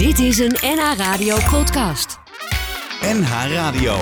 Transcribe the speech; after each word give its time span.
Dit 0.00 0.18
is 0.18 0.38
een 0.38 0.56
NH 0.60 0.96
Radio 0.96 1.36
podcast. 1.50 2.18
NH 3.00 3.30
Radio. 3.52 3.98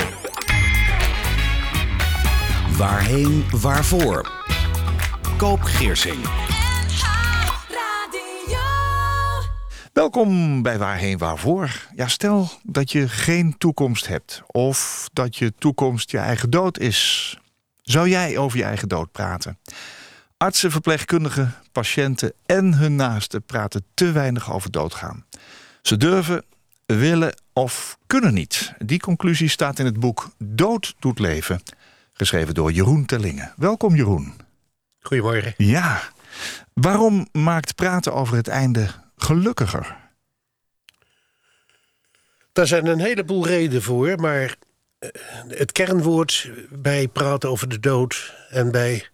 Waarheen, 2.77 3.45
waarvoor? 3.51 4.33
Koop 5.37 5.61
Geersing. 5.61 6.29
Welkom 9.93 10.63
bij 10.63 10.79
Waarheen 10.79 11.19
Waarvoor. 11.19 11.87
Ja, 11.95 12.09
stel 12.09 12.51
dat 12.63 12.93
je 12.93 13.09
geen 13.09 13.59
toekomst 13.59 14.07
hebt 14.07 14.43
of 14.47 15.09
dat 15.13 15.37
je 15.37 15.53
toekomst 15.59 16.11
je 16.11 16.19
eigen 16.19 16.51
dood 16.51 16.79
is. 16.79 17.39
Zou 17.83 18.09
jij 18.09 18.37
over 18.37 18.59
je 18.59 18.65
eigen 18.65 18.89
dood 18.89 19.13
praten? 19.13 19.59
Artsen, 20.37 20.71
verpleegkundigen, 20.71 21.55
patiënten 21.73 22.33
en 22.47 22.75
hun 22.75 22.97
naasten 22.97 23.43
praten 23.43 23.85
te 23.95 24.13
weinig 24.13 24.53
over 24.53 24.71
doodgaan. 24.71 25.27
Ze 25.83 25.97
durven, 25.97 26.45
willen 26.87 27.35
of 27.53 27.99
kunnen 28.07 28.35
niet. 28.35 28.73
Die 28.79 29.01
conclusie 29.01 29.49
staat 29.49 29.79
in 29.79 29.85
het 29.85 30.01
boek 30.01 30.31
Dood 30.39 30.95
doet 30.99 31.19
leven, 31.19 31.63
geschreven 32.13 32.55
door 32.55 32.73
Jeroen 32.73 33.07
Tellingen. 33.07 33.53
Welkom 33.57 33.95
Jeroen. 33.95 34.35
Goedemorgen. 35.01 35.55
Ja, 35.57 36.03
waarom 36.73 37.29
maakt 37.33 37.75
praten 37.75 38.15
over 38.15 38.37
het 38.37 38.49
einde 38.49 38.89
gelukkiger? 39.17 39.97
Daar 42.53 42.67
zijn 42.67 42.87
een 42.87 43.01
heleboel 43.01 43.47
redenen 43.47 43.83
voor, 43.83 44.21
maar 44.21 44.57
eh, 44.99 45.09
het 45.49 45.73
kernwoord 45.73 46.51
bij 46.71 47.09
praten 47.09 47.51
over 47.51 47.69
de 47.69 47.81
dood 47.81 48.35
en 48.49 48.71
bij 48.71 49.09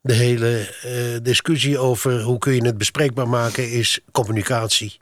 de 0.00 0.12
hele 0.12 0.74
uh, 0.84 1.18
discussie 1.22 1.78
over 1.78 2.22
hoe 2.22 2.38
kun 2.38 2.54
je 2.54 2.64
het 2.64 2.78
bespreekbaar 2.78 3.28
maken 3.28 3.70
is 3.70 4.00
communicatie. 4.12 4.96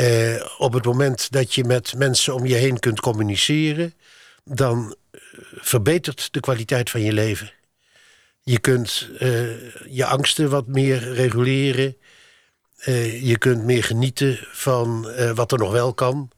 Uh, 0.00 0.46
op 0.58 0.72
het 0.72 0.84
moment 0.84 1.32
dat 1.32 1.54
je 1.54 1.64
met 1.64 1.94
mensen 1.96 2.34
om 2.34 2.46
je 2.46 2.54
heen 2.54 2.78
kunt 2.78 3.00
communiceren, 3.00 3.94
dan 4.44 4.96
verbetert 5.54 6.28
de 6.32 6.40
kwaliteit 6.40 6.90
van 6.90 7.00
je 7.00 7.12
leven. 7.12 7.50
Je 8.42 8.58
kunt 8.58 9.08
uh, 9.12 9.20
je 9.88 10.04
angsten 10.06 10.50
wat 10.50 10.66
meer 10.66 11.12
reguleren. 11.12 11.96
je 13.20 13.36
kunt 13.38 13.64
meer 13.64 13.84
genieten 13.84 14.38
van 14.52 15.08
wat 15.34 15.52
er 15.52 15.58
nog 15.58 15.72
wel 15.72 15.94
kan. 15.94 16.30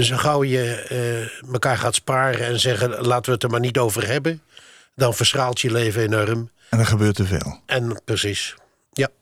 zo 0.00 0.16
gauw 0.16 0.44
je 0.44 1.30
elkaar 1.52 1.78
gaat 1.78 1.94
sparen 1.94 2.46
en 2.46 2.60
zeggen: 2.60 2.90
laten 2.90 3.24
we 3.24 3.32
het 3.32 3.42
er 3.42 3.50
maar 3.50 3.60
niet 3.60 3.78
over 3.78 4.06
hebben 4.06 4.42
dan 4.98 5.14
verschraalt 5.14 5.60
je 5.60 5.70
leven 5.70 6.02
enorm. 6.02 6.50
En 6.70 6.78
er 6.78 6.86
gebeurt 6.86 7.14
te 7.14 7.24
veel. 7.24 7.60
En 7.66 8.00
precies. 8.04 8.54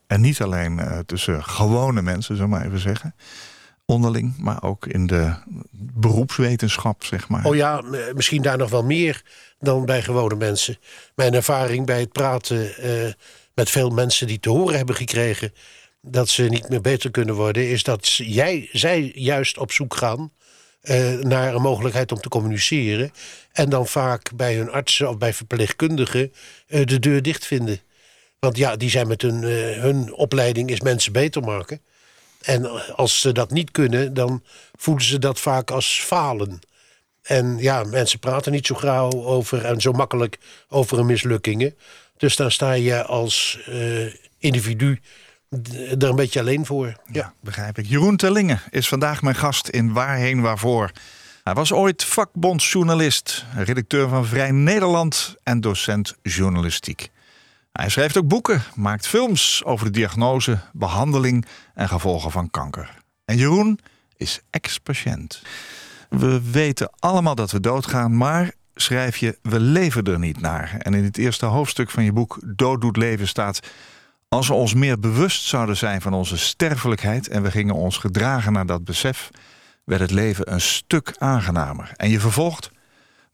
En 0.06 0.20
niet 0.20 0.40
alleen 0.40 0.78
uh, 0.78 0.98
tussen 0.98 1.44
gewone 1.44 2.02
mensen, 2.02 2.36
zullen 2.36 2.50
we 2.50 2.56
maar 2.56 2.66
even 2.66 2.78
zeggen. 2.78 3.14
Onderling, 3.84 4.34
maar 4.38 4.62
ook 4.62 4.86
in 4.86 5.06
de 5.06 5.34
beroepswetenschap, 5.70 7.04
zeg 7.04 7.28
maar. 7.28 7.44
Oh 7.44 7.56
ja, 7.56 7.82
misschien 8.14 8.42
daar 8.42 8.58
nog 8.58 8.70
wel 8.70 8.84
meer 8.84 9.22
dan 9.58 9.84
bij 9.84 10.02
gewone 10.02 10.34
mensen. 10.34 10.78
Mijn 11.14 11.34
ervaring 11.34 11.86
bij 11.86 12.00
het 12.00 12.12
praten 12.12 12.86
uh, 12.86 13.12
met 13.54 13.70
veel 13.70 13.90
mensen 13.90 14.26
die 14.26 14.40
te 14.40 14.50
horen 14.50 14.76
hebben 14.76 14.94
gekregen... 14.94 15.52
dat 16.00 16.28
ze 16.28 16.42
niet 16.42 16.68
meer 16.68 16.80
beter 16.80 17.10
kunnen 17.10 17.34
worden... 17.34 17.68
is 17.68 17.82
dat 17.82 18.12
jij, 18.12 18.68
zij 18.72 19.12
juist 19.14 19.58
op 19.58 19.72
zoek 19.72 19.96
gaan 19.96 20.32
uh, 20.82 21.18
naar 21.18 21.54
een 21.54 21.62
mogelijkheid 21.62 22.12
om 22.12 22.18
te 22.18 22.28
communiceren. 22.28 23.10
En 23.52 23.70
dan 23.70 23.86
vaak 23.86 24.30
bij 24.36 24.56
hun 24.56 24.70
artsen 24.70 25.08
of 25.08 25.18
bij 25.18 25.34
verpleegkundigen 25.34 26.32
de 26.66 26.98
deur 26.98 27.22
dicht 27.22 27.46
vinden. 27.46 27.80
Want 28.46 28.58
ja, 28.58 28.76
die 28.76 28.90
zijn 28.90 29.08
met 29.08 29.22
hun, 29.22 29.42
uh, 29.42 29.82
hun 29.82 30.14
opleiding 30.14 30.70
is 30.70 30.80
mensen 30.80 31.12
beter 31.12 31.42
maken. 31.42 31.80
En 32.42 32.94
als 32.96 33.20
ze 33.20 33.32
dat 33.32 33.50
niet 33.50 33.70
kunnen, 33.70 34.14
dan 34.14 34.42
voelen 34.74 35.04
ze 35.04 35.18
dat 35.18 35.40
vaak 35.40 35.70
als 35.70 36.00
falen. 36.04 36.58
En 37.22 37.58
ja, 37.58 37.84
mensen 37.84 38.18
praten 38.18 38.52
niet 38.52 38.66
zo 38.66 38.74
gauw 38.74 39.10
over 39.10 39.64
en 39.64 39.80
zo 39.80 39.92
makkelijk 39.92 40.38
over 40.68 40.96
hun 40.96 41.06
mislukkingen. 41.06 41.74
Dus 42.16 42.36
dan 42.36 42.50
sta 42.50 42.72
je 42.72 43.04
als 43.04 43.58
individu 44.38 45.00
er 45.98 46.08
een 46.08 46.16
beetje 46.16 46.40
alleen 46.40 46.66
voor. 46.66 46.96
Ja, 47.12 47.32
begrijp 47.40 47.78
ik. 47.78 47.86
Jeroen 47.86 48.16
Tellingen 48.16 48.60
is 48.70 48.88
vandaag 48.88 49.22
mijn 49.22 49.36
gast 49.36 49.68
in 49.68 49.92
Waarheen 49.92 50.40
Waarvoor. 50.40 50.90
Hij 51.44 51.54
was 51.54 51.72
ooit 51.72 52.04
vakbondsjournalist, 52.04 53.44
redacteur 53.56 54.08
van 54.08 54.26
Vrij 54.26 54.50
Nederland 54.50 55.36
en 55.42 55.60
docent 55.60 56.14
journalistiek. 56.22 57.10
Hij 57.76 57.88
schrijft 57.88 58.16
ook 58.16 58.28
boeken, 58.28 58.62
maakt 58.74 59.06
films 59.06 59.64
over 59.64 59.86
de 59.86 59.92
diagnose, 59.92 60.58
behandeling 60.72 61.46
en 61.74 61.88
gevolgen 61.88 62.30
van 62.30 62.50
kanker. 62.50 62.98
En 63.24 63.36
Jeroen 63.36 63.78
is 64.16 64.40
ex-patiënt. 64.50 65.42
We 66.08 66.50
weten 66.50 66.90
allemaal 66.98 67.34
dat 67.34 67.50
we 67.50 67.60
doodgaan, 67.60 68.16
maar 68.16 68.52
schrijf 68.74 69.16
je, 69.16 69.38
we 69.42 69.60
leven 69.60 70.04
er 70.04 70.18
niet 70.18 70.40
naar. 70.40 70.76
En 70.78 70.94
in 70.94 71.04
het 71.04 71.18
eerste 71.18 71.46
hoofdstuk 71.46 71.90
van 71.90 72.04
je 72.04 72.12
boek 72.12 72.38
Dood 72.44 72.80
doet 72.80 72.96
leven 72.96 73.28
staat 73.28 73.60
als 74.28 74.48
we 74.48 74.54
ons 74.54 74.74
meer 74.74 74.98
bewust 75.00 75.44
zouden 75.44 75.76
zijn 75.76 76.00
van 76.00 76.14
onze 76.14 76.38
sterfelijkheid 76.38 77.28
en 77.28 77.42
we 77.42 77.50
gingen 77.50 77.74
ons 77.74 77.96
gedragen 77.96 78.52
naar 78.52 78.66
dat 78.66 78.84
besef, 78.84 79.30
werd 79.84 80.00
het 80.00 80.10
leven 80.10 80.52
een 80.52 80.60
stuk 80.60 81.14
aangenamer. 81.18 81.92
En 81.96 82.10
je 82.10 82.20
vervolgt. 82.20 82.70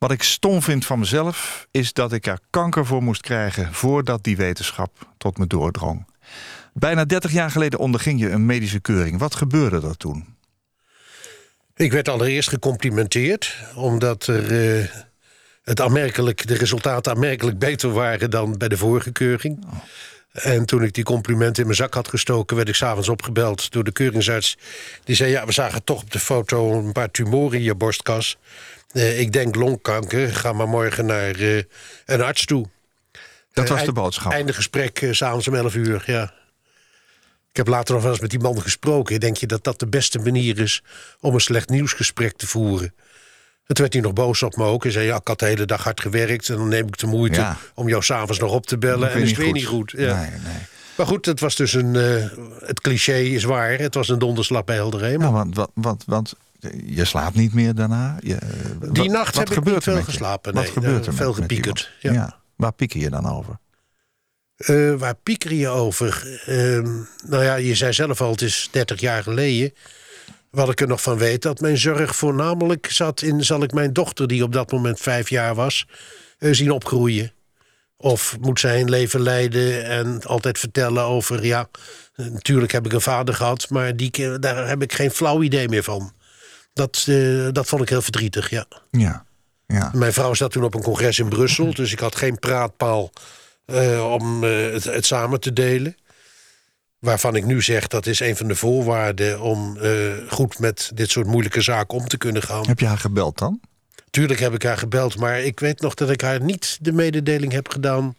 Wat 0.03 0.11
ik 0.11 0.23
stom 0.23 0.63
vind 0.63 0.87
van 0.87 0.99
mezelf, 0.99 1.67
is 1.71 1.93
dat 1.93 2.13
ik 2.13 2.27
er 2.27 2.39
kanker 2.51 2.87
voor 2.87 3.03
moest 3.03 3.21
krijgen 3.21 3.75
voordat 3.75 4.25
die 4.25 4.37
wetenschap 4.37 5.09
tot 5.19 5.39
me 5.39 5.47
doordrong. 5.47 6.07
Bijna 6.73 7.05
30 7.05 7.33
jaar 7.33 7.51
geleden 7.51 7.79
onderging 7.79 8.21
je 8.21 8.31
een 8.31 8.47
medische 8.47 8.81
keuring. 8.81 9.19
Wat 9.19 9.35
gebeurde 9.35 9.89
er 9.89 9.97
toen? 9.97 10.37
Ik 11.75 11.93
werd 11.93 12.09
allereerst 12.09 12.49
gecomplimenteerd, 12.49 13.57
omdat 13.75 14.27
er, 14.27 14.79
uh, 14.79 14.87
het 15.63 15.81
aanmerkelijk, 15.81 16.47
de 16.47 16.55
resultaten 16.55 17.13
aanmerkelijk 17.13 17.59
beter 17.59 17.93
waren 17.93 18.31
dan 18.31 18.59
bij 18.59 18.69
de 18.69 18.77
vorige 18.77 19.13
keuring. 19.13 19.65
En 20.33 20.67
toen 20.67 20.83
ik 20.83 20.95
die 20.95 21.05
complimenten 21.05 21.61
in 21.63 21.67
mijn 21.67 21.79
zak 21.79 21.95
had 21.95 22.09
gestoken... 22.09 22.57
werd 22.57 22.69
ik 22.69 22.75
s'avonds 22.75 23.09
opgebeld 23.09 23.71
door 23.71 23.85
de 23.85 23.93
keuringsarts. 23.93 24.57
Die 25.05 25.17
zei, 25.17 25.31
ja, 25.31 25.47
we 25.47 25.53
zagen 25.53 25.85
toch 25.85 26.03
op 26.03 26.11
de 26.11 26.19
foto 26.19 26.79
een 26.79 26.93
paar 26.93 27.11
tumoren 27.11 27.59
in 27.59 27.65
je 27.65 27.75
borstkas. 27.75 28.39
Uh, 28.93 29.21
ik 29.21 29.33
denk 29.33 29.55
longkanker, 29.55 30.35
ga 30.35 30.53
maar 30.53 30.69
morgen 30.69 31.07
naar 31.07 31.41
uh, 31.41 31.63
een 32.07 32.23
arts 32.23 32.45
toe. 32.45 32.67
Dat 33.53 33.69
was 33.69 33.81
uh, 33.81 33.87
de 33.87 33.93
boodschap? 33.93 34.33
Einde 34.33 34.53
gesprek, 34.53 35.09
s'avonds 35.11 35.49
om 35.49 35.55
11 35.55 35.75
uur, 35.75 36.03
ja. 36.07 36.33
Ik 37.51 37.59
heb 37.59 37.67
later 37.67 37.95
nog 37.95 38.03
wel 38.03 38.13
eens 38.13 38.21
met 38.21 38.31
die 38.31 38.41
man 38.41 38.63
gesproken. 38.63 39.21
Denk 39.21 39.37
je 39.37 39.47
dat 39.47 39.65
dat 39.65 39.79
de 39.79 39.87
beste 39.87 40.19
manier 40.19 40.59
is 40.59 40.83
om 41.21 41.35
een 41.35 41.41
slecht 41.41 41.69
nieuwsgesprek 41.69 42.37
te 42.37 42.47
voeren? 42.47 42.95
Het 43.65 43.79
werd 43.79 43.93
hij 43.93 44.03
nog 44.03 44.13
boos 44.13 44.43
op 44.43 44.57
me 44.57 44.65
ook. 44.65 44.83
Hij 44.83 44.93
zei, 44.93 45.07
ja, 45.07 45.17
ik 45.17 45.29
had 45.29 45.39
de 45.39 45.47
hele 45.47 45.65
dag 45.65 45.85
hard 45.85 46.01
gewerkt... 46.01 46.49
en 46.49 46.57
dan 46.57 46.69
neem 46.69 46.87
ik 46.87 46.99
de 46.99 47.07
moeite 47.07 47.41
ja. 47.41 47.59
om 47.75 47.89
jou 47.89 48.03
s'avonds 48.03 48.39
nog 48.39 48.53
op 48.53 48.67
te 48.67 48.79
bellen... 48.79 49.13
en 49.13 49.23
is 49.23 49.29
het 49.29 49.39
weer 49.39 49.53
niet 49.53 49.67
goed. 49.67 49.93
Ja. 49.97 50.21
Nee, 50.21 50.31
nee. 50.31 50.63
Maar 50.97 51.07
goed, 51.07 51.27
het 51.27 51.41
was 51.41 51.57
dus 51.57 51.73
een... 51.73 51.95
Uh, 51.95 52.25
het 52.59 52.81
cliché 52.81 53.19
is 53.19 53.45
waar. 53.45 53.79
Het 53.79 53.95
was 53.95 54.09
een 54.09 54.19
donderslap 54.19 54.67
bij 54.67 54.77
helder 54.77 55.03
hemel. 55.03 55.29
Ja, 55.29 55.33
want, 55.33 55.57
want, 55.57 55.71
want, 55.75 56.05
want 56.07 56.35
je 56.85 57.05
slaapt 57.05 57.35
niet 57.35 57.55
meer 57.55 57.75
daarna? 57.75 58.17
Je, 58.21 58.39
Die 58.81 59.03
wat, 59.03 59.13
nacht 59.13 59.37
wat 59.37 59.49
heb 59.49 59.59
ik 59.59 59.65
niet 59.65 59.83
veel 59.83 60.03
geslapen. 60.03 60.55
Wat 60.55 60.63
nee, 60.63 60.73
gebeurt 60.73 61.07
er 61.07 61.15
Veel 61.15 61.33
gepiekerd. 61.33 61.91
Ja. 62.01 62.13
ja. 62.13 62.41
Waar 62.57 62.73
pieker 62.73 63.01
je 63.01 63.11
dan 63.11 63.27
over? 63.27 63.59
Uh, 64.57 64.95
waar 64.95 65.15
pieker 65.15 65.53
je 65.53 65.69
over? 65.69 66.41
Uh, 66.49 66.89
nou 67.27 67.45
ja, 67.45 67.55
je 67.55 67.75
zei 67.75 67.93
zelf 67.93 68.21
al, 68.21 68.31
het 68.31 68.43
is 68.43 68.69
30 68.71 69.01
jaar 69.01 69.23
geleden 69.23 69.73
wat 70.53 70.69
ik 70.69 70.81
er 70.81 70.87
nog 70.87 71.03
van 71.03 71.19
weet, 71.19 71.43
dat 71.43 71.61
mijn 71.61 71.79
zorg 71.79 72.17
voornamelijk 72.17 72.91
zat 72.91 73.23
in... 73.23 73.45
zal 73.45 73.63
ik 73.63 73.73
mijn 73.73 73.93
dochter, 73.93 74.27
die 74.27 74.43
op 74.43 74.53
dat 74.53 74.73
moment 74.73 75.01
vijf 75.01 75.31
jaar 75.31 75.55
was, 75.55 75.87
uh, 76.39 76.53
zien 76.53 76.71
opgroeien. 76.71 77.33
Of 77.97 78.37
moet 78.41 78.61
zij 78.61 78.81
een 78.81 78.91
leven 78.91 79.21
leiden 79.21 79.85
en 79.85 80.23
altijd 80.23 80.59
vertellen 80.59 81.03
over... 81.03 81.45
ja, 81.45 81.69
natuurlijk 82.15 82.73
heb 82.73 82.87
ik 82.87 82.93
een 82.93 83.01
vader 83.01 83.35
gehad, 83.35 83.71
maar 83.71 83.97
die, 83.97 84.39
daar 84.39 84.69
heb 84.69 84.83
ik 84.83 84.93
geen 84.93 85.11
flauw 85.11 85.43
idee 85.43 85.69
meer 85.69 85.83
van. 85.83 86.13
Dat, 86.73 87.07
uh, 87.09 87.49
dat 87.53 87.67
vond 87.67 87.83
ik 87.83 87.89
heel 87.89 88.03
verdrietig, 88.03 88.51
ja. 88.51 88.67
Ja, 88.91 89.25
ja. 89.67 89.91
Mijn 89.95 90.13
vrouw 90.13 90.35
zat 90.35 90.53
toen 90.53 90.65
op 90.65 90.75
een 90.75 90.83
congres 90.83 91.19
in 91.19 91.29
Brussel... 91.29 91.75
dus 91.75 91.93
ik 91.93 91.99
had 91.99 92.17
geen 92.17 92.39
praatpaal 92.39 93.11
uh, 93.67 94.13
om 94.13 94.43
het, 94.43 94.85
het 94.85 95.07
samen 95.07 95.41
te 95.41 95.53
delen 95.53 95.97
waarvan 96.99 97.37
ik 97.37 97.45
nu 97.45 97.63
zeg 97.63 97.87
dat 97.87 98.07
is 98.07 98.21
een 98.21 98.37
van 98.37 98.49
de 98.49 98.57
voorwaarden 98.57 99.41
om 99.41 99.79
goed 100.29 100.59
met 100.59 100.91
dit 100.95 101.11
soort 101.11 101.27
moeilijke 101.27 101.61
zaken 101.61 101.99
om 101.99 102.09
te 102.09 102.17
kunnen 102.17 102.43
gaan. 102.43 102.67
Heb 102.67 102.81
je 102.81 102.87
haar 102.87 102.99
gebeld 102.99 103.39
dan? 103.39 103.61
Tuurlijk 104.11 104.41
heb 104.41 104.55
ik 104.55 104.63
haar 104.63 104.79
gebeld, 104.79 105.17
maar 105.17 105.41
ik 105.41 105.61
weet 105.61 105.81
nog 105.81 105.95
dat 105.95 106.11
ik 106.11 106.21
haar 106.21 106.41
niet 106.41 106.79
de 106.81 106.93
mededeling 106.93 107.53
heb 107.53 107.69
gedaan. 107.69 108.17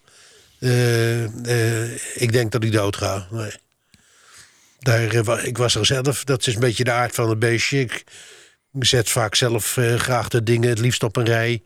Ik 2.13 2.31
denk 2.31 2.51
dat 2.51 2.63
ik 2.63 2.71
dood 2.71 2.95
ga. 2.95 3.27
Nee. 3.31 3.51
Daar, 4.79 5.45
ik 5.45 5.57
was 5.57 5.75
er 5.75 5.85
zelf, 5.85 6.23
dat 6.23 6.47
is 6.47 6.53
een 6.53 6.59
beetje 6.59 6.83
de 6.83 6.91
aard 6.91 7.15
van 7.15 7.29
het 7.29 7.39
beestje. 7.39 7.79
Ik 7.79 8.03
zet 8.79 9.09
vaak 9.09 9.35
zelf 9.35 9.77
graag 9.95 10.27
de 10.27 10.43
dingen 10.43 10.69
het 10.69 10.79
liefst 10.79 11.03
op 11.03 11.15
een 11.15 11.25
rij 11.25 11.63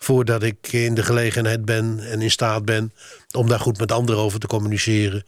voordat 0.00 0.42
ik 0.42 0.72
in 0.72 0.94
de 0.94 1.02
gelegenheid 1.02 1.64
ben 1.64 2.00
en 2.10 2.22
in 2.22 2.30
staat 2.30 2.64
ben 2.64 2.92
om 3.36 3.48
daar 3.48 3.60
goed 3.60 3.78
met 3.78 3.92
anderen 3.92 4.22
over 4.22 4.40
te 4.40 4.46
communiceren. 4.46 5.24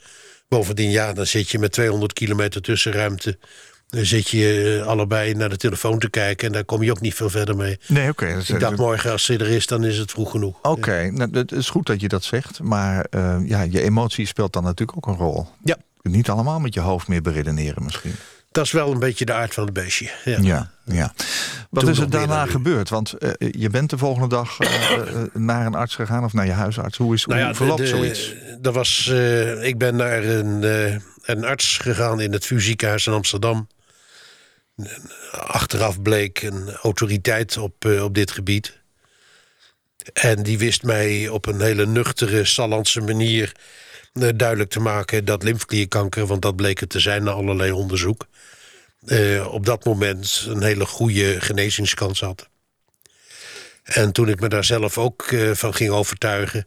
Bovendien, 0.49 0.90
ja, 0.90 1.12
dan 1.12 1.26
zit 1.26 1.50
je 1.50 1.58
met 1.58 1.73
200 1.73 2.12
kilometer 2.12 2.62
tussenruimte 2.62 3.38
Dan 3.88 4.05
zit 4.05 4.29
je 4.29 4.79
eh, 4.81 4.87
allebei 4.87 5.34
naar 5.34 5.49
de 5.49 5.56
telefoon 5.56 5.99
te 5.99 6.11
kijken 6.11 6.46
en 6.46 6.52
daar 6.52 6.64
kom 6.64 6.82
je 6.82 6.90
ook 6.90 7.00
niet 7.00 7.14
veel 7.14 7.31
verder 7.31 7.56
mee. 7.56 7.78
Nee, 7.88 8.08
oké. 8.08 8.43
Ik 8.46 8.61
dacht 8.61 8.76
morgen 8.76 9.11
als 9.11 9.25
ze 9.25 9.38
er 9.38 9.49
is, 9.49 9.67
dan 9.67 9.85
is 9.85 9.99
het 9.99 10.11
vroeg 10.11 10.31
genoeg. 10.31 10.58
Oké, 10.62 11.11
nou, 11.11 11.31
het 11.32 11.52
is 11.52 11.70
goed 11.70 11.87
dat 11.87 12.00
je 12.00 12.08
dat 12.08 12.25
zegt. 12.25 12.62
Maar 12.62 13.06
eh, 13.11 13.38
ja, 13.44 13.62
je 13.62 13.82
emotie 13.82 14.26
speelt 14.26 14.52
dan 14.52 14.62
natuurlijk 14.62 14.99
ook 14.99 15.14
een 15.14 15.20
rol. 15.20 15.46
Ja. 15.64 15.76
Niet 16.02 16.28
allemaal 16.28 16.61
met 16.61 16.75
je 16.75 16.81
hoofd 16.81 17.08
meer 17.08 17.23
beredeneren 17.23 17.85
misschien. 17.85 18.14
Dat 18.52 18.64
is 18.64 18.70
wel 18.72 18.90
een 18.93 18.99
beetje 18.99 19.25
de 19.25 19.32
aard 19.32 19.54
van 19.54 19.64
het 19.64 19.72
beestje. 19.72 20.10
Ja. 20.25 20.38
Ja, 20.40 20.70
ja. 20.84 21.12
Wat 21.70 21.82
Toen 21.82 21.93
is 21.93 21.99
er 21.99 22.10
daarna 22.10 22.46
gebeurd? 22.46 22.88
Want 22.88 23.12
eh, 23.12 23.31
je 23.38 23.70
bent 23.70 23.90
de 23.90 23.99
volgende 23.99 24.28
dag 24.28 24.58
eh, 24.58 24.93
eh, 24.93 25.08
naar 25.32 25.66
een 25.66 25.75
arts 25.75 25.94
gegaan 25.94 26.25
of 26.25 26.32
naar 26.32 26.46
je 26.46 26.52
huisarts. 26.52 26.96
Hoe, 26.99 27.14
is, 27.14 27.26
Nou 27.26 27.40
ja, 27.40 27.46
hoe 27.46 27.54
verloopt 27.54 27.81
de- 27.81 27.87
zoiets? 27.87 28.34
Er 28.62 28.72
was, 28.72 29.08
eh, 29.10 29.64
ik 29.64 29.78
ben 29.78 29.96
naar 29.96 30.25
een, 30.25 30.64
eh, 30.64 30.96
een 31.22 31.44
arts 31.44 31.78
gegaan 31.78 32.20
in 32.20 32.32
het 32.32 32.46
VU 32.46 32.60
ziekenhuis 32.60 33.06
in 33.06 33.12
Amsterdam. 33.12 33.69
Achteraf 35.32 36.02
bleek 36.02 36.43
een 36.43 36.70
autoriteit 36.82 37.56
op, 37.56 37.84
eh, 37.84 38.04
op 38.04 38.14
dit 38.14 38.31
gebied. 38.31 38.81
En 40.12 40.43
die 40.43 40.58
wist 40.58 40.82
mij 40.82 41.28
op 41.28 41.46
een 41.46 41.60
hele 41.60 41.87
nuchtere, 41.87 42.44
Sallandse 42.44 43.00
manier 43.00 43.52
eh, 43.52 43.62
duidelijk 44.12 44.70
te 44.70 44.81
maken 44.81 45.25
dat 45.25 45.43
lymfeklierkanker, 45.43 46.26
want 46.26 46.43
dat 46.43 46.56
bleek 46.56 46.81
het 46.81 46.88
te 46.88 47.00
zijn 47.00 47.25
na 47.25 47.31
allerlei 47.31 47.73
onderzoek, 47.73 48.26
eh, 49.06 49.47
op 49.53 49.67
dat 49.67 49.85
moment 49.85 50.44
een 50.49 50.62
hele 50.62 50.87
goede 50.87 51.41
genezingskans 51.41 52.20
had. 52.20 52.49
En 53.82 54.12
toen 54.12 54.29
ik 54.29 54.41
me 54.41 54.49
daar 54.49 54.64
zelf 54.64 54.99
ook 54.99 55.23
eh, 55.23 55.50
van 55.50 55.75
ging 55.75 55.91
overtuigen, 55.91 56.67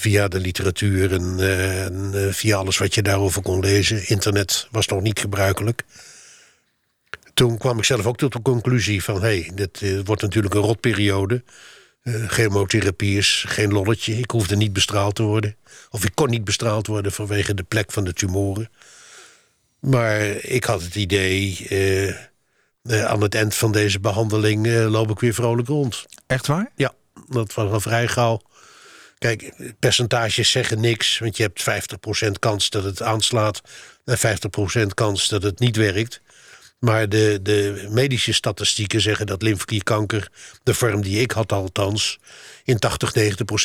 via 0.00 0.28
de 0.28 0.40
literatuur 0.40 1.12
en, 1.12 1.36
eh, 1.38 1.86
eh, 1.86 2.32
via 2.32 2.56
alles 2.56 2.78
wat 2.78 2.94
je 2.94 3.02
daarover 3.02 3.42
kon 3.42 3.60
lezen. 3.60 4.08
Internet 4.08 4.68
was 4.70 4.86
nog 4.86 5.02
niet 5.02 5.20
gebruikelijk. 5.20 5.84
Toen 7.34 7.58
kwam 7.58 7.78
ik 7.78 7.84
zelf 7.84 8.06
ook 8.06 8.16
tot 8.16 8.32
de 8.32 8.42
conclusie 8.42 9.02
van... 9.02 9.14
hé, 9.14 9.40
hey, 9.40 9.50
dit 9.54 9.82
eh, 9.82 9.98
wordt 10.04 10.22
natuurlijk 10.22 10.54
een 10.54 10.60
rotperiode. 10.60 11.42
Eh, 12.02 12.28
chemotherapie 12.28 13.18
is 13.18 13.44
geen 13.46 13.72
lolletje. 13.72 14.18
Ik 14.18 14.30
hoefde 14.30 14.56
niet 14.56 14.72
bestraald 14.72 15.14
te 15.14 15.22
worden. 15.22 15.56
Of 15.90 16.04
ik 16.04 16.14
kon 16.14 16.30
niet 16.30 16.44
bestraald 16.44 16.86
worden 16.86 17.12
vanwege 17.12 17.54
de 17.54 17.62
plek 17.62 17.92
van 17.92 18.04
de 18.04 18.12
tumoren. 18.12 18.70
Maar 19.80 20.20
ik 20.26 20.64
had 20.64 20.82
het 20.82 20.94
idee... 20.94 21.66
eh, 21.68 22.08
eh, 22.88 23.04
aan 23.04 23.22
het 23.22 23.34
eind 23.34 23.54
van 23.54 23.72
deze 23.72 24.00
behandeling 24.00 24.66
eh, 24.66 24.90
loop 24.90 25.10
ik 25.10 25.20
weer 25.20 25.34
vrolijk 25.34 25.68
rond. 25.68 26.06
Echt 26.26 26.46
waar? 26.46 26.72
Ja, 26.76 26.92
dat 27.28 27.54
was 27.54 27.72
al 27.72 27.80
vrij 27.80 28.08
gauw. 28.08 28.40
Kijk, 29.18 29.52
percentages 29.78 30.50
zeggen 30.50 30.80
niks. 30.80 31.18
Want 31.18 31.36
je 31.36 31.42
hebt 31.42 31.62
50% 32.26 32.30
kans 32.38 32.70
dat 32.70 32.84
het 32.84 33.02
aanslaat. 33.02 33.60
En 34.04 34.18
50% 34.82 34.86
kans 34.94 35.28
dat 35.28 35.42
het 35.42 35.58
niet 35.58 35.76
werkt. 35.76 36.20
Maar 36.78 37.08
de, 37.08 37.38
de 37.42 37.86
medische 37.90 38.32
statistieken 38.32 39.00
zeggen 39.00 39.26
dat 39.26 39.42
lymfeklierkanker... 39.42 40.30
de 40.62 40.74
vorm 40.74 41.02
die 41.02 41.20
ik 41.20 41.30
had 41.30 41.52
althans... 41.52 42.18
in 42.64 42.78
80, 42.78 43.14
90% 43.16 43.20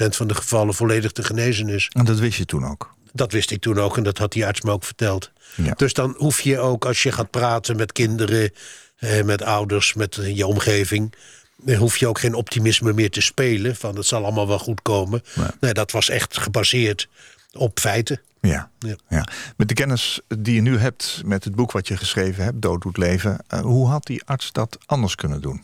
van 0.10 0.28
de 0.28 0.36
gevallen 0.36 0.74
volledig 0.74 1.12
te 1.12 1.24
genezen 1.24 1.70
is. 1.70 1.90
En 1.92 2.06
dat 2.06 2.20
wist 2.20 2.38
je 2.38 2.46
toen 2.46 2.66
ook. 2.66 2.96
Dat 3.12 3.32
wist 3.32 3.52
ik 3.52 3.62
toen 3.62 3.80
ook 3.80 3.98
en 3.98 4.04
dat 4.04 4.18
had 4.18 4.32
die 4.32 4.46
arts 4.46 4.62
me 4.62 4.72
ook 4.72 4.84
verteld. 4.84 5.32
Ja. 5.56 5.74
Dus 5.76 5.94
dan 5.94 6.16
hoef 6.18 6.42
je 6.42 6.60
ook, 6.60 6.86
als 6.86 7.04
je 7.04 7.12
gaat 7.12 7.32
praten 7.32 7.76
met 7.76 7.92
kinderen, 7.92 8.52
eh, 8.96 9.24
met 9.24 9.42
ouders, 9.42 9.94
met 9.94 10.18
eh, 10.18 10.36
je 10.36 10.48
omgeving. 10.48 11.14
Dan 11.58 11.76
hoef 11.76 11.98
je 11.98 12.08
ook 12.08 12.20
geen 12.20 12.34
optimisme 12.34 12.94
meer 12.94 13.10
te 13.12 13.22
spelen. 13.22 13.76
Van 13.76 13.96
het 13.96 14.06
zal 14.06 14.24
allemaal 14.24 14.48
wel 14.48 14.60
goed 14.60 14.82
komen. 14.82 15.24
Nee. 15.36 15.48
Nee, 15.60 15.74
dat 15.74 15.92
was 15.92 16.10
echt 16.10 16.38
gebaseerd 16.38 17.08
op 17.52 17.80
feiten. 17.80 18.22
Ja. 18.50 18.70
Ja. 18.80 18.96
Ja. 19.08 19.28
Met 19.58 19.68
de 19.68 19.74
kennis 19.74 20.22
die 20.38 20.56
je 20.56 20.62
nu 20.62 20.78
hebt, 20.78 21.22
met 21.26 21.44
het 21.44 21.56
boek 21.56 21.72
wat 21.72 21.88
je 21.88 21.98
geschreven 21.98 22.44
hebt, 22.44 22.62
Dood 22.62 22.82
doet 22.82 22.98
leven, 22.98 23.38
eh, 23.48 23.60
hoe 23.60 23.88
had 23.88 24.06
die 24.06 24.24
arts 24.26 24.52
dat 24.52 24.78
anders 24.86 25.16
kunnen 25.16 25.42
doen? 25.42 25.64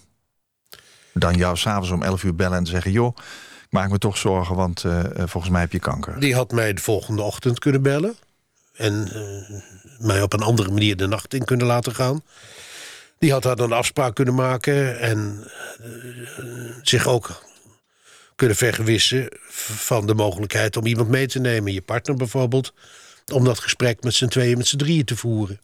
Dan 1.14 1.36
jou 1.36 1.58
s'avonds 1.58 1.90
om 1.90 2.04
11 2.04 2.24
uur 2.24 2.36
bellen 2.36 2.58
en 2.58 2.66
zeggen: 2.66 2.92
Joh, 2.92 3.18
ik 3.64 3.68
maak 3.70 3.90
me 3.90 3.98
toch 3.98 4.18
zorgen, 4.18 4.56
want 4.56 4.84
eh, 4.84 5.00
eh, 5.00 5.28
volgens 5.28 5.52
mij 5.52 5.62
heb 5.62 5.72
je 5.72 5.80
kanker. 5.80 6.20
Die 6.20 6.36
had 6.36 6.52
mij 6.52 6.74
de 6.74 6.82
volgende 6.82 7.22
ochtend 7.22 7.60
kunnen 7.60 7.82
bellen. 7.82 8.16
En 8.76 9.12
mij 9.98 10.22
op 10.22 10.34
een 10.34 10.42
andere 10.42 10.72
manier 10.72 10.98
de 10.98 11.08
nacht 11.08 11.34
in 11.34 11.46
kunnen 11.46 11.68
laten 11.68 11.96
gaan. 11.96 12.24
Die 13.18 13.32
had 13.32 13.44
daar 13.44 13.60
een 13.60 13.72
afspraak 13.72 14.16
kunnen 14.16 14.36
maken. 14.36 15.00
En 15.00 15.48
zich 16.82 17.08
ook 17.08 17.42
kunnen 18.40 18.58
vergewissen 18.58 19.28
van 19.76 20.08
de 20.08 20.14
mogelijkheid 20.14 20.78
om 20.78 20.86
iemand 20.86 21.10
mee 21.10 21.28
te 21.28 21.40
nemen. 21.40 21.74
Je 21.74 21.82
partner 21.82 22.16
bijvoorbeeld. 22.16 22.74
Om 23.34 23.44
dat 23.44 23.60
gesprek 23.60 24.04
met 24.04 24.14
z'n 24.14 24.28
tweeën, 24.28 24.58
met 24.58 24.68
z'n 24.68 24.78
drieën 24.78 25.06
te 25.06 25.16
voeren. 25.16 25.60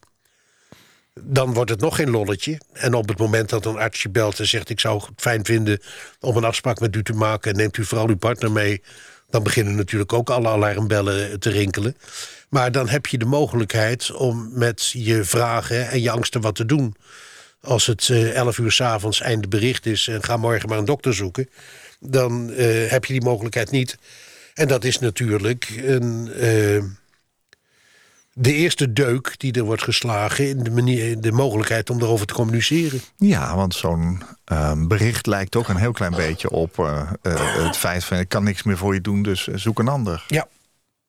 Dan 1.21 1.53
wordt 1.53 1.69
het 1.69 1.79
nog 1.79 1.95
geen 1.95 2.09
lolletje. 2.09 2.57
En 2.73 2.93
op 2.93 3.07
het 3.07 3.17
moment 3.17 3.49
dat 3.49 3.65
een 3.65 3.77
arts 3.77 4.01
je 4.01 4.09
belt 4.09 4.39
en 4.39 4.47
zegt... 4.47 4.69
ik 4.69 4.79
zou 4.79 5.01
het 5.05 5.09
fijn 5.15 5.45
vinden 5.45 5.79
om 6.19 6.37
een 6.37 6.43
afspraak 6.43 6.79
met 6.79 6.95
u 6.95 7.03
te 7.03 7.13
maken... 7.13 7.51
en 7.51 7.57
neemt 7.57 7.77
u 7.77 7.85
vooral 7.85 8.07
uw 8.07 8.17
partner 8.17 8.51
mee... 8.51 8.81
dan 9.29 9.43
beginnen 9.43 9.75
natuurlijk 9.75 10.13
ook 10.13 10.29
alle 10.29 10.49
alarmbellen 10.49 11.39
te 11.39 11.49
rinkelen. 11.49 11.97
Maar 12.49 12.71
dan 12.71 12.89
heb 12.89 13.05
je 13.05 13.17
de 13.17 13.25
mogelijkheid 13.25 14.11
om 14.11 14.49
met 14.53 14.89
je 14.89 15.23
vragen 15.23 15.89
en 15.89 16.01
je 16.01 16.11
angsten 16.11 16.41
wat 16.41 16.55
te 16.55 16.65
doen. 16.65 16.95
Als 17.61 17.85
het 17.85 18.09
eh 18.09 18.35
11 18.35 18.57
uur 18.57 18.71
s'avonds 18.71 19.21
einde 19.21 19.47
bericht 19.47 19.85
is... 19.85 20.07
en 20.07 20.23
ga 20.23 20.37
morgen 20.37 20.69
maar 20.69 20.77
een 20.77 20.85
dokter 20.85 21.13
zoeken... 21.13 21.49
dan 21.99 22.51
eh, 22.51 22.89
heb 22.89 23.05
je 23.05 23.13
die 23.13 23.23
mogelijkheid 23.23 23.71
niet. 23.71 23.97
En 24.53 24.67
dat 24.67 24.83
is 24.83 24.99
natuurlijk 24.99 25.69
een... 25.83 26.31
eh, 26.33 26.83
de 28.37 28.53
eerste 28.53 28.93
deuk 28.93 29.33
die 29.37 29.53
er 29.53 29.63
wordt 29.63 29.83
geslagen 29.83 30.49
in 30.49 30.63
de, 30.63 30.71
manier, 30.71 31.21
de 31.21 31.31
mogelijkheid 31.31 31.89
om 31.89 32.01
erover 32.01 32.25
te 32.25 32.33
communiceren. 32.33 33.01
Ja, 33.17 33.55
want 33.55 33.75
zo'n 33.75 34.23
ehm, 34.45 34.87
bericht 34.87 35.25
lijkt 35.27 35.55
ook 35.55 35.67
een 35.67 35.75
heel 35.75 35.91
klein 35.91 36.11
beetje 36.15 36.49
op 36.49 36.79
eh, 36.79 37.11
het 37.63 37.77
feit 37.77 38.03
van: 38.03 38.17
ik 38.17 38.29
kan 38.29 38.43
niks 38.43 38.63
meer 38.63 38.77
voor 38.77 38.93
je 38.93 39.01
doen, 39.01 39.23
dus 39.23 39.47
zoek 39.47 39.79
een 39.79 39.87
ander. 39.87 40.23
Ja. 40.27 40.47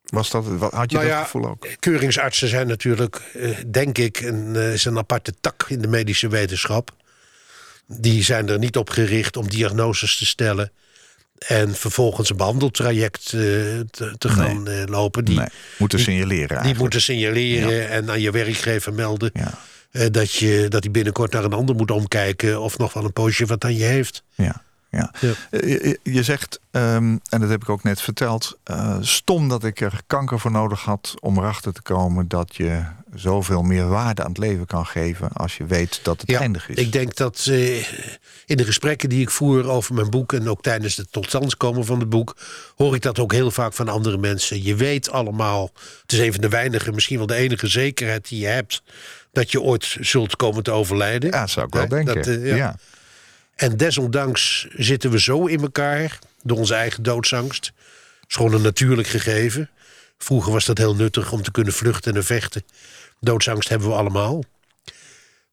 Was 0.06 0.30
dat, 0.30 0.44
had 0.44 0.90
je 0.90 0.96
Nou 0.96 1.08
dat 1.08 1.16
ja, 1.16 1.22
gevoel 1.22 1.48
ook? 1.48 1.66
Keuringsartsen 1.78 2.48
zijn 2.48 2.66
natuurlijk, 2.66 3.20
denk 3.66 3.98
ik, 3.98 4.20
een, 4.20 4.54
is 4.56 4.84
een 4.84 4.98
aparte 4.98 5.34
tak 5.40 5.64
in 5.68 5.80
de 5.80 5.88
medische 5.88 6.28
wetenschap. 6.28 6.95
Die 7.86 8.22
zijn 8.24 8.48
er 8.48 8.58
niet 8.58 8.76
op 8.76 8.90
gericht 8.90 9.36
om 9.36 9.48
diagnoses 9.48 10.18
te 10.18 10.26
stellen. 10.26 10.72
En 11.46 11.74
vervolgens 11.74 12.30
een 12.30 12.36
behandeltraject 12.36 13.24
eh, 13.24 13.30
te, 13.90 14.14
te 14.18 14.28
gaan 14.28 14.68
eh, 14.68 14.82
lopen. 14.86 15.24
Die, 15.24 15.38
nee, 15.38 15.46
moeten 15.78 15.98
die- 15.98 16.06
signaleren 16.06 16.38
die 16.46 16.48
eigenlijk. 16.48 16.78
moeten 16.80 17.00
signaleren 17.00 17.88
en 17.90 18.10
aan 18.10 18.20
je 18.20 18.30
werkgever 18.30 18.92
melden. 18.94 19.30
Ja, 19.34 19.58
eh, 19.90 20.06
dat, 20.10 20.32
je, 20.32 20.66
dat 20.68 20.82
hij 20.82 20.92
binnenkort 20.92 21.32
naar 21.32 21.44
een 21.44 21.52
ander 21.52 21.74
moet 21.74 21.90
omkijken. 21.90 22.60
Of 22.60 22.78
nog 22.78 22.92
wel 22.92 23.04
een 23.04 23.12
poosje 23.12 23.46
wat 23.46 23.64
aan 23.64 23.76
je 23.76 23.84
heeft. 23.84 24.22
ja, 24.34 24.64
ja. 24.96 25.10
Ja. 25.20 25.32
Eh, 25.50 25.68
Je, 25.68 25.98
je 26.02 26.22
zegt, 26.22 26.60
ehm, 26.70 27.16
en 27.28 27.40
dat 27.40 27.48
heb 27.48 27.62
ik 27.62 27.68
ook 27.68 27.82
net 27.82 28.00
verteld... 28.00 28.58
eh, 28.64 28.96
stom 29.00 29.48
dat 29.48 29.64
ik 29.64 29.80
er 29.80 30.00
kanker 30.06 30.40
voor 30.40 30.50
nodig 30.50 30.82
had 30.82 31.14
om 31.20 31.38
erachter 31.38 31.72
te 31.72 31.82
komen... 31.82 32.28
dat 32.28 32.56
je 32.56 32.82
zoveel 33.14 33.62
meer 33.62 33.88
waarde 33.88 34.22
aan 34.22 34.28
het 34.28 34.38
leven 34.38 34.66
kan 34.66 34.86
geven... 34.86 35.32
als 35.32 35.56
je 35.56 35.66
weet 35.66 36.00
dat 36.02 36.20
het 36.20 36.34
eindig 36.34 36.68
is. 36.68 36.76
Ik 36.76 36.92
denk 36.92 37.16
dat 37.16 37.46
eh, 37.50 37.76
in 38.46 38.56
de 38.56 38.64
gesprekken 38.64 39.08
die 39.08 39.20
ik 39.20 39.30
voer 39.30 39.68
over 39.68 39.94
mijn 39.94 40.10
boek... 40.10 40.32
en 40.32 40.48
ook 40.48 40.62
tijdens 40.62 40.96
het 40.96 41.12
totstandskomen 41.12 41.84
van 41.84 42.00
het 42.00 42.08
boek... 42.08 42.36
hoor 42.76 42.94
ik 42.94 43.02
dat 43.02 43.18
ook 43.18 43.32
heel 43.32 43.50
vaak 43.50 43.72
van 43.72 43.88
andere 43.88 44.18
mensen. 44.18 44.62
Je 44.62 44.74
weet 44.74 45.10
allemaal, 45.10 45.70
het 46.02 46.12
is 46.12 46.18
een 46.18 46.32
van 46.32 46.40
de 46.40 46.48
weinige... 46.48 46.92
misschien 46.92 47.18
wel 47.18 47.26
de 47.26 47.34
enige 47.34 47.66
zekerheid 47.66 48.28
die 48.28 48.40
je 48.40 48.46
hebt... 48.46 48.82
dat 49.32 49.50
je 49.50 49.60
ooit 49.60 49.96
zult 50.00 50.36
komen 50.36 50.62
te 50.62 50.70
overlijden. 50.70 51.30
ja, 51.30 51.46
zou 51.46 51.66
ik 51.66 51.74
wel 51.74 51.88
denken. 51.88 52.14
Dat, 52.14 52.24
ja. 52.24 52.56
ja. 52.56 52.76
En 53.56 53.76
desondanks 53.76 54.66
zitten 54.76 55.10
we 55.10 55.20
zo 55.20 55.46
in 55.46 55.60
elkaar... 55.60 56.18
door 56.42 56.58
onze 56.58 56.74
eigen 56.74 57.02
doodsangst. 57.02 57.66
Het 57.66 58.28
is 58.28 58.36
gewoon 58.36 58.52
een 58.52 58.62
natuurlijk 58.62 59.08
gegeven. 59.08 59.70
Vroeger 60.18 60.52
was 60.52 60.64
dat 60.64 60.78
heel 60.78 60.94
nuttig 60.94 61.32
om 61.32 61.42
te 61.42 61.50
kunnen 61.50 61.72
vluchten 61.72 62.14
en 62.14 62.24
vechten. 62.24 62.64
Doodsangst 63.20 63.68
hebben 63.68 63.88
we 63.88 63.94
allemaal. 63.94 64.44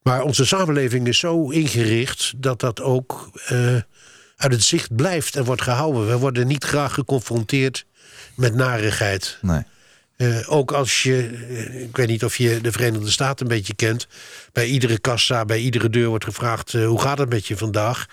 Maar 0.02 0.22
onze 0.22 0.46
samenleving 0.46 1.06
is 1.08 1.18
zo 1.18 1.50
ingericht 1.50 2.32
dat 2.36 2.60
dat 2.60 2.80
ook 2.80 3.30
eh, 3.46 3.76
uit 4.36 4.52
het 4.52 4.62
zicht 4.62 4.96
blijft 4.96 5.36
en 5.36 5.44
wordt 5.44 5.62
gehouden. 5.62 6.06
We 6.06 6.18
worden 6.18 6.46
niet 6.46 6.64
graag 6.64 6.94
geconfronteerd 6.94 7.86
met 8.34 8.54
narigheid. 8.54 9.38
Nee. 9.40 9.62
Eh, 10.16 10.52
ook 10.52 10.72
als 10.72 11.02
je, 11.02 11.38
eh, 11.48 11.82
ik 11.82 11.96
weet 11.96 12.08
niet 12.08 12.24
of 12.24 12.36
je 12.36 12.60
de 12.60 12.72
Verenigde 12.72 13.10
Staten 13.10 13.46
een 13.46 13.52
beetje 13.52 13.74
kent. 13.74 14.06
Bij 14.52 14.66
iedere 14.66 14.98
kassa, 14.98 15.44
bij 15.44 15.58
iedere 15.58 15.90
deur 15.90 16.08
wordt 16.08 16.24
gevraagd: 16.24 16.74
eh, 16.74 16.86
hoe 16.86 17.00
gaat 17.00 17.18
het 17.18 17.28
met 17.28 17.46
je 17.46 17.56
vandaag? 17.56 18.06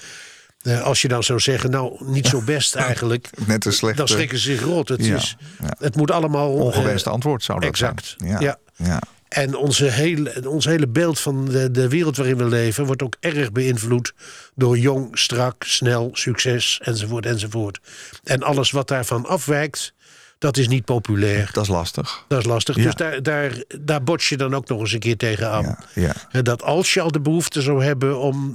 Als 0.83 1.01
je 1.01 1.07
dan 1.07 1.23
zou 1.23 1.39
zeggen, 1.39 1.71
nou, 1.71 2.05
niet 2.05 2.27
zo 2.27 2.41
best 2.41 2.75
eigenlijk. 2.89 3.29
Net 3.45 3.65
een 3.65 3.73
slechte... 3.73 3.97
dan 3.97 4.07
schrikken 4.07 4.37
ze 4.37 4.51
zich 4.51 4.61
rot. 4.61 4.89
Het, 4.89 5.05
Ja, 5.05 5.15
is, 5.15 5.35
ja. 5.61 5.75
het 5.77 5.95
moet 5.95 6.11
allemaal. 6.11 6.53
Ongewenste 6.53 7.09
antwoord 7.09 7.43
zou 7.43 7.59
dat 7.59 7.69
exact, 7.69 8.15
zijn. 8.17 8.31
Ja, 8.31 8.39
ja. 8.39 8.59
ja. 8.75 9.01
en 9.27 9.55
onze 9.55 9.85
hele, 9.85 10.49
ons 10.49 10.65
hele 10.65 10.87
beeld 10.87 11.19
van 11.19 11.45
de, 11.45 11.71
de 11.71 11.87
wereld 11.87 12.17
waarin 12.17 12.37
we 12.37 12.45
leven 12.45 12.85
wordt 12.85 13.03
ook 13.03 13.15
erg 13.19 13.51
beïnvloed 13.51 14.13
door 14.55 14.77
jong, 14.77 15.19
strak, 15.19 15.63
snel, 15.63 16.09
succes 16.13 16.79
enzovoort 16.83 17.25
enzovoort. 17.25 17.79
En 18.23 18.43
alles 18.43 18.71
wat 18.71 18.87
daarvan 18.87 19.25
afwijkt, 19.25 19.93
Dat 20.41 20.57
is 20.57 20.67
niet 20.67 20.85
populair. 20.85 21.49
Dat 21.53 21.63
is 21.63 21.69
lastig. 21.69 22.25
Dat 22.27 22.39
is 22.39 22.45
lastig. 22.45 22.75
Ja. 22.75 22.83
Dus 22.83 22.95
daar, 22.95 23.23
daar, 23.23 23.63
daar 23.81 24.03
bots 24.03 24.29
je 24.29 24.37
dan 24.37 24.55
ook 24.55 24.67
nog 24.67 24.79
eens 24.79 24.91
een 24.91 24.99
keer 24.99 25.17
tegenaan. 25.17 25.63
Ja, 25.63 25.79
ja. 26.01 26.13
En 26.31 26.43
Dat 26.43 26.63
als 26.63 26.93
je 26.93 27.01
al 27.01 27.11
de 27.11 27.21
behoefte 27.21 27.61
zou 27.61 27.83
hebben 27.83 28.19
om 28.19 28.53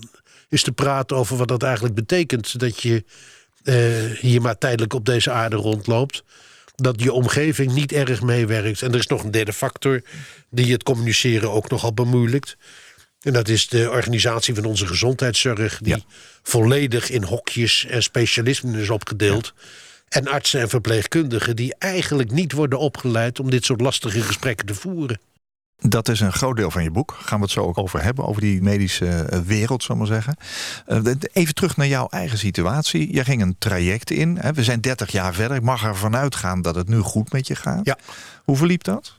eens 0.49 0.63
te 0.63 0.73
praten 0.73 1.17
over 1.17 1.37
wat 1.37 1.49
dat 1.49 1.63
eigenlijk 1.63 1.95
betekent. 1.95 2.59
Dat 2.61 2.83
je 2.83 3.05
eh, 3.63 4.19
hier 4.21 4.41
maar 4.43 4.59
tijdelijk 4.59 4.93
op 4.95 5.05
deze 5.05 5.31
aarde 5.31 5.57
rondloopt. 5.57 6.23
Dat 6.75 7.03
je 7.03 7.13
omgeving 7.13 7.73
niet 7.73 7.93
erg 7.93 8.23
meewerkt. 8.23 8.83
En 8.83 8.93
er 8.93 8.99
is 8.99 9.07
nog 9.07 9.23
een 9.25 9.31
derde 9.31 9.53
factor 9.53 10.03
die 10.51 10.73
het 10.73 10.83
communiceren 10.83 11.51
ook 11.51 11.71
nogal 11.71 11.95
bemoeilijkt. 11.95 12.57
En 13.21 13.33
dat 13.33 13.49
is 13.49 13.69
de 13.69 13.91
organisatie 13.91 14.55
van 14.55 14.65
onze 14.65 14.87
gezondheidszorg, 14.87 15.79
die 15.83 15.97
Ja. 15.97 16.03
volledig 16.43 17.11
in 17.11 17.23
hokjes 17.23 17.87
en 17.87 18.03
specialismen 18.03 18.75
is 18.75 18.91
opgedeeld. 18.91 19.55
En 20.09 20.29
artsen 20.29 20.61
en 20.61 20.69
verpleegkundigen 20.69 21.57
die 21.57 21.75
eigenlijk 21.79 22.31
niet 22.31 22.53
worden 22.53 22.79
opgeleid 22.79 23.41
om 23.41 23.51
dit 23.51 23.65
soort 23.65 23.81
lastige 23.81 24.21
gesprekken 24.21 24.67
te 24.67 24.75
voeren. 24.75 25.21
Dat 25.79 26.09
is 26.09 26.21
een 26.21 26.33
groot 26.33 26.57
deel 26.57 26.71
van 26.71 26.83
je 26.83 26.91
boek. 26.91 27.17
Gaan 27.21 27.39
we 27.39 27.45
het 27.45 27.53
zo 27.53 27.61
ook 27.61 27.79
over 27.79 28.03
hebben, 28.03 28.25
over 28.27 28.41
die 28.41 28.63
medische 28.63 29.07
eh, 29.09 29.39
wereld, 29.41 29.83
zal 29.83 29.95
ik 29.95 30.01
maar 30.01 30.11
zeggen. 30.11 30.37
Eh, 30.87 31.15
Even 31.33 31.55
terug 31.55 31.77
naar 31.77 31.87
jouw 31.87 32.07
eigen 32.09 32.39
situatie. 32.39 33.13
Jij 33.13 33.25
ging 33.25 33.43
een 33.43 33.57
traject 33.59 34.11
in. 34.11 34.39
We 34.55 34.65
zijn 34.65 34.81
30 34.81 35.11
jaar 35.13 35.35
verder. 35.35 35.57
Ik 35.57 35.63
mag 35.63 35.85
ervan 35.85 36.17
uitgaan 36.17 36.63
dat 36.63 36.75
het 36.75 36.89
nu 36.89 36.99
goed 36.99 37.33
met 37.33 37.47
je 37.47 37.55
gaat. 37.57 37.81
Ja. 37.87 37.99
Hoe 38.45 38.57
verliep 38.57 38.85
dat? 38.85 39.19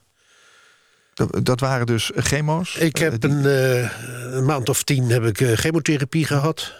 Dat, 1.43 1.59
waren 1.59 1.85
dus 1.85 2.11
chemo's? 2.15 2.75
Ik 2.75 2.97
heb 2.97 3.13
Eh, 3.13 3.19
die- 3.19 3.29
een, 3.29 3.89
een 4.37 4.45
maand 4.45 4.69
of 4.69 4.83
tien 4.83 5.09
heb 5.09 5.23
ik 5.25 5.57
chemotherapie 5.59 6.25
gehad. 6.25 6.73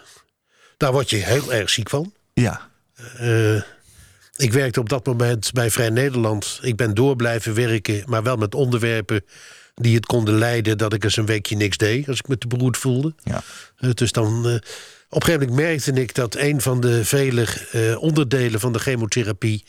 Daar 0.77 0.91
word 0.91 1.09
je 1.09 1.15
heel 1.17 1.53
erg 1.53 1.69
ziek 1.69 1.89
van. 1.89 2.13
Ja, 2.33 2.69
ik 4.37 4.53
werkte 4.53 4.79
op 4.79 4.89
dat 4.89 5.05
moment 5.05 5.51
bij 5.53 5.71
Vrij 5.71 5.89
Nederland. 5.89 6.59
Ik 6.61 6.75
ben 6.75 6.93
door 6.93 7.15
blijven 7.15 7.53
werken, 7.53 8.03
maar 8.05 8.23
wel 8.23 8.35
met 8.35 8.55
onderwerpen 8.55 9.25
die 9.75 9.95
het 9.95 10.05
konden 10.05 10.37
leiden 10.37 10.77
dat 10.77 10.93
ik 10.93 11.03
eens 11.03 11.17
een 11.17 11.25
weekje 11.25 11.55
niks 11.55 11.77
deed 11.77 12.07
als 12.07 12.19
ik 12.19 12.27
me 12.27 12.37
te 12.37 12.47
beroerd 12.47 12.77
voelde. 12.77 13.13
ja. 13.23 13.43
Eh, 13.77 13.89
dus 13.93 14.11
dan, 14.11 14.47
eh, 14.47 14.53
op 15.09 15.21
een 15.21 15.23
gegeven 15.23 15.47
moment 15.47 15.67
merkte 15.67 15.91
ik 15.91 16.15
dat 16.15 16.35
een 16.35 16.61
van 16.61 16.81
de 16.81 17.05
vele 17.05 17.45
eh, 17.71 18.01
onderdelen 18.01 18.59
van 18.59 18.73
de 18.73 18.79
chemotherapie 18.79 19.63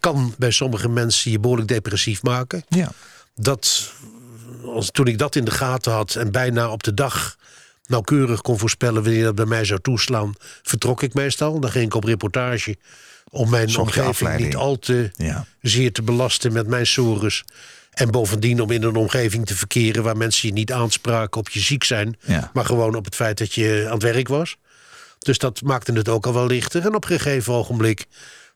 kan 0.00 0.34
bij 0.38 0.50
sommige 0.50 0.88
mensen 0.88 1.30
je 1.30 1.40
behoorlijk 1.40 1.68
depressief 1.68 2.22
maken. 2.22 2.64
ja. 2.68 2.92
Dat, 3.34 3.92
als, 4.64 4.90
toen 4.90 5.06
ik 5.06 5.18
dat 5.18 5.36
in 5.36 5.44
de 5.44 5.50
gaten 5.50 5.92
had 5.92 6.14
en 6.14 6.30
bijna 6.32 6.70
op 6.70 6.82
de 6.82 6.94
dag 6.94 7.36
nauwkeurig 7.86 8.40
kon 8.40 8.58
voorspellen 8.58 9.02
wanneer 9.02 9.24
dat 9.24 9.34
bij 9.34 9.44
mij 9.44 9.64
zou 9.64 9.80
toeslaan, 9.80 10.34
vertrok 10.62 11.02
ik 11.02 11.14
meestal. 11.14 11.60
Dan 11.60 11.70
ging 11.70 11.84
ik 11.84 11.94
op 11.94 12.04
reportage 12.04 12.76
om 13.32 13.50
mijn 13.50 13.76
omgeving 13.78 14.06
afleiding. 14.08 14.48
niet 14.48 14.56
al 14.56 14.78
te 14.78 15.10
Ja. 15.16 15.46
zeer 15.60 15.92
te 15.92 16.02
belasten 16.02 16.52
met 16.52 16.66
mijn 16.66 16.86
sores. 16.86 17.44
En 17.92 18.10
bovendien 18.10 18.60
om 18.60 18.70
in 18.70 18.82
een 18.82 18.96
omgeving 18.96 19.46
te 19.46 19.54
verkeren 19.56 20.02
waar 20.02 20.16
mensen 20.16 20.48
je 20.48 20.54
niet 20.54 20.72
aanspraken 20.72 21.40
op 21.40 21.48
je 21.48 21.60
ziek 21.60 21.84
zijn, 21.84 22.16
Ja. 22.26 22.50
maar 22.52 22.64
gewoon 22.64 22.94
op 22.94 23.04
het 23.04 23.14
feit 23.14 23.38
dat 23.38 23.52
je 23.54 23.82
aan 23.86 23.92
het 23.92 24.02
werk 24.02 24.28
was. 24.28 24.56
Dus 25.18 25.38
dat 25.38 25.62
maakte 25.62 25.92
het 25.92 26.08
ook 26.08 26.26
al 26.26 26.34
wel 26.34 26.46
lichter. 26.46 26.82
En 26.82 26.94
op 26.94 27.04
een 27.10 27.18
gegeven 27.20 27.52
ogenblik 27.52 28.04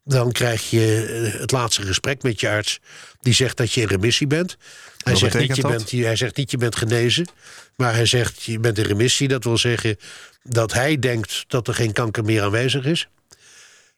dan 0.04 0.32
krijg 0.32 0.70
je 0.70 1.06
eh, 1.32 1.40
het 1.40 1.50
laatste 1.52 1.82
gesprek 1.82 2.22
met 2.22 2.40
je 2.40 2.48
arts. 2.48 2.80
Die 3.20 3.34
zegt 3.34 3.56
dat 3.56 3.72
je 3.72 3.80
in 3.80 3.86
remissie 3.86 4.26
bent. 4.26 4.56
Hij 5.02 5.12
Wat 5.12 5.22
zegt, 5.22 5.38
niet, 5.38 5.56
je 5.56 5.62
bent, 5.62 5.90
hij 5.90 6.16
zegt 6.16 6.36
niet 6.36 6.50
je 6.50 6.56
bent 6.56 6.76
genezen. 6.76 7.28
Maar 7.76 7.94
hij 7.94 8.06
zegt 8.06 8.42
je 8.42 8.58
bent 8.58 8.78
in 8.78 8.84
remissie. 8.84 9.28
Dat 9.28 9.44
wil 9.44 9.58
zeggen 9.58 9.96
dat 10.42 10.72
hij 10.72 10.98
denkt 10.98 11.44
dat 11.48 11.68
er 11.68 11.74
geen 11.74 11.92
kanker 11.92 12.24
meer 12.24 12.42
aanwezig 12.42 12.84
is. 12.84 13.08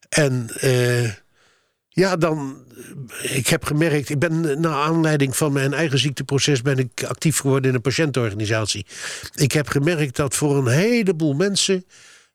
En 0.09 0.50
eh, 0.61 1.12
ja, 1.88 2.17
dan. 2.17 2.67
Ik 3.23 3.47
heb 3.47 3.64
gemerkt, 3.64 4.09
ik 4.09 4.19
ben 4.19 4.61
naar 4.61 4.73
aanleiding 4.73 5.37
van 5.37 5.52
mijn 5.52 5.75
eigen 5.75 5.99
ziekteproces 5.99 6.62
ben 6.62 6.78
ik 6.78 7.05
actief 7.05 7.38
geworden 7.38 7.71
in 7.71 7.76
een 7.76 7.83
patiëntenorganisatie. 7.83 8.87
Ik 9.35 9.52
heb 9.52 9.69
gemerkt 9.69 10.17
dat 10.17 10.35
voor 10.35 10.57
een 10.57 10.73
heleboel 10.73 11.35
mensen 11.35 11.85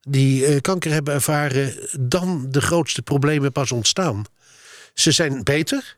die 0.01 0.45
eh, 0.45 0.61
kanker 0.61 0.91
hebben 0.91 1.13
ervaren, 1.13 1.73
dan 1.99 2.45
de 2.49 2.61
grootste 2.61 3.01
problemen 3.01 3.51
pas 3.51 3.71
ontstaan. 3.71 4.25
Ze 4.93 5.11
zijn 5.11 5.43
beter, 5.43 5.97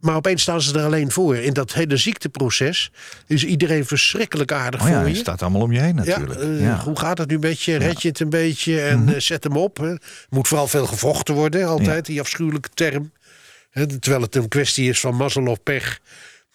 maar 0.00 0.16
opeens 0.16 0.42
staan 0.42 0.60
ze 0.62 0.78
er 0.78 0.84
alleen 0.84 1.10
voor. 1.10 1.36
In 1.36 1.52
dat 1.52 1.72
hele 1.72 1.96
ziekteproces 1.96 2.90
is 3.26 3.44
iedereen 3.44 3.86
verschrikkelijk 3.86 4.52
aardig 4.52 4.82
Oh 4.82 4.88
ja, 4.88 5.00
voor 5.00 5.08
je. 5.08 5.14
staat 5.14 5.42
allemaal 5.42 5.60
om 5.62 5.72
je 5.72 5.80
heen 5.80 5.96
Ja, 5.96 6.04
natuurlijk. 6.04 6.40
eh, 6.40 6.60
Ja. 6.60 6.80
hoe 6.80 6.98
gaat 6.98 7.18
het 7.18 7.28
nu 7.28 7.38
met 7.38 7.62
je? 7.62 7.76
Red 7.76 8.02
je 8.02 8.08
het 8.08 8.20
een 8.20 8.30
beetje 8.30 8.80
en 8.80 9.08
eh, 9.14 9.20
zet 9.20 9.44
hem 9.44 9.56
op. 9.56 9.76
hè. 9.76 9.94
Moet 10.28 10.48
vooral 10.48 10.68
veel 10.68 10.86
gevochten 10.86 11.34
worden, 11.34 11.66
altijd, 11.66 12.06
die 12.06 12.20
afschuwelijke 12.20 12.68
term. 12.74 13.12
Hè, 13.70 13.86
terwijl 13.98 14.22
het 14.22 14.34
een 14.34 14.48
kwestie 14.48 14.88
is 14.88 15.00
van 15.00 15.14
mazzel 15.16 15.46
of 15.46 15.62
pech... 15.62 15.98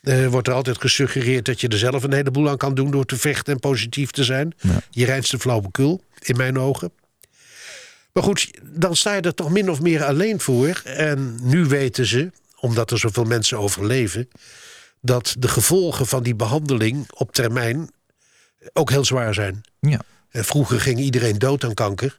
eh, 0.01 0.27
wordt 0.27 0.48
er 0.48 0.53
altijd 0.53 0.77
gesuggereerd 0.81 1.45
dat 1.45 1.62
je 1.62 1.67
er 1.67 1.77
zelf 1.77 2.03
een 2.03 2.13
heleboel 2.13 2.50
aan 2.50 2.57
kan 2.57 2.75
doen... 2.75 2.91
door 2.91 3.05
te 3.05 3.17
vechten 3.17 3.53
en 3.53 3.60
positief 3.60 4.12
te 4.12 4.24
zijn. 4.24 4.55
Je 4.89 5.05
reinste 5.05 5.39
flauwekul, 5.39 6.03
in 6.19 6.38
mijn 6.38 6.60
ogen. 6.60 6.91
Maar 8.13 8.24
goed, 8.24 8.51
dan 8.63 8.95
sta 8.95 9.13
je 9.15 9.21
er 9.21 9.33
toch 9.33 9.50
min 9.51 9.69
of 9.69 9.81
meer 9.81 10.03
alleen 10.03 10.39
voor. 10.39 10.81
En 10.86 11.39
nu 11.43 11.65
weten 11.65 12.05
ze, 12.05 12.31
omdat 12.61 12.91
er 12.91 12.99
zoveel 12.99 13.23
mensen 13.23 13.57
overleven... 13.59 14.27
dat 15.01 15.35
de 15.39 15.47
gevolgen 15.47 16.05
van 16.07 16.23
die 16.23 16.35
behandeling 16.35 17.11
op 17.13 17.31
termijn 17.33 17.89
ook 18.73 18.89
heel 18.89 19.05
zwaar 19.05 19.33
zijn. 19.33 19.61
ja. 19.79 20.01
Eh, 20.31 20.43
Vroeger 20.43 20.79
ging 20.81 20.99
iedereen 20.99 21.37
dood 21.39 21.63
aan 21.63 21.73
kanker. 21.73 22.17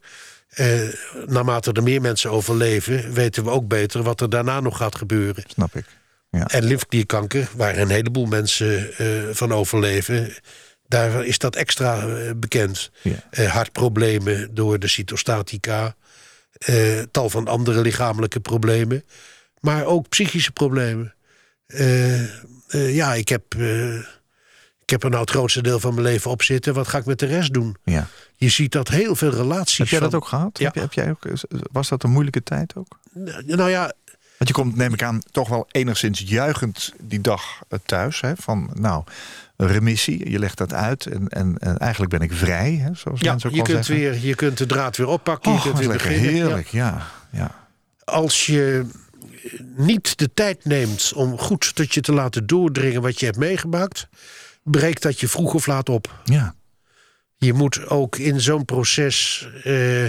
Eh, 0.49 0.81
naarmate 1.25 1.71
er 1.71 1.83
meer 1.83 2.01
mensen 2.01 2.31
overleven, 2.31 3.13
weten 3.13 3.43
we 3.43 3.49
ook 3.49 3.67
beter 3.67 4.03
wat 4.03 4.21
er 4.21 4.29
daarna 4.29 4.59
nog 4.59 4.77
gaat 4.77 4.95
gebeuren. 4.95 5.43
snap 5.47 5.75
ik. 5.75 5.85
Ja. 6.29 6.47
En 6.47 6.63
lymfeklierkanker, 6.63 7.49
waar 7.55 7.77
een 7.77 7.89
heleboel 7.89 8.25
mensen 8.25 8.97
eh, 8.97 9.07
van 9.31 9.51
overleven, 9.53 10.33
daar 10.87 11.25
is 11.25 11.37
dat 11.37 11.55
extra 11.55 12.05
bekend. 12.35 12.91
Ja. 13.01 13.45
Hartproblemen 13.47 14.55
door 14.55 14.79
de 14.79 14.87
cytostatica, 14.87 15.95
tal 17.11 17.29
van 17.29 17.47
andere 17.47 17.81
lichamelijke 17.81 18.39
problemen, 18.39 19.03
maar 19.63 19.85
ook 19.85 20.09
psychische 20.09 20.51
problemen. 20.51 21.13
Eh, 21.67 22.21
eh, 22.23 22.95
ja, 22.95 23.13
ik 23.13 23.29
heb, 23.29 23.43
eh, 23.57 23.95
ik 24.81 24.89
heb 24.89 25.03
er 25.03 25.09
nou 25.09 25.21
het 25.21 25.29
grootste 25.29 25.61
deel 25.61 25.79
van 25.79 25.93
mijn 25.93 26.05
leven 26.05 26.31
op 26.31 26.41
zitten. 26.43 26.73
Wat 26.73 26.87
ga 26.87 26.97
ik 26.97 27.05
met 27.05 27.19
de 27.19 27.25
rest 27.25 27.53
doen? 27.53 27.75
ja. 27.83 28.07
Je 28.35 28.49
ziet 28.49 28.71
dat 28.71 28.87
heel 28.87 29.15
veel 29.15 29.29
relaties. 29.31 29.77
Heb 29.77 29.87
jij 29.87 29.99
dat 29.99 30.13
ook 30.13 30.25
gehad? 30.27 30.59
Ja. 30.59 30.65
Heb, 30.65 30.73
jij- 30.73 30.83
heb 30.83 30.93
jij 30.93 31.09
ook, 31.09 31.39
was 31.71 31.89
dat 31.89 32.03
een 32.03 32.11
moeilijke 32.11 32.43
tijd 32.43 32.75
ook? 32.75 32.99
Nou 33.45 33.69
ja, 33.69 33.93
Want 34.37 34.49
je 34.49 34.53
komt, 34.53 34.75
neem 34.75 34.93
ik 34.93 35.03
aan, 35.03 35.21
toch 35.31 35.49
wel 35.49 35.67
enigszins 35.71 36.19
juichend 36.19 36.93
die 37.01 37.21
dag 37.21 37.61
thuis. 37.85 38.21
Hè? 38.21 38.33
Van, 38.35 38.69
nou, 38.73 39.03
remissie, 39.57 40.29
je 40.29 40.39
legt 40.39 40.57
dat 40.57 40.73
uit. 40.73 41.05
En, 41.05 41.27
en, 41.27 41.57
en 41.57 41.77
eigenlijk 41.77 42.11
ben 42.11 42.21
ik 42.21 42.33
vrij, 42.33 42.73
hè? 42.73 42.89
zoals 42.95 43.19
ja 43.19 43.31
mensen 43.31 43.49
ook 43.49 43.55
je, 43.55 43.61
kunt 43.61 43.85
zeggen. 43.85 44.11
weer, 44.11 44.25
je 44.25 44.35
kunt 44.35 44.57
de 44.57 44.65
draad 44.65 44.97
weer 44.97 45.07
oppakken. 45.07 45.51
Oh, 45.51 45.63
je 45.63 45.71
kunt 45.71 45.85
weer. 45.85 46.11
Ja. 46.11 46.17
heerlijk, 46.19 46.67
ja. 46.67 47.07
ja. 47.29 47.67
Als 48.03 48.45
je 48.45 48.85
niet 49.75 50.17
de 50.17 50.29
tijd 50.33 50.65
neemt 50.65 51.11
om 51.15 51.37
goed 51.37 51.75
tot 51.75 51.93
je 51.93 52.01
te 52.01 52.13
laten 52.13 52.47
doordringen 52.47 53.01
wat 53.01 53.19
je 53.19 53.25
hebt 53.25 53.37
meegemaakt, 53.37 54.07
breekt 54.63 55.01
dat 55.01 55.19
je 55.19 55.27
vroeg 55.27 55.53
of 55.53 55.67
laat 55.67 55.89
op. 55.89 56.21
ja. 56.23 56.55
Je 57.37 57.53
moet 57.53 57.87
ook 57.87 58.17
in 58.17 58.41
zo'n 58.41 58.65
proces 58.65 59.47
eh, 59.63 60.05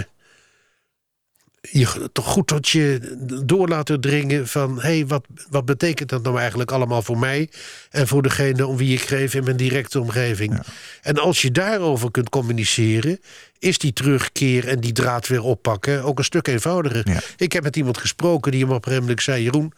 je 1.71 2.09
toch 2.11 2.25
goed 2.25 2.47
tot 2.47 2.69
je 2.69 3.15
door 3.45 3.67
laten 3.67 4.01
dringen 4.01 4.47
van... 4.47 4.75
hé, 4.75 4.81
hey, 4.81 5.07
wat, 5.07 5.25
wat 5.49 5.65
betekent 5.65 6.09
dat 6.09 6.23
nou 6.23 6.39
eigenlijk 6.39 6.71
allemaal 6.71 7.01
voor 7.01 7.17
mij... 7.17 7.49
en 7.89 8.07
voor 8.07 8.21
degene 8.21 8.67
om 8.67 8.77
wie 8.77 8.93
ik 8.93 9.01
geef 9.01 9.33
in 9.33 9.43
mijn 9.43 9.57
directe 9.57 9.99
omgeving. 9.99 10.61
En 11.01 11.17
als 11.17 11.41
je 11.41 11.51
daarover 11.51 12.11
kunt 12.11 12.29
communiceren... 12.29 13.19
is 13.59 13.77
die 13.77 13.93
terugkeer 13.93 14.67
en 14.67 14.79
die 14.79 14.91
draad 14.91 15.27
weer 15.27 15.43
oppakken 15.43 16.03
ook 16.03 16.17
een 16.17 16.23
stuk 16.23 16.47
eenvoudiger. 16.47 17.09
Ja. 17.09 17.19
Ik 17.37 17.53
heb 17.53 17.63
met 17.63 17.75
iemand 17.75 17.97
gesproken 17.97 18.51
die 18.51 18.61
hem 18.61 18.71
op 18.71 18.85
een 18.85 19.19
zei... 19.21 19.43
Jeroen, 19.43 19.73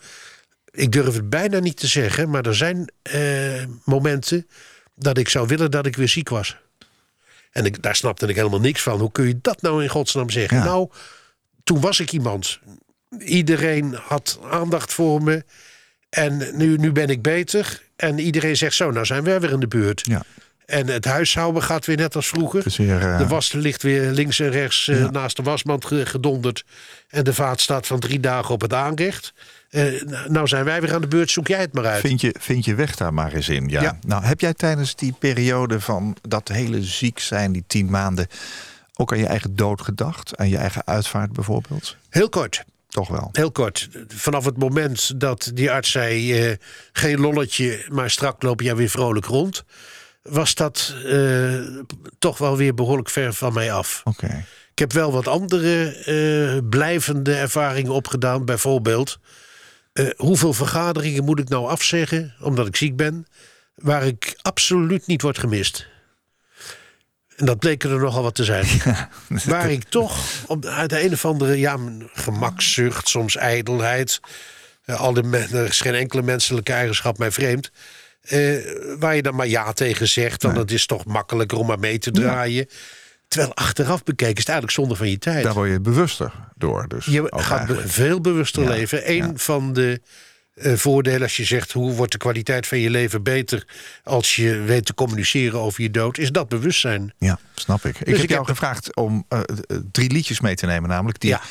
ik 0.72 0.91
durf 0.91 1.13
het 1.13 1.29
bijna 1.29 1.60
niet 1.60 1.77
te 1.77 1.88
zeggen... 1.88 2.29
maar 2.29 2.46
er 2.46 2.56
zijn 2.56 2.91
eh, 3.01 3.63
momenten 3.84 4.48
dat 4.96 5.17
ik 5.17 5.29
zou 5.29 5.48
willen 5.48 5.72
dat 5.72 5.86
ik 5.86 5.96
weer 5.96 6.10
ziek 6.10 6.29
was. 6.29 6.58
En 7.51 7.65
ik, 7.65 7.82
daar 7.82 7.96
snapte 7.96 8.27
ik 8.27 8.36
helemaal 8.36 8.60
niks 8.60 8.82
van. 8.82 9.00
Hoe 9.00 9.12
kun 9.12 9.27
je 9.27 9.39
dat 9.41 9.62
nou 9.62 9.84
in 9.84 9.89
godsnaam 9.89 10.29
zeggen? 10.29 10.58
Ja. 10.58 10.63
Nou, 10.63 10.89
toen 11.67 11.81
was 11.81 12.00
ik 12.00 12.12
iemand. 12.12 12.59
Iedereen 13.19 13.97
had 14.07 14.39
aandacht 14.51 14.93
voor 14.93 15.24
me. 15.24 15.43
En 16.09 16.50
nu, 16.53 16.77
nu 16.77 16.91
ben 16.91 17.09
ik 17.09 17.21
beter. 17.21 17.81
En 17.95 18.19
iedereen 18.19 18.57
zegt 18.57 18.75
zo, 18.75 18.91
nou 18.91 19.05
zijn 19.05 19.24
we 19.24 19.39
weer 19.39 19.51
in 19.51 19.59
de 19.59 19.67
buurt. 19.67 20.01
Ja. 20.05 20.24
En 20.65 20.88
het 20.88 21.05
huishouden 21.05 21.63
gaat 21.63 21.86
weer 21.86 21.97
net 21.97 22.15
als 22.15 22.27
vroeger. 22.27 22.63
Weer, 22.77 23.01
eh, 23.01 23.17
De 23.17 23.27
was 23.27 23.51
ligt 23.51 23.83
weer 23.83 24.12
links 24.12 24.39
en 24.39 24.50
rechts 24.51 24.88
eh, 24.88 25.09
naast 25.09 25.36
de 25.36 25.43
wasmand 25.43 25.86
ge- 25.86 26.05
gedonderd. 26.05 26.63
En 27.09 27.24
de 27.24 27.33
vaat 27.33 27.62
staat 27.62 27.88
van 27.88 28.00
drie 28.00 28.19
dagen 28.19 28.53
op 28.53 28.62
het 28.62 28.74
aanrecht. 28.74 29.33
Eh, 29.69 29.83
nou 30.27 30.47
zijn 30.47 30.65
wij 30.65 30.81
weer 30.81 30.93
aan 30.93 31.01
de 31.01 31.07
beurt, 31.07 31.31
zoek 31.31 31.47
jij 31.47 31.59
het 31.59 31.74
maar 31.74 31.86
uit. 31.86 32.00
Vind 32.01 32.21
je, 32.21 32.36
vind 32.39 32.65
je 32.65 32.75
weg 32.75 32.95
daar 32.95 33.13
maar 33.13 33.33
eens 33.33 33.50
in. 33.50 33.67
Ja. 33.69 33.81
Ja. 33.81 34.00
Nou, 34.05 34.24
heb 34.24 34.39
jij 34.39 34.53
tijdens 34.53 34.95
die 34.95 35.15
periode 35.19 35.79
van 35.79 36.15
dat 36.21 36.47
hele 36.47 36.83
ziek 36.83 37.19
zijn, 37.19 37.51
die 37.51 37.63
tien 37.67 37.89
maanden, 37.89 38.27
ook 38.98 39.12
aan 39.12 39.20
je 39.20 39.25
eigen 39.25 39.56
dood 39.56 39.82
gedacht? 39.82 40.38
Aan 40.38 40.50
je 40.50 40.58
eigen 40.58 40.86
uitvaart 40.86 41.34
bijvoorbeeld? 41.34 41.96
Heel 42.10 42.30
kort. 42.30 42.63
Toch 42.88 43.08
wel. 43.08 43.30
Heel 43.32 43.51
kort. 43.51 43.89
Vanaf 44.08 44.46
het 44.46 44.58
moment 44.58 45.20
dat 45.20 45.51
die 45.54 45.72
arts 45.72 45.92
zei... 45.92 46.42
eh, 46.42 46.56
geen 46.92 47.20
lolletje, 47.20 47.86
maar 47.89 48.10
strak 48.10 48.44
loop 48.44 48.62
jij 48.62 48.75
weer 48.75 48.89
vrolijk 48.89 49.25
rond... 49.25 49.63
was 50.22 50.56
dat 50.56 50.96
eh, 51.06 51.60
toch 52.20 52.38
wel 52.38 52.58
weer 52.58 52.74
behoorlijk 52.74 53.10
ver 53.10 53.34
van 53.34 53.54
mij 53.54 53.72
af. 53.72 54.01
Oké. 54.04 54.46
Ik 54.72 54.80
heb 54.80 54.94
wel 54.94 55.12
wat 55.12 55.27
andere 55.27 55.96
eh, 55.96 56.70
blijvende 56.70 57.34
ervaringen 57.36 57.92
opgedaan. 57.92 58.46
Bijvoorbeeld, 58.46 59.20
hoeveel 60.18 60.54
vergaderingen 60.54 61.24
moet 61.24 61.39
ik 61.39 61.50
nou 61.50 61.68
afzeggen... 61.68 62.34
omdat 62.42 62.68
ik 62.68 62.75
ziek 62.75 62.96
ben, 62.96 63.27
waar 63.75 64.06
ik 64.06 64.38
absoluut 64.42 65.08
niet 65.08 65.22
word 65.22 65.38
gemist... 65.38 65.88
En 67.38 67.46
dat 67.46 67.60
bleken 67.60 67.89
er 67.91 68.00
nogal 68.00 68.24
wat 68.24 68.36
te 68.36 68.44
zijn. 68.44 68.65
Waar 69.46 69.72
ik 69.72 69.84
toch 69.84 70.17
op, 70.48 70.65
uit 70.65 70.89
de 70.89 71.03
een 71.03 71.13
of 71.13 71.25
andere 71.25 71.58
ja, 71.60 71.77
gemakzucht, 72.13 73.08
soms 73.08 73.36
ijdelheid. 73.36 74.20
eh, 74.86 75.00
al 75.00 75.13
de 75.13 75.48
er 75.51 75.65
is 75.65 75.82
geen 75.82 75.94
enkele 75.96 76.22
menselijke 76.22 76.74
eigenschap 76.74 77.17
mij 77.17 77.32
vreemd. 77.32 77.72
eh, 78.22 78.56
waar 79.00 79.15
je 79.15 79.22
dan 79.22 79.36
maar 79.36 79.48
ja 79.48 79.74
tegen 79.74 80.08
zegt. 80.08 80.44
Want 80.44 80.58
het 80.58 80.72
is 80.72 80.86
toch 80.86 81.06
makkelijker 81.06 81.58
om 81.58 81.67
maar 81.67 81.79
mee 81.79 81.98
te 81.98 82.12
draaien. 82.12 82.67
Terwijl 83.27 83.53
achteraf 83.56 84.03
bekeken 84.03 84.34
is 84.34 84.39
het 84.39 84.50
eigenlijk 84.50 84.79
zonde 84.79 84.96
van 84.96 85.10
je 85.10 85.17
tijd. 85.17 85.44
Daar 85.44 85.53
word 85.53 85.70
je 85.72 85.79
bewuster 85.82 86.32
door. 86.56 86.86
Dus 86.88 87.06
Je 87.06 87.27
gaat 87.29 87.58
eigenlijk. 87.58 87.89
veel 87.89 88.22
bewuster 88.22 88.63
Ja, 88.63 88.70
leven. 88.70 89.12
Een 89.12 89.39
van 89.39 89.74
de 89.74 90.01
eh, 90.57 90.73
voordelen 90.73 91.21
als 91.21 91.37
je 91.37 91.43
zegt... 91.45 91.71
hoe 91.71 91.93
wordt 91.93 92.11
de 92.11 92.17
kwaliteit 92.17 92.67
van 92.67 92.77
je 92.79 92.89
leven 92.89 93.23
beter... 93.23 93.65
als 94.03 94.35
je 94.35 94.57
weet 94.59 94.85
te 94.85 94.93
communiceren 94.93 95.59
over 95.59 95.81
je 95.81 95.91
dood... 95.91 96.17
is 96.17 96.31
dat 96.31 96.49
bewustzijn. 96.49 97.13
Ja, 97.17 97.39
snap 97.55 97.85
ik. 97.85 97.99
Ik 97.99 98.05
Dus 98.05 98.13
heb 98.13 98.23
ik 98.23 98.29
jou 98.29 98.45
heb- 98.45 98.55
gevraagd 98.55 98.95
om 98.95 99.25
eh, 99.29 99.39
eh, 99.39 99.77
drie 99.91 100.11
liedjes 100.11 100.39
mee 100.39 100.55
te 100.55 100.65
nemen, 100.65 100.89
namelijk 100.89 101.19
die 101.19 101.29
Ja. 101.29 101.41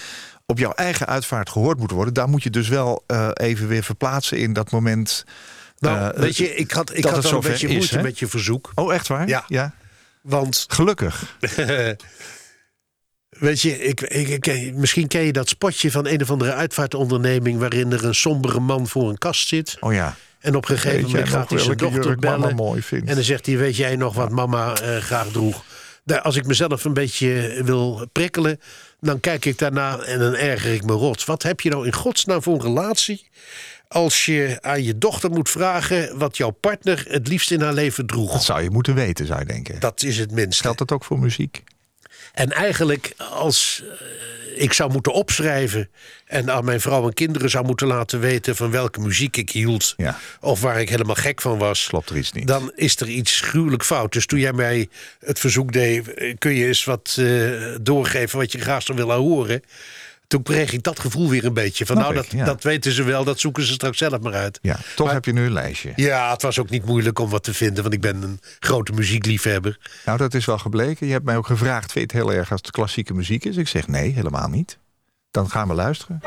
op 0.47 0.59
jouw 0.59 0.73
eigen 0.73 1.07
uitvaart 1.07 1.51
gehoord 1.51 1.79
moeten 1.79 1.97
worden. 1.97 2.15
Daar 2.15 2.29
moet 2.29 2.43
je 2.43 2.51
dus 2.51 2.69
wel 2.69 3.05
even 3.35 3.69
weer 3.69 3.83
verplaatsen 3.83 4.39
in 4.39 4.53
dat 4.53 4.71
moment. 4.71 5.25
Nou, 5.79 6.13
weet 6.21 6.37
je, 6.37 6.55
ik 6.55 6.71
had, 6.71 6.97
ik 6.97 7.05
had 7.05 7.23
wel 7.23 7.33
een 7.33 7.41
beetje 7.41 7.69
is, 7.69 7.75
moeite 7.75 7.97
hè? 7.97 8.03
met 8.03 8.19
je 8.19 8.27
verzoek. 8.27 8.73
Oh, 8.75 8.95
echt 8.95 9.09
waar? 9.09 9.29
Ja. 9.29 9.45
ja. 9.49 9.75
Want 10.21 10.65
Gelukkig. 10.69 11.37
Weet 13.39 13.61
je, 13.61 13.79
ik, 13.79 14.01
ik, 14.01 14.47
ik 14.47 14.75
misschien 14.75 15.09
ken 15.09 15.23
je 15.23 15.33
dat 15.33 15.49
spotje 15.49 15.91
van 15.91 16.07
een 16.07 16.23
of 16.23 16.31
andere 16.31 16.53
uitvaartonderneming... 16.53 17.59
waarin 17.59 17.93
er 17.93 18.05
een 18.05 18.15
sombere 18.15 18.61
man 18.61 18.89
voor 18.89 19.09
een 19.09 19.19
kast 19.19 19.49
zit. 19.49 19.77
Oh 19.81 19.93
ja. 19.93 20.17
En 20.41 20.57
op 20.57 20.69
een 20.69 20.79
gegeven 20.79 21.03
Weet 21.03 21.07
moment 21.07 21.29
gaat 21.29 21.51
hij 21.51 21.59
zijn 21.59 21.77
dochter 21.77 22.17
bellen. 22.17 22.55
mooi? 22.55 22.83
En 22.91 23.15
dan 23.15 23.23
zegt 23.23 23.47
hij, 23.47 23.57
weet 23.57 23.77
jij 23.77 23.97
nog 23.97 24.15
wat 24.15 24.31
mama 24.31 24.75
eh, 24.75 24.97
graag 24.97 25.27
droeg? 25.27 25.65
Daar, 26.05 26.21
als 26.21 26.37
ik 26.37 26.47
mezelf 26.47 26.85
een 26.85 26.95
beetje 26.95 27.61
wil 27.65 28.07
prikkelen... 28.13 28.61
dan 29.01 29.21
kijk 29.21 29.45
ik 29.45 29.59
daarna 29.59 29.99
en 29.99 30.19
dan 30.19 30.35
erger 30.35 30.73
ik 30.73 30.85
me 30.85 30.93
rot. 30.93 31.25
Wat 31.25 31.43
heb 31.43 31.61
je 31.61 31.71
nou 31.71 31.87
in 31.87 31.93
godsnaam 31.93 32.43
voor 32.43 32.55
een 32.55 32.63
relatie... 32.63 33.29
als 33.89 34.25
je 34.25 34.59
aan 34.61 34.83
je 34.83 34.99
dochter 34.99 35.31
moet 35.31 35.51
vragen... 35.51 36.19
wat 36.19 36.37
jouw 36.37 36.51
partner 36.51 37.05
het 37.09 37.29
liefst 37.29 37.51
in 37.51 37.61
haar 37.61 37.75
leven 37.75 38.07
droeg? 38.07 38.33
Dat 38.33 38.45
zou 38.45 38.63
je 38.63 38.71
moeten 38.71 38.95
weten, 38.95 39.27
zou 39.27 39.39
je 39.39 39.47
denken. 39.47 39.81
Dat 39.81 40.03
is 40.03 40.19
het 40.19 40.31
minste. 40.31 40.63
Geldt 40.63 40.79
dat 40.79 40.93
ook 40.93 41.05
voor 41.05 41.19
muziek? 41.19 41.65
En 42.37 42.53
eigenlijk 42.53 43.15
als 43.31 43.83
eh, 43.83 44.63
ik 44.63 44.73
zou 44.73 44.93
moeten 44.93 45.13
opschrijven... 45.13 45.89
en 46.27 46.51
aan 46.51 46.65
mijn 46.65 46.81
vrouw 46.81 47.07
en 47.07 47.15
kinderen 47.15 47.51
zou 47.51 47.65
moeten 47.65 47.87
laten 47.87 48.21
weten... 48.21 48.57
van 48.57 48.71
welke 48.71 49.01
muziek 49.01 49.37
ik 49.37 49.51
hield 49.51 49.95
Ja. 49.97 50.19
of 50.41 50.61
waar 50.61 50.81
ik 50.81 50.89
helemaal 50.89 51.15
gek 51.15 51.41
van 51.41 51.59
was... 51.59 51.87
Klopt 51.87 52.11
er 52.11 52.17
iets 52.17 52.33
niet? 52.33 52.47
dan 52.47 52.73
is 52.75 53.01
er 53.01 53.09
iets 53.09 53.41
gruwelijk 53.41 53.85
fout. 53.85 54.13
Dus 54.13 54.27
toen 54.27 54.39
jij 54.39 54.53
mij 54.53 54.89
het 55.21 55.39
verzoek 55.39 55.73
deed... 55.73 56.15
eh, 56.15 56.35
kun 56.39 56.55
je 56.55 56.67
eens 56.67 56.85
wat 56.85 57.17
eh, 57.19 57.51
doorgeven 57.81 58.39
wat 58.39 58.53
je 58.53 58.61
graag 58.61 58.83
zou 58.83 58.99
willen 58.99 59.17
horen... 59.17 59.63
toen 60.27 60.43
kreeg 60.43 60.73
ik 60.73 60.83
dat 60.83 61.01
gevoel 61.01 61.29
weer 61.29 61.45
een 61.45 61.55
beetje. 61.55 61.87
Van 61.87 61.97
Snap 61.97 62.09
nou, 62.09 62.25
ik, 62.25 62.31
dat, 62.31 62.39
ja. 62.41 62.45
dat 62.45 62.63
weten 62.63 62.93
ze 62.93 63.03
wel, 63.03 63.25
dat 63.25 63.41
zoeken 63.41 63.63
ze 63.63 63.73
straks 63.73 63.99
zelf 63.99 64.21
maar 64.21 64.35
uit. 64.35 64.59
Ja, 64.63 64.79
toch 64.95 65.07
Maar- 65.07 65.15
heb 65.15 65.25
je 65.25 65.33
nu 65.33 65.45
een 65.45 65.53
lijstje. 65.53 65.93
Ja, 65.97 66.33
het 66.33 66.43
was 66.43 66.59
ook 66.59 66.71
niet 66.71 66.85
moeilijk 66.85 67.19
om 67.19 67.31
wat 67.31 67.43
te 67.43 67.55
vinden... 67.55 67.83
want 67.83 67.95
ik 67.95 68.01
ben 68.01 68.23
een 68.23 68.41
grote 68.59 68.93
muziekliefhebber. 68.93 69.79
Nou, 70.05 70.19
dat 70.19 70.35
is 70.35 70.45
wel 70.45 70.59
gebleken. 70.59 71.07
Je 71.07 71.13
hebt 71.13 71.25
mij 71.25 71.37
ook 71.37 71.47
gevraagd, 71.47 71.93
vind 71.93 72.11
je 72.11 72.17
het 72.19 72.27
heel 72.27 72.37
erg 72.37 72.51
als 72.51 72.61
het 72.61 72.71
klassieke 72.71 73.15
muziek 73.15 73.45
is? 73.45 73.57
Ik 73.57 73.69
zeg 73.69 73.89
nee, 73.89 74.13
helemaal 74.13 74.49
niet. 74.49 74.79
Dan 75.31 75.51
gaan 75.51 75.69
we 75.69 75.75
luisteren. 75.75 76.21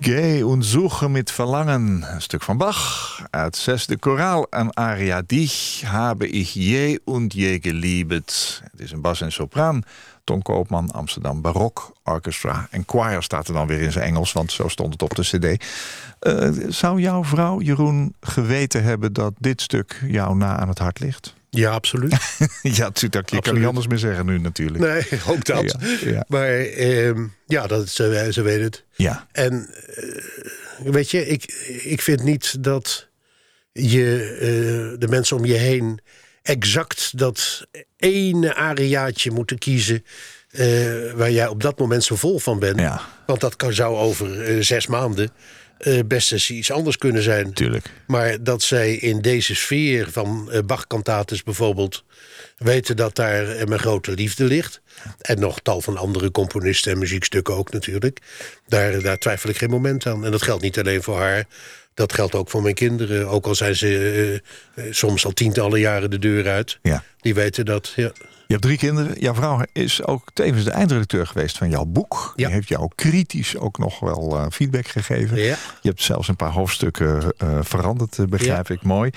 Gehe 0.04 0.46
und 0.46 0.62
suche 0.62 1.08
mit 1.08 1.30
Verlangen. 1.30 2.04
Een 2.12 2.22
stuk 2.22 2.42
van 2.42 2.56
Bach 2.56 3.22
uit 3.30 3.56
zesde 3.56 3.96
koraal. 3.96 4.46
Een 4.50 4.74
aria 4.76 5.22
dich 5.26 5.84
habe 5.86 6.26
ich 6.28 6.54
je 6.54 7.00
und 7.04 7.32
je 7.32 7.58
geliebet. 7.62 8.62
Het 8.70 8.80
is 8.80 8.92
een 8.92 9.00
bas 9.00 9.20
en 9.20 9.32
sopraan. 9.32 9.82
Ton 10.24 10.42
Koopman, 10.42 10.90
Amsterdam 10.90 11.40
Barok 11.40 11.92
Orchestra. 12.02 12.66
En 12.70 12.84
choir 12.86 13.22
staat 13.22 13.48
er 13.48 13.54
dan 13.54 13.66
weer 13.66 13.80
in 13.80 13.92
zijn 13.92 14.04
Engels, 14.04 14.32
want 14.32 14.52
zo 14.52 14.68
stond 14.68 14.92
het 14.92 15.02
op 15.02 15.14
de 15.14 15.22
cd. 15.22 15.64
Eh, 16.18 16.50
zou 16.68 17.00
jouw 17.00 17.24
vrouw, 17.24 17.60
Jeroen, 17.60 18.14
geweten 18.20 18.82
hebben 18.82 19.12
dat 19.12 19.32
dit 19.38 19.60
stuk 19.60 20.02
jou 20.06 20.36
na 20.36 20.56
aan 20.56 20.68
het 20.68 20.78
hart 20.78 21.00
ligt? 21.00 21.34
Ja, 21.54 21.70
absoluut. 21.70 22.14
ja, 22.62 22.82
natuurlijk. 22.84 23.30
Je 23.30 23.40
kan 23.40 23.54
niet 23.54 23.66
anders 23.66 23.86
meer 23.86 23.98
zeggen 23.98 24.26
nu 24.26 24.38
natuurlijk. 24.38 24.78
Nee, 24.84 25.20
ook 25.34 25.44
dat. 25.44 25.76
Ja, 25.80 26.10
ja. 26.10 26.24
Maar 26.28 26.48
ehm, 26.58 27.26
ja, 27.46 27.66
dat, 27.66 27.88
ze, 27.88 28.28
ze 28.30 28.42
weet 28.42 28.60
het. 28.60 28.84
Ja, 28.94 29.26
En 29.32 29.70
eh, 29.96 30.90
weet 30.90 31.10
je, 31.10 31.26
ik, 31.26 31.44
ik 31.82 32.02
vind 32.02 32.22
niet 32.22 32.62
dat 32.64 33.08
je 33.72 34.36
eh, 34.40 35.00
de 35.00 35.08
mensen 35.08 35.36
om 35.36 35.44
je 35.44 35.54
heen 35.54 36.00
exact 36.42 37.18
dat 37.18 37.66
ene 37.96 38.54
ariaatje 38.54 39.30
moeten 39.30 39.58
kiezen. 39.58 40.04
eh, 40.50 41.12
waar 41.14 41.30
jij 41.30 41.46
op 41.46 41.62
dat 41.62 41.78
moment 41.78 42.04
zo 42.04 42.16
vol 42.16 42.38
van 42.38 42.58
bent. 42.58 42.80
Ja. 42.80 43.00
Want 43.26 43.40
dat 43.40 43.56
kan, 43.56 43.72
zou 43.72 43.96
over 43.96 44.42
eh, 44.42 44.62
zes 44.62 44.86
maanden 44.86 45.30
eh, 45.85 45.99
best 46.07 46.33
eens 46.33 46.51
iets 46.51 46.70
anders 46.70 46.99
kunnen 46.99 47.23
zijn. 47.23 47.53
tuurlijk. 47.53 47.90
Maar 48.07 48.42
dat 48.42 48.62
zij 48.62 48.94
in 48.94 49.20
deze 49.20 49.55
sfeer 49.55 50.11
van 50.11 50.51
eh, 50.51 50.61
Bach-kantates 50.66 51.42
bijvoorbeeld... 51.42 52.05
weten 52.57 52.97
dat 52.97 53.16
daar 53.16 53.49
eh, 53.49 53.66
mijn 53.66 53.81
grote 53.81 54.12
liefde 54.12 54.44
ligt. 54.44 54.81
En 55.20 55.40
nog 55.40 55.61
tal 55.61 55.81
van 55.81 55.97
andere 55.97 56.31
componisten 56.31 56.92
en 56.92 56.99
muziekstukken 56.99 57.55
ook 57.55 57.73
natuurlijk. 57.73 58.18
Daar, 58.66 59.03
daar 59.03 59.18
twijfel 59.18 59.51
ik 59.51 59.57
geen 59.57 59.70
moment 59.70 60.07
aan. 60.07 60.25
En 60.25 60.31
dat 60.31 60.42
geldt 60.42 60.62
niet 60.62 60.79
alleen 60.79 61.03
voor 61.03 61.18
haar. 61.18 61.44
Dat 61.94 62.12
geldt 62.12 62.35
ook 62.35 62.51
voor 62.51 62.62
mijn 62.62 62.75
kinderen. 62.75 63.29
Ook 63.29 63.47
al 63.47 63.55
zijn 63.55 63.77
ze 63.77 64.42
soms 64.90 65.25
al 65.25 65.33
tientallen 65.33 65.81
jaren 65.81 66.11
de 66.11 66.18
deur 66.18 66.49
uit. 66.49 66.79
Ja. 66.83 67.05
Die 67.20 67.35
weten 67.35 67.64
dat, 67.64 67.92
ja. 67.97 68.12
Je 68.46 68.52
hebt 68.52 68.62
drie 68.62 68.78
kinderen. 68.78 69.20
Jouw 69.20 69.35
vrouw 69.35 69.61
is 69.72 70.04
ook 70.04 70.28
tevens 70.33 70.64
de 70.64 70.70
eindredacteur 70.70 71.26
geweest 71.26 71.59
van 71.59 71.70
jouw 71.70 71.85
boek. 71.85 72.33
Ja. 72.37 72.46
Die 72.46 72.54
heeft 72.54 72.68
jou 72.68 72.90
kritisch 72.94 73.57
ook 73.57 73.78
nog 73.78 74.00
wel 74.00 74.38
eh, 74.38 74.46
feedback 74.50 74.87
gegeven. 74.87 75.38
Ja. 75.38 75.57
Je 75.80 75.88
hebt 75.88 76.02
zelfs 76.02 76.28
een 76.28 76.37
paar 76.37 76.50
hoofdstukken 76.50 77.33
eh, 77.37 77.59
veranderd, 77.62 78.18
eh, 78.18 78.26
begrijp 78.26 78.70
ik. 78.70 78.83
Mooi. 78.83 79.11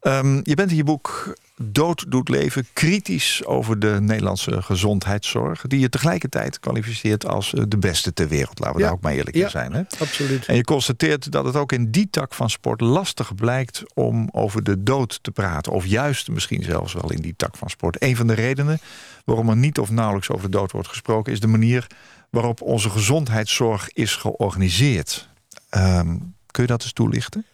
Ehm, 0.00 0.40
je 0.42 0.54
bent 0.54 0.70
in 0.70 0.76
je 0.76 0.84
boek 0.84 1.36
Dood 1.62 2.04
doet 2.08 2.28
leven 2.28 2.66
kritisch 2.72 3.44
over 3.44 3.78
de 3.78 3.96
Nederlandse 4.00 4.62
gezondheidszorg. 4.62 5.62
Die 5.62 5.80
je 5.80 5.88
tegelijkertijd 5.88 6.60
kwalificeert 6.60 7.26
als 7.26 7.54
eh, 7.54 7.62
de 7.68 7.78
beste 7.78 8.12
ter 8.12 8.28
wereld. 8.28 8.58
Laten 8.58 8.74
we 8.74 8.80
Ja. 8.80 8.86
daar 8.86 8.94
ook 8.96 9.02
maar 9.02 9.12
eerlijk 9.12 9.36
Ja. 9.36 9.44
in 9.44 9.50
zijn. 9.50 9.72
Hè? 9.72 9.82
Absoluut. 9.98 10.46
En 10.46 10.56
je 10.56 10.64
constateert 10.64 11.32
dat 11.32 11.44
het 11.44 11.56
ook 11.56 11.72
in 11.72 11.90
die 11.90 12.10
tak 12.10 12.34
van 12.34 12.50
sport 12.50 12.80
lastig 12.80 13.34
blijkt 13.34 13.82
om 13.94 14.28
over 14.32 14.62
de 14.62 14.82
dood 14.82 15.18
te 15.22 15.30
praten. 15.30 15.72
Of 15.72 15.86
juist 15.86 16.28
misschien 16.28 16.62
zelfs 16.62 16.92
wel 16.92 17.12
in 17.12 17.20
die 17.20 17.34
tak 17.36 17.56
van 17.56 17.70
sport. 17.70 18.02
Een 18.02 18.16
van 18.16 18.26
de 18.26 18.34
redenen 18.34 18.78
waarom 19.24 19.48
er 19.48 19.56
niet 19.56 19.78
of 19.78 19.90
nauwelijks 19.90 20.30
over 20.30 20.50
de 20.50 20.56
dood 20.56 20.72
wordt 20.72 20.88
gesproken, 20.88 21.32
is 21.32 21.40
de 21.40 21.46
manier 21.46 21.86
waarop 22.30 22.60
onze 22.62 22.90
gezondheidszorg 22.90 23.90
is 23.92 24.14
georganiseerd. 24.16 25.28
Ehm, 25.68 26.16
kun 26.50 26.62
je 26.62 26.66
dat 26.68 26.82
eens 26.82 26.92
toelichten? 26.92 27.44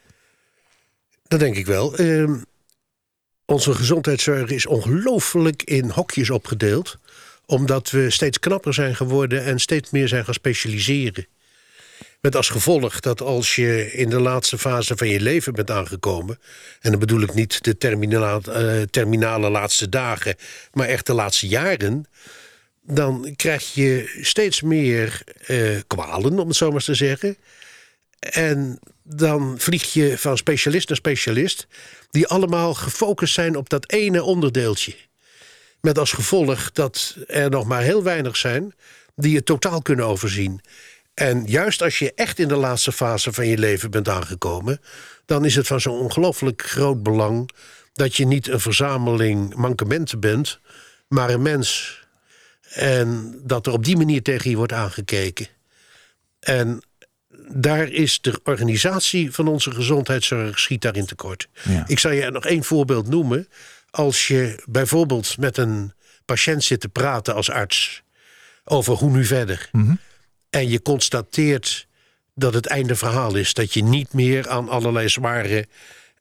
Dat 1.28 1.40
denk 1.40 1.56
ik 1.56 1.66
wel. 1.66 1.96
Ehm, 1.96 2.34
onze 3.46 3.74
gezondheidszorg 3.74 4.50
is 4.50 4.66
ongelooflijk 4.66 5.62
in 5.62 5.90
hokjes 5.90 6.30
opgedeeld. 6.30 6.98
Omdat 7.46 7.90
we 7.90 8.10
steeds 8.10 8.38
knapper 8.38 8.74
zijn 8.74 8.96
geworden 8.96 9.44
en 9.44 9.58
steeds 9.58 9.90
meer 9.90 10.08
zijn 10.08 10.24
gaan 10.24 10.34
specialiseren. 10.34 11.26
Met 12.20 12.36
als 12.36 12.48
gevolg 12.48 13.00
dat 13.00 13.20
als 13.20 13.54
je 13.54 13.92
in 13.92 14.10
de 14.10 14.20
laatste 14.20 14.58
fase 14.58 14.96
van 14.96 15.08
je 15.08 15.20
leven 15.20 15.52
bent 15.52 15.70
aangekomen. 15.70 16.38
en 16.80 16.90
dan 16.90 17.00
bedoel 17.00 17.20
ik 17.20 17.34
niet 17.34 17.64
de 17.64 17.76
terminale, 17.78 18.52
eh, 18.52 18.82
terminale 18.82 19.50
laatste 19.50 19.88
dagen, 19.88 20.34
maar 20.72 20.88
echt 20.88 21.06
de 21.06 21.14
laatste 21.14 21.48
jaren. 21.48 22.06
dan 22.82 23.32
krijg 23.36 23.74
je 23.74 24.18
steeds 24.20 24.62
meer 24.62 25.22
eh, 25.46 25.58
kwalen, 25.86 26.38
om 26.38 26.48
het 26.48 26.56
zo 26.56 26.66
maar 26.66 26.74
eens 26.74 26.84
te 26.84 26.94
zeggen. 26.94 27.36
En 28.30 28.78
dan 29.02 29.54
vlieg 29.58 29.92
je 29.92 30.18
van 30.18 30.36
specialist 30.36 30.88
naar 30.88 30.96
specialist, 30.96 31.66
die 32.10 32.26
allemaal 32.26 32.74
gefocust 32.74 33.34
zijn 33.34 33.56
op 33.56 33.68
dat 33.68 33.92
ene 33.92 34.22
onderdeeltje. 34.22 34.94
Met 35.80 35.98
als 35.98 36.12
gevolg 36.12 36.72
dat 36.72 37.16
er 37.26 37.50
nog 37.50 37.66
maar 37.66 37.82
heel 37.82 38.02
weinig 38.02 38.36
zijn 38.36 38.74
die 39.14 39.36
het 39.36 39.46
totaal 39.46 39.82
kunnen 39.82 40.06
overzien. 40.06 40.60
En 41.14 41.44
juist 41.46 41.82
als 41.82 41.98
je 41.98 42.12
echt 42.14 42.38
in 42.38 42.48
de 42.48 42.56
laatste 42.56 42.92
fase 42.92 43.32
van 43.32 43.46
je 43.46 43.58
leven 43.58 43.90
bent 43.90 44.08
aangekomen, 44.08 44.80
dan 45.24 45.44
is 45.44 45.54
het 45.54 45.66
van 45.66 45.80
zo'n 45.80 45.98
ongelooflijk 45.98 46.62
groot 46.62 47.02
belang 47.02 47.50
dat 47.92 48.16
je 48.16 48.26
niet 48.26 48.48
een 48.48 48.60
verzameling 48.60 49.54
mankementen 49.54 50.20
bent, 50.20 50.60
maar 51.08 51.30
een 51.30 51.42
mens. 51.42 52.00
En 52.72 53.40
dat 53.42 53.66
er 53.66 53.72
op 53.72 53.84
die 53.84 53.96
manier 53.96 54.22
tegen 54.22 54.50
je 54.50 54.56
wordt 54.56 54.72
aangekeken. 54.72 55.46
En 56.40 56.82
daar 57.48 57.88
is 57.88 58.20
de 58.20 58.40
organisatie 58.44 59.32
van 59.32 59.48
onze 59.48 59.70
gezondheidszorg 59.70 60.58
schiet 60.58 60.82
daarin 60.82 61.06
tekort. 61.06 61.48
Ja. 61.62 61.84
Ik 61.86 61.98
zal 61.98 62.10
je 62.10 62.30
nog 62.30 62.46
één 62.46 62.64
voorbeeld 62.64 63.08
noemen. 63.08 63.48
Als 63.90 64.26
je 64.26 64.62
bijvoorbeeld 64.68 65.38
met 65.38 65.56
een 65.56 65.92
patiënt 66.24 66.64
zit 66.64 66.80
te 66.80 66.88
praten 66.88 67.34
als 67.34 67.50
arts 67.50 68.02
over 68.64 68.94
hoe 68.94 69.10
nu 69.10 69.24
verder. 69.24 69.70
En 70.50 70.68
je 70.68 70.82
constateert 70.82 71.86
dat 72.34 72.54
het 72.54 72.66
einde 72.66 72.96
verhaal 72.96 73.34
is. 73.34 73.54
Dat 73.54 73.74
je 73.74 73.82
niet 73.82 74.12
meer 74.12 74.48
aan 74.48 74.68
allerlei 74.68 75.08
zware 75.08 75.66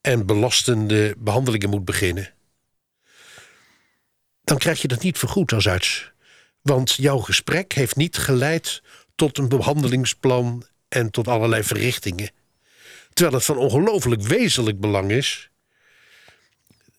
en 0.01 0.25
belastende 0.25 1.15
behandelingen 1.17 1.69
moet 1.69 1.85
beginnen. 1.85 2.33
Dan 4.43 4.57
krijg 4.57 4.81
je 4.81 4.87
dat 4.87 5.01
niet 5.01 5.17
vergoed 5.17 5.53
als 5.53 5.67
arts. 5.67 6.11
Want 6.61 6.93
jouw 6.93 7.19
gesprek 7.19 7.73
heeft 7.73 7.95
niet 7.95 8.17
geleid 8.17 8.81
tot 9.15 9.37
een 9.37 9.49
behandelingsplan 9.49 10.65
en 10.95 11.11
tot 11.11 11.27
allerlei 11.27 11.63
verrichtingen. 11.63 12.29
Terwijl 13.13 13.35
het 13.35 13.45
van 13.45 13.57
ongelooflijk 13.57 14.21
wezenlijk 14.21 14.79
belang 14.79 15.11
is 15.11 15.49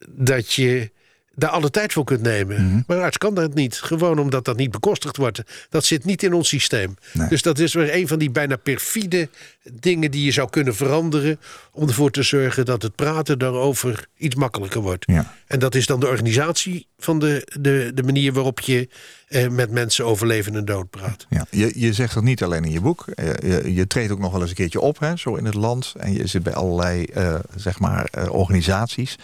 dat 0.09 0.53
je 0.53 0.91
daar 1.37 1.51
alle 1.51 1.71
tijd 1.71 1.93
voor 1.93 2.05
kunt 2.05 2.23
nemen. 2.23 2.67
Mhm. 2.67 2.81
Maar 2.87 2.97
een 2.97 3.03
arts 3.03 3.19
kan 3.19 3.35
dat 3.35 3.55
niet. 3.55 3.77
Gewoon 3.77 4.19
omdat 4.19 4.45
dat 4.45 4.57
niet 4.57 4.71
bekostigd 4.71 5.17
wordt. 5.17 5.43
Dat 5.69 5.85
zit 5.85 6.05
niet 6.05 6.23
in 6.23 6.33
ons 6.33 6.49
systeem. 6.49 6.97
Nee. 7.13 7.29
Dus 7.29 7.43
dat 7.43 7.59
is 7.59 7.75
weer 7.75 7.95
een 7.95 8.09
van 8.09 8.19
die 8.19 8.31
bijna 8.31 8.57
perfide 8.57 9.29
dingen 9.73 10.11
die 10.11 10.25
je 10.25 10.31
zou 10.31 10.51
kunnen 10.51 10.75
veranderen. 10.75 11.41
Om 11.73 11.89
ervoor 11.89 12.11
te 12.11 12.23
zorgen 12.23 12.65
dat 12.65 12.83
het 12.83 12.95
praten 12.95 13.39
daarover 13.39 14.07
iets 14.17 14.35
makkelijker 14.35 14.81
wordt. 14.81 15.05
Ja. 15.07 15.35
En 15.47 15.59
dat 15.59 15.75
is 15.75 15.87
dan 15.87 16.01
de 16.01 16.07
organisatie 16.07 16.87
van 16.99 17.19
de, 17.19 17.53
de, 17.61 17.91
de 17.95 18.03
manier 18.03 18.33
waarop 18.33 18.61
je 18.61 18.89
eh, 19.29 19.49
met 19.49 19.71
mensen 19.71 20.05
over 20.05 20.27
leven 20.27 20.55
en 20.55 20.65
dood 20.65 20.91
praat. 20.91 21.27
Ja, 21.29 21.47
je, 21.51 21.73
je 21.75 21.93
zegt 21.93 22.15
dat 22.15 22.23
niet 22.23 22.43
alleen 22.43 22.65
in 22.65 22.73
je 22.73 22.81
boek. 22.81 23.05
Eh, 23.15 23.27
Je, 23.35 23.75
je 23.75 23.87
treedt 23.87 24.13
ook 24.13 24.19
nog 24.19 24.33
wel 24.33 24.41
eens 24.41 24.51
een 24.51 24.57
keertje 24.57 24.81
op, 24.81 24.99
hè, 24.99 25.17
zo 25.17 25.35
in 25.35 25.45
het 25.45 25.55
land. 25.55 25.95
En 25.99 26.13
je 26.13 26.27
zit 26.27 26.43
bij 26.43 26.55
allerlei 26.55 27.05
eh, 27.05 27.35
zeg 27.57 27.79
maar, 27.79 28.09
eh, 28.11 28.33
organisaties 28.33 29.17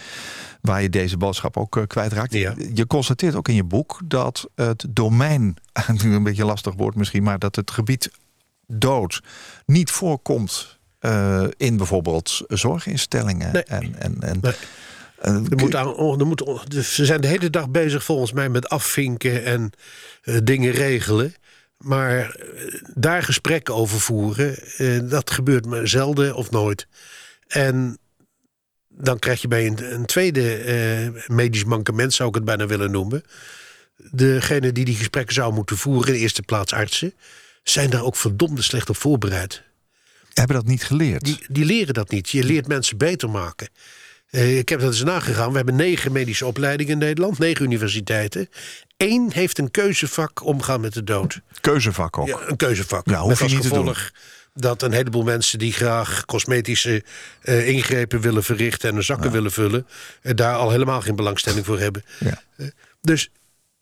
waar 0.62 0.82
je 0.82 0.88
deze 0.88 1.16
boodschap 1.16 1.56
ook 1.56 1.76
eh, 1.76 1.82
kwijtraakt. 1.86 2.32
Ja. 2.32 2.54
Je 2.74 2.86
constateert 2.86 3.34
ook 3.34 3.48
in 3.48 3.54
je 3.54 3.64
boek 3.64 4.00
dat 4.04 4.48
het 4.54 4.86
domein, 4.88 5.56
nu 6.02 6.14
een 6.14 6.22
beetje 6.22 6.44
lastig 6.44 6.74
woord 6.74 6.94
misschien, 6.94 7.22
maar 7.22 7.38
dat 7.38 7.56
het 7.56 7.70
gebied 7.70 8.10
dood 8.66 9.22
niet 9.66 9.90
voorkomt 9.90 10.78
eh, 10.98 11.44
in 11.56 11.76
bijvoorbeeld 11.76 12.42
zorginstellingen. 12.48 13.52
Nee. 13.52 13.62
En, 13.62 13.94
en, 13.98 14.16
en, 14.20 14.40
Nee. 14.42 14.52
Er 15.24 15.56
moet 15.56 15.74
aan, 15.74 15.94
oh, 15.94 16.20
er 16.20 16.26
moet, 16.26 16.70
dus 16.70 16.94
ze 16.94 17.04
zijn 17.04 17.20
de 17.20 17.26
hele 17.26 17.50
dag 17.50 17.70
bezig 17.70 18.04
volgens 18.04 18.32
mij 18.32 18.48
met 18.48 18.68
afvinken 18.68 19.44
en 19.44 19.70
eh, 20.22 20.36
dingen 20.44 20.72
regelen. 20.72 21.34
Maar 21.76 22.36
daar 22.94 23.22
gesprekken 23.22 23.74
over 23.74 24.00
voeren, 24.00 24.58
dat 25.08 25.30
gebeurt 25.30 25.66
maar 25.66 25.88
zelden 25.88 26.34
of 26.34 26.50
nooit. 26.50 26.86
En 27.46 27.98
dan 28.96 29.18
krijg 29.18 29.40
je 29.40 29.48
bij 29.48 29.66
een, 29.66 29.92
een 29.94 30.06
tweede 30.06 30.56
eh, 30.56 31.26
medisch 31.36 31.64
mankement, 31.64 32.14
zou 32.14 32.28
ik 32.28 32.34
het 32.34 32.44
bijna 32.44 32.66
willen 32.66 32.90
noemen. 32.90 33.22
Degene 33.96 34.72
die 34.72 34.84
die 34.84 34.96
gesprekken 34.96 35.34
zou 35.34 35.52
moeten 35.52 35.76
voeren, 35.76 36.06
in 36.06 36.12
de 36.14 36.18
eerste 36.18 36.42
plaats 36.42 36.72
artsen, 36.72 37.14
zijn 37.62 37.90
daar 37.90 38.04
ook 38.04 38.16
verdomde 38.16 38.62
slecht 38.62 38.88
op 38.88 38.96
voorbereid. 38.96 39.62
hebben 40.34 40.56
dat 40.56 40.66
niet 40.66 40.84
geleerd. 40.84 41.24
Die, 41.24 41.38
die 41.48 41.64
leren 41.64 41.94
dat 41.94 42.10
niet. 42.10 42.30
Je 42.30 42.44
leert 42.44 42.68
mensen 42.68 42.96
beter 42.96 43.30
maken. 43.30 43.68
Eh, 44.30 44.58
ik 44.58 44.68
heb 44.68 44.80
dat 44.80 44.88
eens 44.88 45.02
nagegaan. 45.02 45.50
We 45.50 45.56
hebben 45.56 45.76
negen 45.76 46.12
medische 46.12 46.46
opleidingen 46.46 46.92
in 46.92 46.98
Nederland, 46.98 47.38
negen 47.38 47.64
universiteiten. 47.64 48.48
Eén 48.96 49.32
heeft 49.32 49.58
een 49.58 49.70
keuzevak 49.70 50.44
omgaan 50.44 50.80
met 50.80 50.92
de 50.92 51.04
dood. 51.04 51.40
Keuzevak 51.60 52.18
ook. 52.18 52.26
Ja, 52.26 52.40
een 52.46 52.56
keuzevak. 52.56 53.08
Ja, 53.08 53.20
hoef 53.20 53.28
met 53.28 53.50
je 53.50 53.56
niet 53.56 53.62
te 53.62 53.68
gevolg 53.68 54.10
dat 54.54 54.82
een 54.82 54.92
heleboel 54.92 55.22
mensen 55.22 55.58
die 55.58 55.72
graag 55.72 56.24
cosmetische 56.24 57.04
eh, 57.40 57.68
ingrepen 57.68 58.20
willen 58.20 58.44
verrichten 58.44 58.88
en 58.88 58.94
hun 58.94 59.04
zakken 59.04 59.30
willen 59.30 59.52
vullen, 59.52 59.86
eh, 60.22 60.34
daar 60.34 60.54
al 60.54 60.70
helemaal 60.70 61.00
geen 61.00 61.16
belangstelling 61.16 61.66
voor 61.66 61.78
hebben. 61.78 62.04
Ja. 62.18 62.42
Eh, 62.56 62.66
dus 63.00 63.30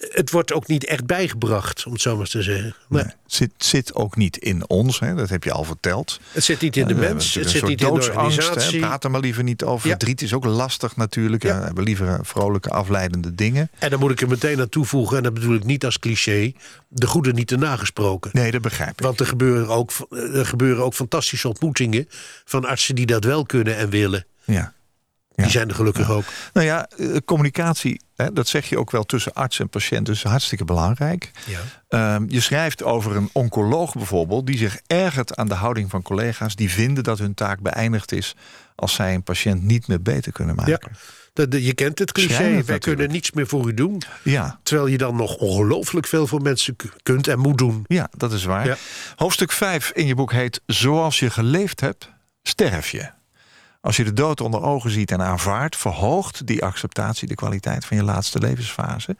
het 0.08 0.30
wordt 0.30 0.52
ook 0.52 0.66
niet 0.66 0.84
echt 0.84 1.06
bijgebracht, 1.06 1.86
om 1.86 1.92
het 1.92 2.00
zo 2.00 2.16
maar 2.16 2.26
te 2.26 2.42
zeggen. 2.42 2.74
Nee, 2.88 3.02
Nee, 3.02 3.12
zit, 3.26 3.50
zit 3.56 3.94
ook 3.94 4.16
niet 4.16 4.36
in 4.36 4.68
ons, 4.68 5.00
hè? 5.00 5.14
dat 5.14 5.28
heb 5.28 5.44
je 5.44 5.52
al 5.52 5.64
verteld. 5.64 6.20
Het 6.32 6.44
zit 6.44 6.60
niet 6.60 6.76
in 6.76 6.86
de 6.86 6.94
We 6.94 7.00
hebben 7.00 7.16
mens, 7.16 7.34
het 7.34 7.50
zit 7.50 7.62
niet 7.62 7.70
in 7.70 7.76
de 7.76 7.84
hè. 7.84 7.90
organisatie. 7.90 8.80
Praat 8.80 9.04
er 9.04 9.10
maar 9.10 9.20
liever 9.20 9.42
niet 9.42 9.64
over. 9.64 9.88
Ja. 9.88 9.96
Verdriet 9.96 10.22
is 10.22 10.32
ook 10.34 10.44
lastig 10.44 10.96
natuurlijk. 10.96 11.42
Ja. 11.42 11.58
We 11.58 11.64
hebben 11.64 11.84
liever 11.84 12.08
eh, 12.08 12.18
vrolijke, 12.22 12.70
afleidende 12.70 13.34
dingen. 13.34 13.70
En 13.78 13.90
dan 13.90 13.98
moet 13.98 14.10
ik 14.10 14.20
er 14.20 14.28
meteen 14.28 14.60
aan 14.60 14.68
toevoegen, 14.68 15.16
en 15.16 15.22
dat 15.22 15.34
bedoel 15.34 15.54
ik 15.54 15.64
niet 15.64 15.84
als 15.84 15.98
cliché, 15.98 16.52
de 16.88 17.06
goede 17.06 17.32
niet 17.32 17.48
te 17.48 17.56
nagesproken. 17.56 18.30
Nee, 18.32 18.50
dat 18.50 18.62
begrijp 18.62 18.90
ik. 18.90 19.00
Want 19.00 19.20
er 19.20 19.26
gebeuren, 19.26 19.68
ook, 19.68 19.92
er 20.10 20.46
gebeuren 20.46 20.84
ook 20.84 20.94
fantastische 20.94 21.48
ontmoetingen 21.48 22.08
van 22.44 22.64
artsen 22.64 22.94
die 22.94 23.06
dat 23.06 23.24
wel 23.24 23.46
kunnen 23.46 23.76
en 23.76 23.90
willen. 23.90 24.26
Ja. 24.44 24.72
Die 25.34 25.50
zijn 25.50 25.68
er 25.68 25.74
gelukkig 25.74 26.10
ook. 26.10 26.24
Nou 26.52 26.66
ja, 26.66 26.86
eh, 26.88 27.16
communicatie, 27.24 28.00
hè, 28.16 28.32
dat 28.32 28.48
zeg 28.48 28.68
je 28.68 28.78
ook 28.78 28.90
wel 28.90 29.04
tussen 29.04 29.32
arts 29.32 29.58
en 29.60 29.68
patiënt, 29.68 30.06
dus 30.06 30.22
hartstikke 30.22 30.64
belangrijk. 30.64 31.30
Ja. 31.46 31.60
Ehm, 31.88 32.24
je 32.28 32.40
schrijft 32.40 32.82
over 32.82 33.16
een 33.16 33.30
oncoloog 33.32 33.92
bijvoorbeeld, 33.94 34.46
die 34.46 34.58
zich 34.58 34.80
ergert 34.86 35.36
aan 35.36 35.48
de 35.48 35.54
houding 35.54 35.90
van 35.90 36.02
collega's 36.02 36.54
die 36.56 36.70
vinden 36.70 37.04
dat 37.04 37.18
hun 37.18 37.34
taak 37.34 37.60
beëindigd 37.60 38.12
is 38.12 38.34
als 38.74 38.94
zij 38.94 39.14
een 39.14 39.22
patiënt 39.22 39.62
niet 39.62 39.88
meer 39.88 40.02
beter 40.02 40.32
kunnen 40.32 40.54
maken. 40.54 40.78
Ja. 40.92 41.46
Dat- 41.46 41.64
je 41.64 41.72
kent 41.74 41.98
het 41.98 42.12
cliché, 42.12 42.38
wij 42.38 42.50
natuurlijk. 42.50 42.82
kunnen 42.82 43.10
niets 43.10 43.30
meer 43.30 43.46
voor 43.46 43.68
u 43.68 43.74
doen. 43.74 44.02
ja. 44.22 44.60
Terwijl 44.62 44.86
je 44.88 44.98
dan 44.98 45.16
nog 45.16 45.34
ongelooflijk 45.36 46.06
veel 46.06 46.26
voor 46.26 46.42
mensen 46.42 46.76
kunt 47.02 47.26
en 47.28 47.38
moet 47.38 47.58
doen. 47.58 47.84
Ja, 47.86 48.08
dat 48.16 48.32
is 48.32 48.44
waar. 48.44 48.66
Ja. 48.66 48.76
Hoofdstuk 49.16 49.52
5 49.52 49.90
in 49.94 50.06
je 50.06 50.14
boek 50.14 50.32
heet 50.32 50.60
Zoals 50.66 51.18
je 51.18 51.30
geleefd 51.30 51.80
hebt, 51.80 52.08
sterf 52.42 52.90
je. 52.90 53.10
Als 53.80 53.96
je 53.96 54.04
de 54.04 54.12
dood 54.12 54.40
onder 54.40 54.62
ogen 54.62 54.90
ziet 54.90 55.10
en 55.10 55.22
aanvaardt, 55.22 55.76
verhoogt 55.76 56.46
die 56.46 56.64
acceptatie 56.64 57.28
de 57.28 57.34
kwaliteit 57.34 57.84
van 57.84 57.96
je 57.96 58.02
laatste 58.02 58.38
levensfase. 58.38 59.16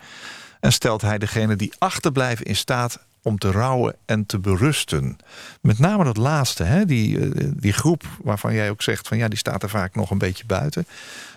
En 0.61 0.73
stelt 0.73 1.03
hij 1.03 1.19
degene 1.19 1.57
die 1.57 1.73
achterblijven 1.79 2.47
in 2.47 2.57
staat 2.57 2.99
om 3.23 3.39
te 3.39 3.51
rouwen 3.51 3.97
en 4.07 4.27
te 4.27 4.39
berusten. 4.39 5.17
Met 5.61 5.79
name 5.79 6.05
dat 6.05 6.17
laatste, 6.17 6.63
hè? 6.63 6.85
Die, 6.85 7.19
eh, 7.19 7.49
die 7.55 7.73
groep 7.73 8.03
waarvan 8.23 8.55
jij 8.55 8.71
ook 8.71 8.83
zegt 8.83 9.09
van 9.09 9.17
ja, 9.17 9.29
die 9.29 9.39
staat 9.39 9.63
er 9.63 9.69
vaak 9.69 9.95
nog 9.95 10.11
een 10.11 10.19
beetje 10.19 10.47
buiten. 10.47 10.87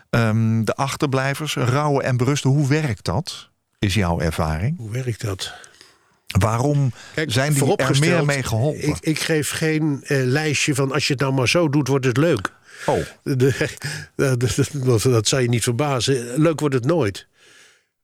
Ehm, 0.10 0.64
de 0.64 0.76
achterblijvers, 0.76 1.56
rouwen 1.56 2.04
en 2.04 2.18
berusten, 2.18 2.50
hoe 2.50 2.68
werkt 2.68 3.06
dat? 3.06 3.50
Is 3.80 3.94
jouw 3.94 4.20
ervaring? 4.20 4.78
Hoe 4.78 4.92
werkt 4.92 5.22
dat? 5.22 5.54
Waarom 6.40 6.92
Kijk, 7.14 7.32
zijn 7.32 7.54
die 7.54 7.76
er 7.76 8.00
meer 8.00 8.26
mee 8.26 8.44
geholpen? 8.44 8.88
Ik, 8.88 8.98
ik 9.00 9.20
geef 9.20 9.52
geen 9.52 10.04
eh, 10.04 10.24
lijstje 10.24 10.76
van 10.76 10.92
als 10.92 11.08
je 11.08 11.14
het 11.14 11.22
nou 11.22 11.34
maar 11.34 11.48
zo 11.48 11.70
doet, 11.70 11.88
wordt 11.88 12.06
het 12.06 12.18
leuk. 12.18 12.52
Oh, 12.86 13.00
De, 13.24 13.70
dat, 14.16 14.40
dat, 14.40 15.02
dat 15.02 15.28
zou 15.28 15.42
je 15.42 15.50
niet 15.50 15.64
verbazen. 15.64 16.42
Leuk 16.42 16.60
wordt 16.60 16.76
het 16.76 16.86
nooit. 16.86 17.28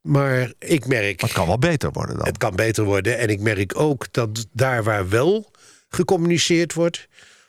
Maar 0.02 0.52
ik 0.60 0.88
merk, 0.88 1.22
maar 1.22 1.30
het 1.30 1.38
kan 1.38 1.48
wel 1.48 1.60
beter 1.60 1.92
worden 1.92 2.18
dan. 2.18 2.26
het 2.26 2.38
kan 2.38 2.56
beter 2.56 2.84
worden. 2.84 3.18
En 3.18 3.30
ik 3.30 3.40
merk 3.40 3.80
ook 3.80 4.14
dat 4.14 4.48
daar 4.52 4.84
waar 4.84 5.10
wel 5.10 5.52
gecommuniceerd 5.90 6.74
wordt... 6.74 7.08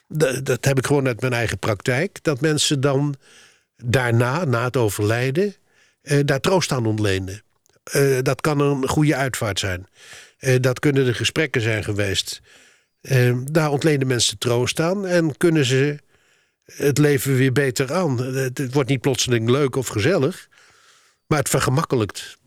dat, 0.09 0.45
dat 0.45 0.65
heb 0.65 0.79
ik 0.79 0.87
gewoon 0.87 1.07
uit 1.07 1.21
mijn 1.21 1.33
eigen 1.33 1.59
praktijk... 1.59 2.19
dat 2.23 2.41
mensen 2.41 2.81
dan 2.81 3.15
daarna, 3.77 4.45
na 4.45 4.65
het 4.65 4.77
overlijden... 4.77 5.55
eh, 6.03 6.21
daar 6.25 6.41
troost 6.41 6.73
aan 6.73 6.87
ontlenen. 6.87 7.43
Eh, 7.85 8.19
dat 8.23 8.41
kan 8.41 8.61
een 8.61 8.89
goede 8.89 9.17
uitvaart 9.17 9.59
zijn. 9.59 9.87
Eh, 10.39 10.57
dat 10.61 10.79
kunnen 10.79 11.05
de 11.05 11.15
gesprekken 11.15 11.61
zijn 11.61 11.85
geweest. 11.85 12.41
Eh, 13.01 13.37
daar 13.45 13.71
ontlenen 13.71 14.07
mensen 14.07 14.39
troost 14.39 14.81
aan... 14.81 15.07
en 15.07 15.37
kunnen 15.37 15.65
ze 15.65 15.99
het 16.77 16.99
leven 16.99 17.37
weer 17.37 17.53
beter 17.53 17.95
aan. 17.95 18.19
Het, 18.19 18.73
wordt 18.73 18.89
niet 18.89 19.01
plotseling 19.01 19.51
leuk 19.51 19.77
of 19.77 19.89
gezellig... 19.89 20.49
maar 21.27 21.39
het 21.39 21.49
vergemakkelijkt. 21.49 22.39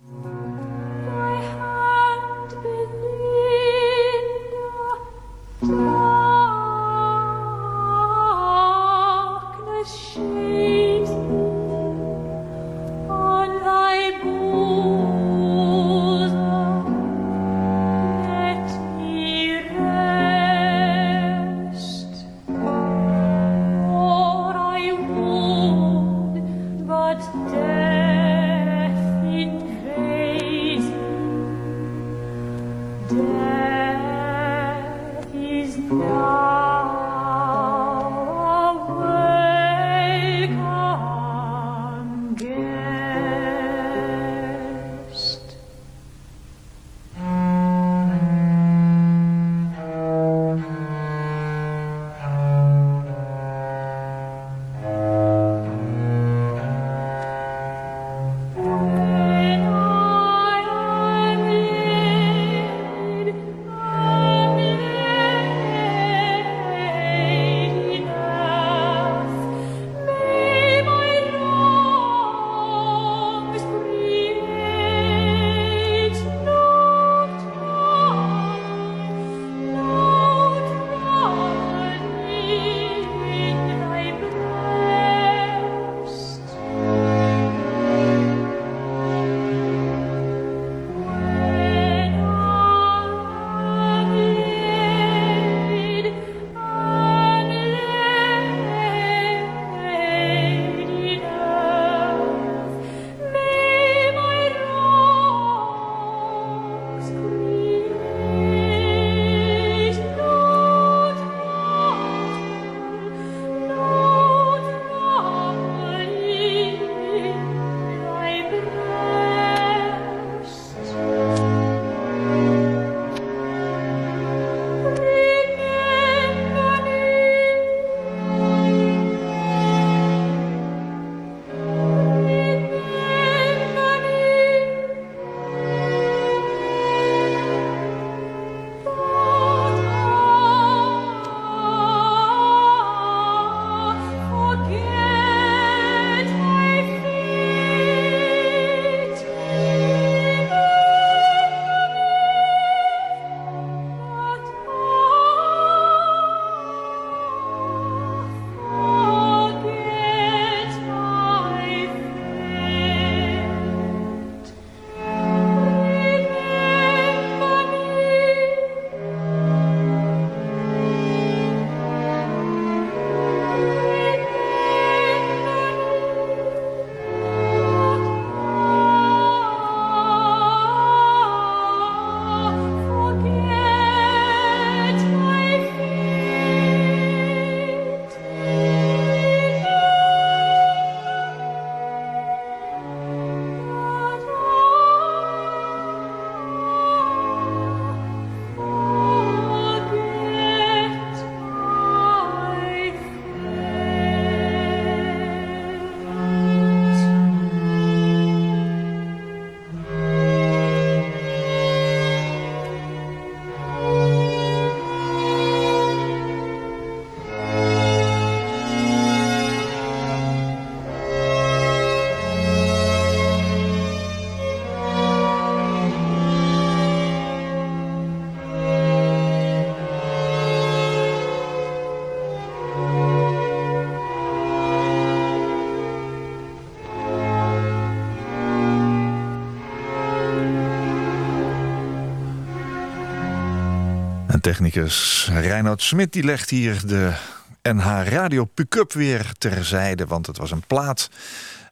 Technicus 244.43 245.29
Reinoud 245.32 245.82
Smit 245.82 246.13
die 246.13 246.23
legt 246.23 246.49
hier 246.49 246.82
de 246.86 247.13
NH 247.62 247.86
Radio 247.86 248.45
pick-up 248.45 248.93
weer 248.93 249.34
terzijde, 249.38 250.06
want 250.06 250.27
het 250.27 250.38
was 250.38 250.51
een 250.51 250.67
plaat. 250.67 251.10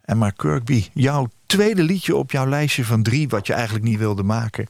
En 0.02 0.18
maar 0.18 0.34
Kirkby, 0.34 0.86
jouw 0.94 1.28
tweede 1.46 1.84
liedje 1.84 2.16
op 2.16 2.32
jouw 2.32 2.48
lijstje 2.48 2.86
van 2.86 3.04
drie, 3.04 3.30
wat 3.30 3.48
je 3.48 3.54
eigenlijk 3.54 3.86
niet 3.86 3.98
wilde 3.98 4.24
maken, 4.24 4.68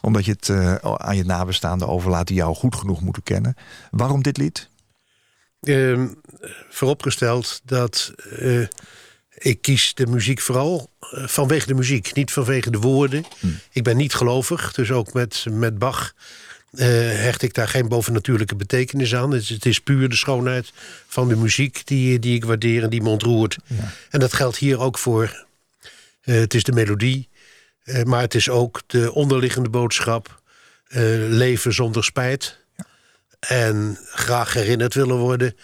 omdat 0.00 0.24
je 0.24 0.30
het 0.30 0.48
eh, 0.48 0.74
aan 0.74 1.16
je 1.16 1.24
nabestaanden 1.24 1.88
overlaat 1.88 2.26
die 2.26 2.36
jou 2.36 2.54
goed 2.54 2.76
genoeg 2.76 3.00
moeten 3.00 3.22
kennen. 3.22 3.54
Waarom 3.90 4.22
dit 4.22 4.36
lied? 4.36 4.68
Ehm, 5.60 6.08
vooropgesteld 6.68 7.60
dat 7.64 8.12
eh, 8.38 8.66
ik 9.34 9.62
kies 9.62 9.94
de 9.94 10.06
muziek 10.06 10.40
vooral 10.40 10.90
eh, 11.00 11.26
vanwege 11.26 11.66
de 11.66 11.74
muziek, 11.74 12.14
niet 12.14 12.32
vanwege 12.32 12.70
de 12.70 12.78
woorden. 12.78 13.24
Ik 13.70 13.82
ben 13.82 13.96
niet 13.96 14.14
gelovig, 14.14 14.72
dus 14.72 14.90
ook 14.90 15.12
met, 15.12 15.46
met 15.50 15.78
Bach 15.78 16.14
eh, 16.76 16.86
hecht 16.98 17.42
ik 17.42 17.54
daar 17.54 17.68
geen 17.68 17.88
bovennatuurlijke 17.88 18.56
betekenis 18.56 19.14
aan. 19.14 19.30
Het, 19.30 19.48
het 19.48 19.66
is 19.66 19.78
puur 19.78 20.08
de 20.08 20.16
schoonheid 20.16 20.72
van 21.06 21.28
de 21.28 21.36
muziek 21.36 21.86
die, 21.86 22.18
die 22.18 22.34
ik 22.34 22.44
waardeer 22.44 22.82
en 22.82 22.90
die 22.90 23.02
me 23.02 23.08
ontroert. 23.08 23.56
En 24.10 24.20
dat 24.20 24.32
geldt 24.32 24.56
hier 24.56 24.78
ook 24.78 24.98
voor. 24.98 25.46
Eh, 26.20 26.34
het 26.34 26.54
is 26.54 26.64
de 26.64 26.72
melodie, 26.72 27.28
eh, 27.84 28.02
maar 28.02 28.20
het 28.20 28.34
is 28.34 28.48
ook 28.48 28.80
de 28.86 29.12
onderliggende 29.12 29.68
boodschap. 29.68 30.42
leven 31.28 31.74
zonder 31.74 32.04
spijt. 32.04 32.58
En 33.40 33.98
graag 34.12 34.52
herinnerd 34.52 34.94
willen 34.94 35.16
worden 35.16 35.56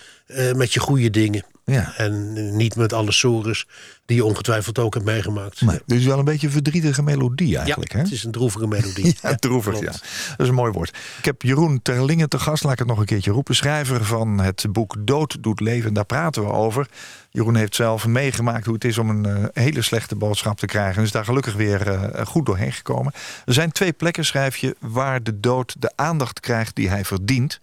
met 0.55 0.73
je 0.73 0.81
goede 0.81 1.11
dingen. 1.11 1.45
Ja. 1.73 1.97
En 1.97 2.57
niet 2.57 2.77
met 2.77 2.93
alle 2.93 3.13
sores 3.13 3.67
die 4.07 4.17
je 4.17 4.25
ongetwijfeld 4.25 4.79
ook 4.79 4.95
hebt 4.95 5.07
meegemaakt. 5.07 5.61
Maar 5.61 5.75
het 5.75 5.83
is 5.87 6.05
wel 6.05 6.19
een 6.19 6.25
beetje 6.25 6.47
een 6.47 6.53
verdrietige 6.53 7.03
melodie 7.03 7.57
eigenlijk, 7.57 7.93
ja, 7.93 7.99
hè? 7.99 8.05
het 8.05 8.13
is 8.13 8.25
een 8.25 8.31
droevige 8.31 8.67
melodie. 8.67 9.17
Ja, 9.23 9.35
droevig, 9.35 9.81
ja. 9.81 9.91
Dat 9.91 10.39
is 10.39 10.49
een 10.49 10.55
mooi 10.55 10.73
woord. 10.73 10.97
Ik 11.19 11.25
heb 11.25 11.43
Jeroen 11.43 11.83
Terlingen 11.83 12.29
te 12.29 12.39
gast, 12.39 12.63
laat 12.63 12.73
ik 12.73 12.79
het 12.79 12.89
nog 12.89 12.99
een 12.99 13.05
keertje 13.05 13.31
roepen. 13.31 13.55
Schrijver 13.55 14.05
van 14.05 14.39
het 14.39 14.67
boek 14.71 14.97
Dood 14.99 15.37
doet 15.41 15.61
leven, 15.61 15.95
daar 15.95 16.05
praten 16.05 16.45
we 16.45 16.53
over. 16.53 16.89
Jeroen 17.31 17.57
heeft 17.57 17.75
zelf 17.75 18.07
meegemaakt 18.07 18.65
hoe 18.65 18.75
het 18.75 18.85
is 18.85 18.99
om 18.99 19.11
een 19.11 19.25
eh, 19.25 19.65
hele 19.65 19.83
slechte 19.83 20.17
boodschap 20.17 20.59
te 20.59 20.67
krijgen. 20.67 20.97
En 20.97 21.03
is 21.03 21.13
daar 21.13 21.25
gelukkig 21.25 21.55
weer 21.55 21.89
eh, 21.89 22.27
goed 22.27 22.47
doorheen 22.47 22.73
gekomen. 22.73 23.13
Er 23.45 23.53
zijn 23.53 23.73
twee 23.73 23.93
plekken, 23.93 24.25
schrijf 24.25 24.57
je, 24.57 24.77
waar 24.79 25.23
de 25.23 25.41
dood 25.41 25.75
de 25.79 25.93
aandacht 25.95 26.41
krijgt 26.41 26.77
die 26.77 26.89
hij 26.89 27.05
verdient. 27.05 27.61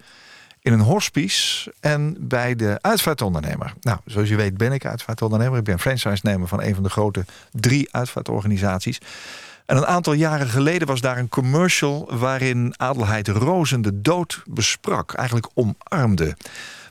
In 0.67 0.73
een 0.73 0.79
hospice 0.79 1.73
en 1.79 2.15
bij 2.19 2.55
de 2.55 2.77
uitvaartondernemer. 2.81 3.73
Nou, 3.81 3.97
zoals 4.05 4.29
je 4.29 4.35
weet 4.35 4.57
ben 4.57 4.71
ik 4.71 4.85
uitvaartondernemer. 4.85 5.57
Ik 5.57 5.63
ben 5.63 5.79
franchise-nemer 5.79 6.47
van 6.47 6.61
een 6.61 6.73
van 6.73 6.83
de 6.83 6.89
grote 6.89 7.25
drie 7.51 7.93
uitvaartorganisaties. 7.93 8.99
En 9.65 9.77
een 9.77 9.85
aantal 9.85 10.13
jaren 10.13 10.47
geleden 10.47 10.87
was 10.87 11.01
daar 11.01 11.17
een 11.17 11.29
commercial 11.29 12.09
waarin 12.17 12.73
Adelheid 12.77 13.27
Rozen 13.27 13.81
de 13.81 14.01
dood 14.01 14.43
besprak, 14.45 15.13
eigenlijk 15.13 15.49
omarmde. 15.53 16.37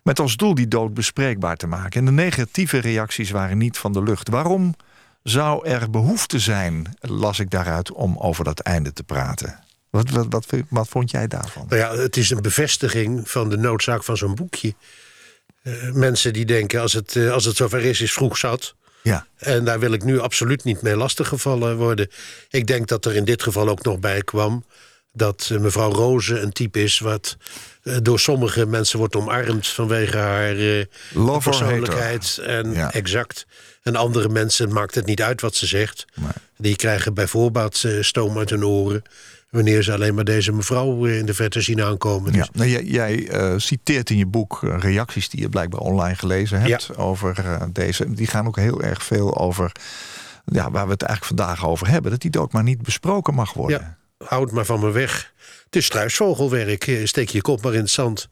Met 0.03 0.21
als 0.21 0.37
doel 0.37 0.55
die 0.55 0.69
dood 0.69 0.95
bespreekbaar 0.95 1.57
te 1.57 1.67
maken. 1.67 2.01
En 2.01 2.05
de 2.05 2.23
negatieve 2.23 2.79
reacties 2.79 3.31
waren 3.31 3.59
niet 3.59 3.79
van 3.79 3.93
de 3.93 4.03
lucht. 4.03 4.29
Waarom 4.29 4.75
zou 5.23 5.67
er 5.67 5.91
behoefte 5.91 6.39
zijn, 6.39 6.97
las 7.01 7.39
ik 7.39 7.51
daaruit, 7.51 7.93
om 7.93 8.17
over 8.19 8.45
dat 8.45 8.61
einde 8.61 8.93
te 8.93 9.03
praten? 9.03 9.66
Wat, 9.97 10.11
wat, 10.11 10.27
wat, 10.29 10.47
wat 10.69 10.89
vond 10.89 11.11
jij 11.11 11.27
daarvan? 11.27 11.67
Nou 11.69 11.81
ja, 11.81 11.97
het 11.97 12.17
is 12.17 12.31
een 12.31 12.43
bevestiging 12.43 13.31
van 13.31 13.49
de 13.49 13.57
noodzaak 13.57 14.05
van 14.05 14.17
zo'n 14.17 14.35
boekje. 14.35 14.75
Eh, 15.63 15.93
mensen 15.93 16.33
die 16.33 16.45
denken, 16.45 16.81
als 16.81 16.93
het, 16.93 17.17
eh, 17.17 17.33
als 17.33 17.45
het 17.45 17.57
zover 17.57 17.85
is, 17.85 18.01
is 18.01 18.13
vroeg 18.13 18.37
zat. 18.37 18.75
Ja, 19.03 19.27
En 19.37 19.65
daar 19.65 19.79
wil 19.79 19.93
ik 19.93 20.05
nu 20.05 20.21
absoluut 20.21 20.65
niet 20.65 20.83
mee 20.83 20.97
lastiggevallen 20.97 21.77
worden. 21.77 22.09
Ik 22.51 22.67
denk 22.67 22.89
dat 22.89 23.05
er 23.05 23.15
in 23.15 23.25
dit 23.25 23.43
geval 23.43 23.69
ook 23.69 23.83
nog 23.83 23.99
bij 23.99 24.23
kwam... 24.23 24.65
dat 25.13 25.49
eh, 25.53 25.59
mevrouw 25.59 25.93
Rozen 25.93 26.43
een 26.43 26.53
type 26.53 26.83
is 26.83 26.99
wat 26.99 27.37
door 28.03 28.21
sommige 28.21 28.67
mensen 28.67 28.99
wordt 28.99 29.17
omarmd... 29.17 29.69
vanwege 29.69 30.17
haar 30.17 30.87
persoonlijkheid 31.43 32.39
en 32.39 32.73
Ja. 32.73 32.93
exact. 32.93 33.47
En 33.83 33.97
andere 33.97 34.29
mensen 34.29 34.73
maakt 34.73 34.95
het 34.95 35.07
niet 35.07 35.23
uit 35.23 35.41
wat 35.41 35.55
ze 35.55 35.67
zegt. 35.67 36.05
Die 36.57 36.77
krijgen 36.77 37.15
bij 37.15 37.27
voorbaat 37.27 37.85
stoom 38.01 38.39
uit 38.39 38.51
hun 38.51 38.65
oren... 38.65 39.03
wanneer 39.51 39.83
ze 39.83 39.93
alleen 39.93 40.15
maar 40.15 40.25
deze 40.25 40.53
mevrouw 40.53 41.07
eh, 41.07 41.19
in 41.19 41.27
de 41.27 41.35
verte 41.35 41.61
zien 41.61 41.83
aankomen. 41.83 42.33
Dus 42.33 42.43
Ja, 42.43 42.49
nou, 42.53 42.71
jij 42.71 42.85
jij 42.85 43.29
eh, 43.29 43.55
citeert 43.57 44.11
in 44.11 44.17
je 44.17 44.27
boek 44.27 44.63
eh, 44.63 44.79
reacties 44.79 45.29
die 45.29 45.41
je 45.41 45.49
blijkbaar 45.49 45.81
online 45.81 46.15
gelezen 46.15 46.61
hebt 46.61 46.97
over 46.97 47.45
deze. 47.73 48.13
Die 48.15 48.27
gaan 48.27 48.47
ook 48.47 48.57
heel 48.57 48.83
erg 48.83 49.03
veel 49.03 49.37
over 49.37 49.73
ja, 50.45 50.71
waar 50.71 50.87
we 50.87 50.93
het 50.93 51.03
eigenlijk 51.03 51.41
vandaag 51.41 51.67
over 51.67 51.89
hebben. 51.89 52.11
Dat 52.11 52.21
die 52.21 52.31
dood 52.31 52.53
maar 52.53 52.63
niet 52.63 52.83
besproken 52.83 53.35
mag 53.35 53.53
worden. 53.53 53.97
Ja, 54.19 54.27
houd 54.27 54.51
maar 54.51 54.65
van 54.65 54.81
me 54.81 54.91
weg. 54.91 55.33
Het 55.65 55.77
is 55.77 55.85
struisvogelwerk. 55.85 57.01
Steek 57.05 57.29
je 57.29 57.41
kop 57.41 57.63
maar 57.63 57.75
in 57.75 57.81
het 57.81 57.91
zand. 57.91 58.29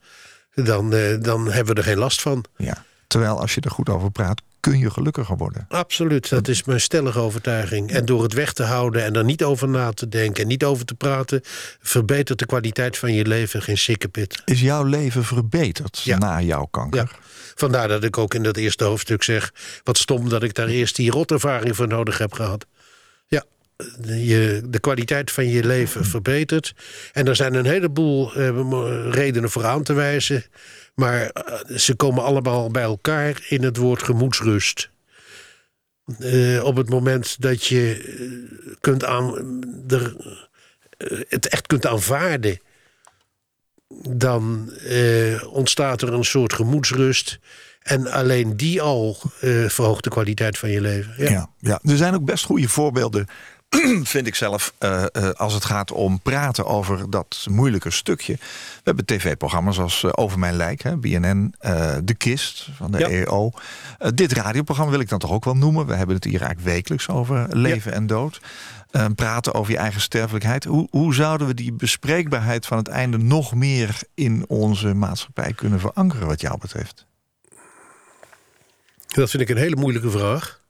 Dan, 0.55 0.91
dan 1.21 1.51
hebben 1.51 1.75
we 1.75 1.81
er 1.81 1.87
geen 1.87 1.99
last 1.99 2.23
van. 2.23 2.45
Ja. 2.57 2.85
Terwijl 3.15 3.41
als 3.41 3.55
je 3.55 3.61
er 3.61 3.71
goed 3.71 3.89
over 3.89 4.11
praat, 4.11 4.43
kun 4.61 4.79
je 4.79 4.91
gelukkiger 4.91 5.37
worden. 5.37 5.67
Absoluut, 5.69 6.29
dat 6.29 6.49
is 6.49 6.65
mijn 6.65 6.81
stellige 6.81 7.19
overtuiging. 7.19 7.91
En 7.91 8.05
door 8.05 8.23
het 8.23 8.33
weg 8.33 8.53
te 8.53 8.63
houden 8.63 9.05
en 9.05 9.15
er 9.15 9.25
niet 9.25 9.45
over 9.45 9.69
na 9.69 9.93
te 9.93 10.09
denken... 10.09 10.43
en 10.43 10.49
niet 10.49 10.65
over 10.65 10.85
te 10.85 10.95
praten... 10.95 11.41
verbetert 11.81 12.39
de 12.39 12.47
kwaliteit 12.47 12.99
van 12.99 13.13
je 13.15 13.27
leven 13.27 13.63
geen 13.63 13.79
sikkepit. 13.79 14.43
Is 14.45 14.61
jouw 14.61 14.85
leven 14.85 15.25
verbeterd 15.25 16.01
Ja. 16.05 16.19
na 16.19 16.41
jouw 16.41 16.65
kanker? 16.65 17.11
Ja. 17.13 17.19
Vandaar 17.55 17.89
dat 17.89 18.05
ik 18.05 18.19
ook 18.19 18.35
in 18.35 18.43
dat 18.43 18.57
eerste 18.57 18.85
hoofdstuk 18.85 19.23
zeg... 19.23 19.53
wat 19.83 19.99
stom 19.99 20.29
dat 20.29 20.43
ik 20.43 20.55
daar 20.55 20.69
eerst 20.69 20.97
die 20.97 21.11
rotervaring 21.11 21.77
voor 21.77 21.89
nodig 21.89 22.19
heb 22.19 22.33
gehad. 22.33 22.67
Ja, 23.27 23.45
je, 24.07 24.63
de 24.65 24.81
kwaliteit 24.81 25.31
van 25.31 25.49
je 25.49 25.65
leven 25.65 26.05
verbetert. 26.05 26.75
En 27.13 27.27
er 27.27 27.37
zijn 27.37 27.55
een 27.55 27.67
heleboel 27.67 28.35
eh, 28.35 29.11
redenen 29.11 29.51
voor 29.51 29.65
aan 29.65 29.83
te 29.83 29.93
wijzen... 29.93 30.45
maar 30.95 31.31
eh, 31.31 31.77
ze 31.77 31.95
komen 31.95 32.25
allemaal 32.25 32.71
bij 32.71 32.83
elkaar 32.83 33.47
in 33.49 33.63
het 33.63 33.77
woord 33.77 34.03
gemoedsrust. 34.03 34.93
Eh, 36.19 36.65
op 36.65 36.77
het 36.77 36.89
moment 36.89 37.41
dat 37.41 37.65
je 37.65 38.05
eh, 38.19 38.75
kunt 38.81 39.05
aan, 39.05 39.61
eh, 39.89 40.03
het 41.29 41.49
echt 41.49 41.67
kunt 41.67 41.87
aanvaarden 41.87 42.61
dan 44.09 44.71
ontstaat 45.51 46.03
er 46.03 46.13
een 46.13 46.25
soort 46.25 46.53
gemoedsrust. 46.53 47.39
En 47.83 48.07
alleen 48.11 48.57
die 48.57 48.83
al 48.83 49.17
verhoogt 49.67 50.05
de 50.05 50.11
kwaliteit 50.11 50.59
van 50.59 50.71
je 50.71 50.81
leven. 50.81 51.15
Ja. 51.17 51.31
Ja, 51.31 51.51
ja. 51.59 51.81
Er 51.83 51.97
zijn 51.97 52.15
ook 52.15 52.25
best 52.25 52.45
goede 52.45 52.69
voorbeelden, 52.69 53.27
vind 54.15 54.27
ik 54.27 54.35
zelf, 54.35 54.75
eh, 54.79 55.05
eh, 55.13 55.31
als 55.31 55.55
het 55.55 55.65
gaat 55.65 55.93
om 55.93 56.21
praten 56.21 56.67
over 56.67 57.11
dat 57.11 57.47
moeilijke 57.51 57.91
stukje. 57.91 58.33
We 58.33 58.81
hebben 58.83 59.05
tv-programma's 59.05 59.79
als 59.79 60.05
eh, 60.05 60.11
Over 60.15 60.39
Mijn 60.39 60.57
Lijk, 60.57 60.83
hè, 60.83 60.97
BNN, 60.97 61.55
De 62.05 62.15
Kist 62.17 62.69
van 62.77 62.91
de 62.91 62.99
Ja. 62.99 63.09
EO. 63.09 63.51
Dit 64.15 64.33
radioprogramma 64.33 64.93
wil 64.93 65.01
ik 65.01 65.09
dan 65.09 65.19
toch 65.19 65.33
ook 65.33 65.45
wel 65.45 65.57
noemen. 65.57 65.87
We 65.87 65.95
hebben 65.95 66.15
het 66.17 66.25
hier 66.25 66.41
eigenlijk 66.43 66.75
wekelijks 66.75 67.09
over 67.09 67.57
leven 67.57 67.93
en 67.93 68.07
dood. 68.07 68.41
Praten 69.15 69.55
over 69.55 69.73
je 69.73 69.79
eigen 69.79 70.01
sterfelijkheid. 70.01 70.65
Hoe, 70.65 70.89
hoe 70.91 71.15
zouden 71.15 71.47
we 71.47 71.55
die 71.55 71.73
bespreekbaarheid 71.73 72.67
van 72.67 72.79
het 72.79 72.89
einde 72.89 73.19
nog 73.19 73.55
meer 73.55 74.01
in 74.15 74.45
onze 74.49 74.95
maatschappij 74.95 75.53
kunnen 75.53 75.81
verankeren, 75.81 76.27
wat 76.27 76.41
jou 76.41 76.59
betreft? 76.59 77.07
Dat 79.07 79.31
vind 79.31 79.43
ik 79.43 79.49
een 79.49 79.57
hele 79.57 79.77
moeilijke 79.77 80.11
vraag. 80.11 80.63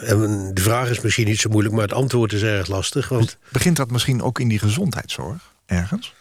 En 0.00 0.50
de 0.54 0.60
vraag 0.62 0.90
is 0.90 1.00
misschien 1.00 1.26
niet 1.26 1.40
zo 1.40 1.48
moeilijk, 1.48 1.74
maar 1.74 1.84
het 1.84 1.92
antwoord 1.92 2.32
is 2.32 2.42
erg 2.42 2.68
lastig. 2.68 3.08
Want 3.08 3.38
Begint 3.52 3.76
dat 3.76 3.90
misschien 3.90 4.22
ook 4.22 4.40
in 4.40 4.48
die 4.48 4.58
gezondheidszorg 4.58 5.54
ergens? 5.66 6.14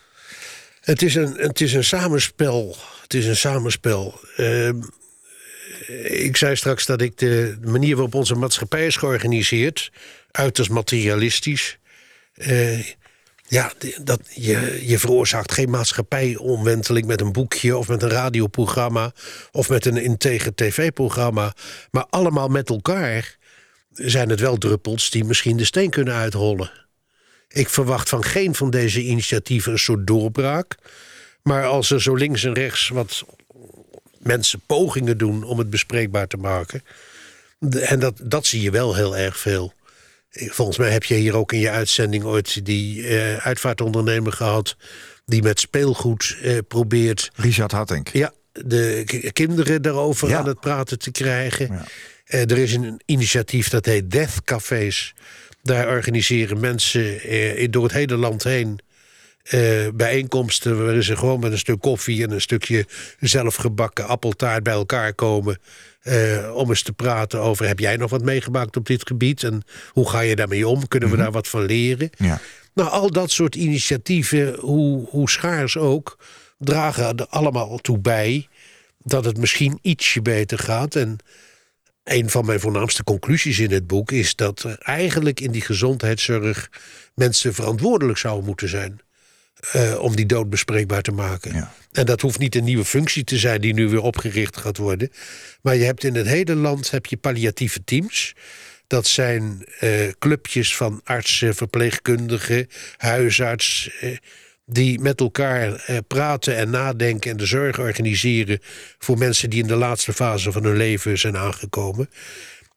het 0.81 1.01
is 1.01 1.15
een, 1.15 1.33
het 1.37 1.61
is 1.61 1.73
een 1.73 1.83
samenspel. 1.83 2.77
Het 3.01 3.13
is 3.13 3.25
een 3.25 3.35
samenspel. 3.37 4.19
Ehm, 4.37 4.81
ik 6.03 6.37
zei 6.37 6.55
straks 6.55 6.85
dat 6.85 7.01
ik 7.01 7.17
de 7.17 7.57
manier 7.63 7.95
waarop 7.95 8.13
onze 8.15 8.35
maatschappij 8.35 8.85
is 8.85 8.95
georganiseerd, 8.97 9.91
uiterst 10.31 10.69
materialistisch. 10.69 11.77
eh, 12.33 12.79
ja, 13.47 13.71
dat, 14.03 14.19
je, 14.33 14.79
je 14.85 14.99
veroorzaakt 14.99 15.51
geen 15.51 15.69
maatschappijomwenteling 15.69 17.05
met 17.05 17.21
een 17.21 17.31
boekje 17.31 17.77
of 17.77 17.87
met 17.87 18.03
een 18.03 18.09
radioprogramma 18.09 19.11
of 19.51 19.69
met 19.69 19.85
een 19.85 19.97
integer 19.97 20.55
tv-programma. 20.55 21.53
Maar 21.91 22.05
allemaal 22.09 22.47
met 22.47 22.69
elkaar 22.69 23.37
zijn 23.95 24.29
het 24.29 24.39
wel 24.39 24.57
druppels 24.57 25.09
die 25.09 25.23
misschien 25.23 25.57
de 25.57 25.65
steen 25.65 25.89
kunnen 25.89 26.13
uithollen. 26.13 26.71
Ik 27.47 27.69
verwacht 27.69 28.09
van 28.09 28.23
geen 28.23 28.55
van 28.55 28.69
deze 28.69 29.01
initiatieven 29.01 29.71
een 29.71 29.79
soort 29.79 30.07
doorbraak. 30.07 30.75
Maar 31.43 31.65
als 31.65 31.91
er 31.91 32.01
zo 32.01 32.15
links 32.15 32.43
en 32.43 32.53
rechts 32.53 32.87
wat 32.89 33.23
mensen 34.19 34.61
pogingen 34.65 35.17
doen 35.17 35.43
om 35.43 35.57
het 35.59 35.69
bespreekbaar 35.69 36.27
te 36.27 36.37
maken. 36.37 36.83
En 37.79 37.99
dat, 37.99 38.19
dat 38.23 38.45
zie 38.45 38.61
je 38.61 38.71
wel 38.71 38.95
heel 38.95 39.17
erg 39.17 39.37
veel. 39.37 39.73
Volgens 40.29 40.77
mij 40.77 40.89
heb 40.89 41.03
je 41.03 41.15
hier 41.15 41.35
ook 41.35 41.51
in 41.53 41.59
je 41.59 41.69
uitzending 41.69 42.23
ooit 42.23 42.65
die 42.65 43.07
eh, 43.07 43.37
uitvaartondernemer 43.37 44.31
gehad. 44.33 44.75
die 45.25 45.41
met 45.43 45.59
speelgoed 45.59 46.35
eh, 46.41 46.57
probeert 46.67 47.29
Richard 47.35 47.71
Hattink. 47.71 48.07
ja, 48.09 48.33
de 48.51 49.29
kinderen 49.33 49.81
daarover 49.81 50.29
Ja. 50.29 50.37
aan 50.37 50.47
het 50.47 50.59
praten 50.59 50.99
te 50.99 51.11
krijgen. 51.11 51.67
Ja. 51.71 51.85
Eh, 52.25 52.41
er 52.41 52.57
is 52.57 52.73
een 52.73 53.01
initiatief 53.05 53.69
dat 53.69 53.85
heet 53.85 54.11
Death 54.11 54.43
Cafés. 54.43 55.13
Daar 55.61 55.87
organiseren 55.87 56.59
mensen 56.59 57.21
eh, 57.21 57.67
door 57.69 57.83
het 57.83 57.91
hele 57.91 58.17
land 58.17 58.43
heen 58.43 58.79
eh, 59.43 59.87
bijeenkomsten 59.93 60.83
waarin 60.83 61.03
ze 61.03 61.17
gewoon 61.17 61.39
met 61.39 61.51
een 61.51 61.57
stuk 61.57 61.79
koffie 61.79 62.23
en 62.23 62.31
een 62.31 62.41
stukje 62.41 62.85
zelfgebakken 63.19 64.07
appeltaart 64.07 64.63
bij 64.63 64.73
elkaar 64.73 65.13
komen. 65.13 65.59
om 66.53 66.69
eens 66.69 66.81
te 66.81 66.93
praten 66.93 67.39
over: 67.39 67.67
heb 67.67 67.79
jij 67.79 67.95
nog 67.95 68.09
wat 68.09 68.23
meegemaakt 68.23 68.77
op 68.77 68.85
dit 68.85 69.07
gebied? 69.07 69.43
En 69.43 69.63
hoe 69.89 70.09
ga 70.09 70.19
je 70.19 70.35
daarmee 70.35 70.67
om? 70.67 70.87
Kunnen 70.87 71.09
we 71.09 71.17
daar 71.17 71.31
wat 71.31 71.47
van 71.47 71.65
leren? 71.65 72.09
Ja. 72.17 72.39
Nou, 72.73 72.89
al 72.89 73.11
dat 73.11 73.31
soort 73.31 73.55
initiatieven, 73.55 74.55
hoe, 74.59 75.07
hoe 75.09 75.29
schaars 75.29 75.77
ook, 75.77 76.19
dragen 76.57 77.17
er 77.17 77.27
allemaal 77.27 77.77
toe 77.77 77.99
bij 77.99 78.47
dat 78.97 79.25
het 79.25 79.37
misschien 79.37 79.79
ietsje 79.81 80.21
beter 80.21 80.59
gaat. 80.59 80.95
En 80.95 81.19
een 82.05 82.29
van 82.29 82.45
mijn 82.45 82.59
voornaamste 82.59 83.03
conclusies 83.03 83.59
in 83.59 83.71
het 83.71 83.87
boek 83.87 84.11
is 84.11 84.35
dat 84.35 84.63
er 84.63 84.77
eigenlijk 84.79 85.39
in 85.39 85.51
die 85.51 85.61
gezondheidszorg 85.61 86.69
mensen 87.15 87.53
verantwoordelijk 87.53 88.17
zouden 88.17 88.45
moeten 88.45 88.69
zijn. 88.69 88.99
eh, 89.71 89.99
om 89.99 90.15
die 90.15 90.25
dood 90.25 90.49
bespreekbaar 90.49 91.01
te 91.01 91.11
maken. 91.11 91.53
Ja. 91.53 91.73
En 91.91 92.05
dat 92.05 92.21
hoeft 92.21 92.39
niet 92.39 92.55
een 92.55 92.63
nieuwe 92.63 92.85
functie 92.85 93.23
te 93.23 93.37
zijn 93.37 93.61
die 93.61 93.73
nu 93.73 93.87
weer 93.89 94.01
opgericht 94.01 94.57
gaat 94.57 94.77
worden. 94.77 95.11
Maar 95.61 95.75
je 95.75 95.83
hebt 95.83 96.03
in 96.03 96.15
het 96.15 96.27
hele 96.27 96.55
land 96.55 96.91
heb 96.91 97.05
je 97.05 97.17
palliatieve 97.17 97.83
teams. 97.83 98.33
Dat 98.87 99.07
zijn 99.07 99.65
eh, 99.79 99.91
clubjes 100.19 100.75
van 100.75 101.01
artsen, 101.03 101.55
verpleegkundigen, 101.55 102.67
huisarts. 102.97 103.89
eh, 103.99 104.17
die 104.65 104.99
met 104.99 105.19
elkaar 105.19 105.73
eh, 105.73 105.97
praten 106.07 106.55
en 106.57 106.69
nadenken 106.69 107.31
en 107.31 107.37
de 107.37 107.45
zorg 107.45 107.79
organiseren 107.79 108.59
voor 108.97 109.17
mensen 109.17 109.49
die 109.49 109.61
in 109.61 109.67
de 109.67 109.75
laatste 109.75 110.13
fase 110.13 110.51
van 110.51 110.63
hun 110.63 110.77
leven 110.77 111.17
zijn 111.17 111.37
aangekomen. 111.37 112.09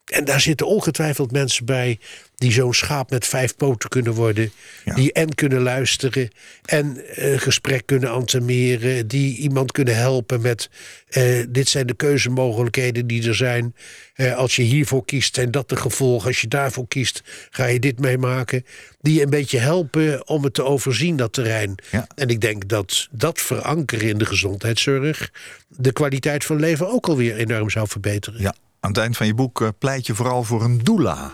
En 0.08 0.24
daar 0.24 0.40
zitten 0.40 0.66
ongetwijfeld 0.66 1.32
mensen 1.32 1.64
bij 1.64 1.98
die 2.38 2.52
zo'n 2.52 2.74
schaap 2.74 3.10
met 3.10 3.26
vijf 3.26 3.56
poten 3.56 3.88
kunnen 3.88 4.12
worden. 4.12 4.52
Ja. 4.84 4.94
Die 4.94 5.12
en 5.12 5.34
kunnen 5.34 5.62
luisteren 5.62 6.30
en 6.64 7.02
een 7.14 7.40
gesprek 7.40 7.86
kunnen 7.86 8.10
antemeren. 8.10 9.08
Die 9.08 9.36
iemand 9.36 9.72
kunnen 9.72 9.96
helpen 9.96 10.40
met 10.40 10.70
eh, 11.08 11.44
dit 11.48 11.68
zijn 11.68 11.86
de 11.86 11.94
keuzemogelijkheden 11.94 13.06
die 13.06 13.28
er 13.28 13.34
zijn. 13.34 13.74
Eh, 14.14 14.36
als 14.36 14.56
je 14.56 14.62
hiervoor 14.62 15.04
kiest 15.04 15.34
zijn 15.34 15.50
dat 15.50 15.68
de 15.68 15.76
gevolgen. 15.76 16.26
Als 16.26 16.40
je 16.40 16.48
daarvoor 16.48 16.88
kiest 16.88 17.22
ga 17.50 17.64
je 17.64 17.78
dit 17.78 17.98
meemaken. 17.98 18.64
Die 19.00 19.22
een 19.22 19.30
beetje 19.30 19.58
helpen 19.58 20.28
om 20.28 20.44
het 20.44 20.54
te 20.54 20.64
overzien 20.64 21.16
dat 21.16 21.32
terrein. 21.32 21.74
Ja. 21.90 22.06
En 22.14 22.28
ik 22.28 22.40
denk 22.40 22.68
dat 22.68 23.08
dat 23.10 23.40
verankeren 23.40 24.08
in 24.08 24.18
de 24.18 24.26
gezondheidszorg... 24.26 25.30
de 25.68 25.92
kwaliteit 25.92 26.44
van 26.44 26.60
leven 26.60 26.90
ook 26.90 27.08
alweer 27.08 27.36
enorm 27.36 27.70
zou 27.70 27.88
verbeteren. 27.88 28.40
Ja. 28.40 28.54
Aan 28.80 28.90
het 28.90 28.98
eind 28.98 29.16
van 29.16 29.26
je 29.26 29.34
boek 29.34 29.60
eh, 29.60 29.68
pleit 29.78 30.06
je 30.06 30.14
vooral 30.14 30.42
voor 30.42 30.62
een 30.62 30.84
doula. 30.84 31.32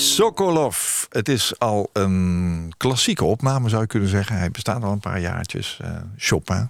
Sokolov. 0.00 1.04
Het 1.08 1.28
is 1.28 1.58
al 1.58 1.90
een 1.92 2.72
klassieke 2.76 3.24
opname, 3.24 3.68
zou 3.68 3.80
je 3.80 3.86
kunnen 3.86 4.08
zeggen. 4.08 4.36
Hij 4.36 4.50
bestaat 4.50 4.82
al 4.82 4.92
een 4.92 5.00
paar 5.00 5.20
jaartjes. 5.20 5.78
Eh, 5.82 5.90
Chopin. 6.16 6.68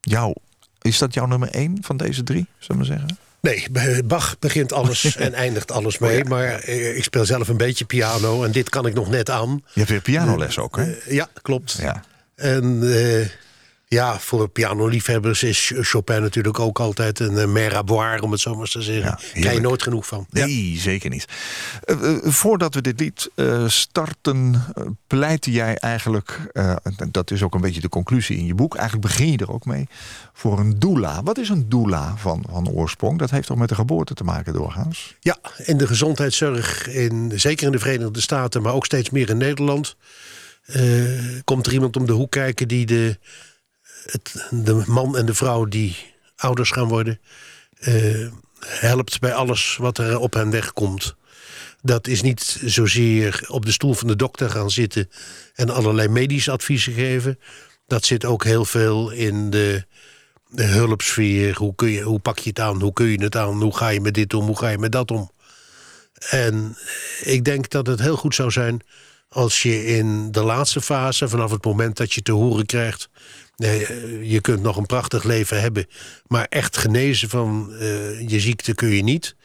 Jou, 0.00 0.34
is 0.80 0.98
dat 0.98 1.14
jouw 1.14 1.26
nummer 1.26 1.48
één 1.48 1.78
van 1.80 1.96
deze 1.96 2.22
drie, 2.22 2.46
zullen 2.58 2.82
we 2.82 2.88
maar 2.88 2.98
zeggen? 2.98 3.18
Nee, 3.40 3.66
bij 3.70 4.04
Bach 4.04 4.38
begint 4.38 4.72
alles 4.72 5.16
en 5.16 5.34
eindigt 5.34 5.70
alles 5.70 5.98
mee. 5.98 6.24
Maar 6.24 6.54
eh, 6.54 6.96
ik 6.96 7.04
speel 7.04 7.24
zelf 7.24 7.48
een 7.48 7.56
beetje 7.56 7.84
piano 7.84 8.44
en 8.44 8.50
dit 8.52 8.68
kan 8.68 8.86
ik 8.86 8.94
nog 8.94 9.08
net 9.10 9.30
aan. 9.30 9.62
Je 9.72 9.78
hebt 9.78 9.90
weer 9.90 10.00
pianoles 10.00 10.58
ook, 10.58 10.76
hè? 10.76 10.92
Eh, 10.92 11.12
ja, 11.12 11.28
klopt. 11.42 11.72
Ja. 11.80 12.04
En 12.34 12.80
ja, 13.92 14.18
voor 14.18 14.48
pianoliefhebbers 14.48 15.42
is 15.42 15.72
Chopin 15.74 16.22
natuurlijk 16.22 16.58
ook 16.58 16.80
altijd 16.80 17.20
een 17.20 17.32
uh, 17.32 17.46
meraboir, 17.46 18.22
om 18.22 18.30
het 18.32 18.40
zo 18.40 18.54
maar 18.54 18.68
te 18.68 18.82
zeggen. 18.82 19.04
Ja, 19.04 19.10
Daar 19.10 19.30
krijg 19.32 19.54
je 19.54 19.60
nooit 19.60 19.82
genoeg 19.82 20.06
van. 20.06 20.26
Ja. 20.30 20.44
Nee, 20.44 20.76
zeker 20.78 21.10
niet. 21.10 21.26
Eh, 21.84 22.14
eh, 22.14 22.18
voordat 22.22 22.74
we 22.74 22.80
dit 22.80 23.00
lied 23.00 23.30
eh, 23.34 23.68
starten, 23.68 24.62
pleitte 25.06 25.50
jij 25.50 25.76
eigenlijk, 25.76 26.52
dat 27.10 27.30
is 27.30 27.42
ook 27.42 27.54
een 27.54 27.60
beetje 27.60 27.80
de 27.80 27.88
conclusie 27.88 28.36
in 28.36 28.46
je 28.46 28.54
boek, 28.54 28.74
eigenlijk 28.74 29.06
begin 29.06 29.30
je 29.30 29.38
er 29.38 29.52
ook 29.52 29.64
mee, 29.64 29.88
voor 30.32 30.58
een 30.58 30.78
doula. 30.78 31.22
Wat 31.22 31.38
is 31.38 31.48
een 31.48 31.68
doula 31.68 32.16
van, 32.16 32.44
van 32.50 32.68
oorsprong? 32.68 33.18
Dat 33.18 33.30
heeft 33.30 33.46
toch 33.46 33.56
met 33.58 33.68
de 33.68 33.74
geboorte 33.74 34.14
te 34.14 34.24
maken 34.24 34.52
doorgaans? 34.52 35.16
Ja, 35.20 35.38
in 35.56 35.76
de 35.76 35.86
gezondheidszorg, 35.86 36.88
in, 36.88 37.32
zeker 37.34 37.66
in 37.66 37.72
de 37.72 37.78
Verenigde 37.78 38.20
Staten, 38.20 38.62
maar 38.62 38.72
ook 38.72 38.84
steeds 38.84 39.10
meer 39.10 39.30
in 39.30 39.36
Nederland, 39.36 39.96
komt 41.44 41.66
er 41.66 41.72
iemand 41.72 41.96
om 41.96 42.06
de 42.06 42.12
hoek 42.12 42.30
kijken 42.30 42.68
die 42.68 42.86
de, 42.86 43.18
het, 44.04 44.48
de 44.50 44.82
man 44.86 45.16
en 45.16 45.26
de 45.26 45.34
vrouw 45.34 45.64
die 45.64 45.96
ouders 46.36 46.70
gaan 46.70 46.88
worden, 46.88 47.20
uh, 47.80 48.30
helpt 48.66 49.20
bij 49.20 49.34
alles 49.34 49.76
wat 49.76 49.98
er 49.98 50.18
op 50.18 50.34
hen 50.34 50.50
wegkomt. 50.50 51.14
Dat 51.82 52.06
is 52.06 52.22
niet 52.22 52.60
zozeer 52.64 53.44
op 53.48 53.66
de 53.66 53.72
stoel 53.72 53.94
van 53.94 54.08
de 54.08 54.16
dokter 54.16 54.50
gaan 54.50 54.70
zitten 54.70 55.10
en 55.54 55.70
allerlei 55.70 56.08
medische 56.08 56.50
adviezen 56.50 56.92
geven. 56.92 57.38
Dat 57.86 58.04
zit 58.04 58.24
ook 58.24 58.44
heel 58.44 58.64
veel 58.64 59.10
in 59.10 59.50
de 59.50 59.84
de 60.52 60.64
hulpsfeer. 60.64 61.56
Hoe, 61.56 61.74
kun 61.74 61.90
je, 61.90 62.02
hoe 62.02 62.18
pak 62.18 62.38
je 62.38 62.48
het 62.48 62.60
aan? 62.60 62.80
Hoe 62.80 62.92
kun 62.92 63.06
je 63.06 63.22
het 63.22 63.36
aan? 63.36 63.62
Hoe 63.62 63.76
ga 63.76 63.88
je 63.88 64.00
met 64.00 64.14
dit 64.14 64.34
om? 64.34 64.46
Hoe 64.46 64.58
ga 64.58 64.68
je 64.68 64.78
met 64.78 64.92
dat 64.92 65.10
om? 65.10 65.30
En 66.30 66.76
ik 67.20 67.44
denk 67.44 67.70
dat 67.70 67.86
het 67.86 68.00
heel 68.00 68.16
goed 68.16 68.34
zou 68.34 68.50
zijn 68.50 68.82
als 69.28 69.62
je 69.62 69.86
in 69.86 70.32
de 70.32 70.42
laatste 70.42 70.80
fase, 70.80 71.28
vanaf 71.28 71.50
het 71.50 71.64
moment 71.64 71.96
dat 71.96 72.12
je 72.12 72.22
te 72.22 72.32
horen 72.32 72.66
krijgt. 72.66 73.08
Eh, 73.56 74.30
je 74.30 74.40
kunt 74.40 74.62
nog 74.62 74.76
een 74.76 74.86
prachtig 74.86 75.24
leven 75.24 75.60
hebben, 75.60 75.86
maar 76.26 76.46
echt 76.48 76.76
genezen 76.76 77.28
van 77.28 77.72
eh, 77.72 78.28
je 78.28 78.40
ziekte 78.40 78.74
kun 78.74 78.88
je 78.88 79.02
niet. 79.02 79.36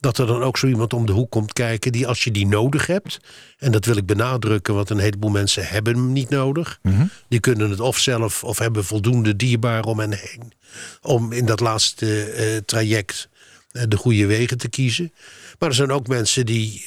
Dat 0.00 0.18
er 0.18 0.26
dan 0.26 0.42
ook 0.42 0.58
zo 0.58 0.66
iemand 0.66 0.92
om 0.92 1.06
de 1.06 1.12
hoek 1.12 1.30
komt 1.30 1.52
kijken 1.52 1.92
die 1.92 2.06
als 2.06 2.24
je 2.24 2.30
die 2.30 2.46
nodig 2.46 2.86
hebt. 2.86 3.18
En 3.58 3.72
dat 3.72 3.84
wil 3.84 3.96
ik 3.96 4.06
benadrukken, 4.06 4.74
want 4.74 4.90
een 4.90 4.98
heleboel 4.98 5.30
mensen 5.30 5.66
hebben 5.66 5.94
hem 5.94 6.12
niet 6.12 6.28
nodig. 6.28 6.80
Die 7.28 7.40
kunnen 7.40 7.70
het 7.70 7.80
of 7.80 7.98
zelf 7.98 8.44
of 8.44 8.58
hebben 8.58 8.84
voldoende 8.84 9.36
dierbaar 9.36 9.84
om 9.84 9.98
hen 9.98 10.12
heen. 10.12 10.52
Om 11.02 11.32
in 11.32 11.46
dat 11.46 11.60
laatste 11.60 12.22
eh, 12.22 12.56
traject 12.56 13.28
de 13.88 13.96
goede 13.96 14.26
wegen 14.26 14.58
te 14.58 14.68
kiezen. 14.68 15.12
Maar 15.58 15.68
er 15.68 15.74
zijn 15.74 15.92
ook 15.92 16.06
mensen 16.06 16.46
die 16.46 16.84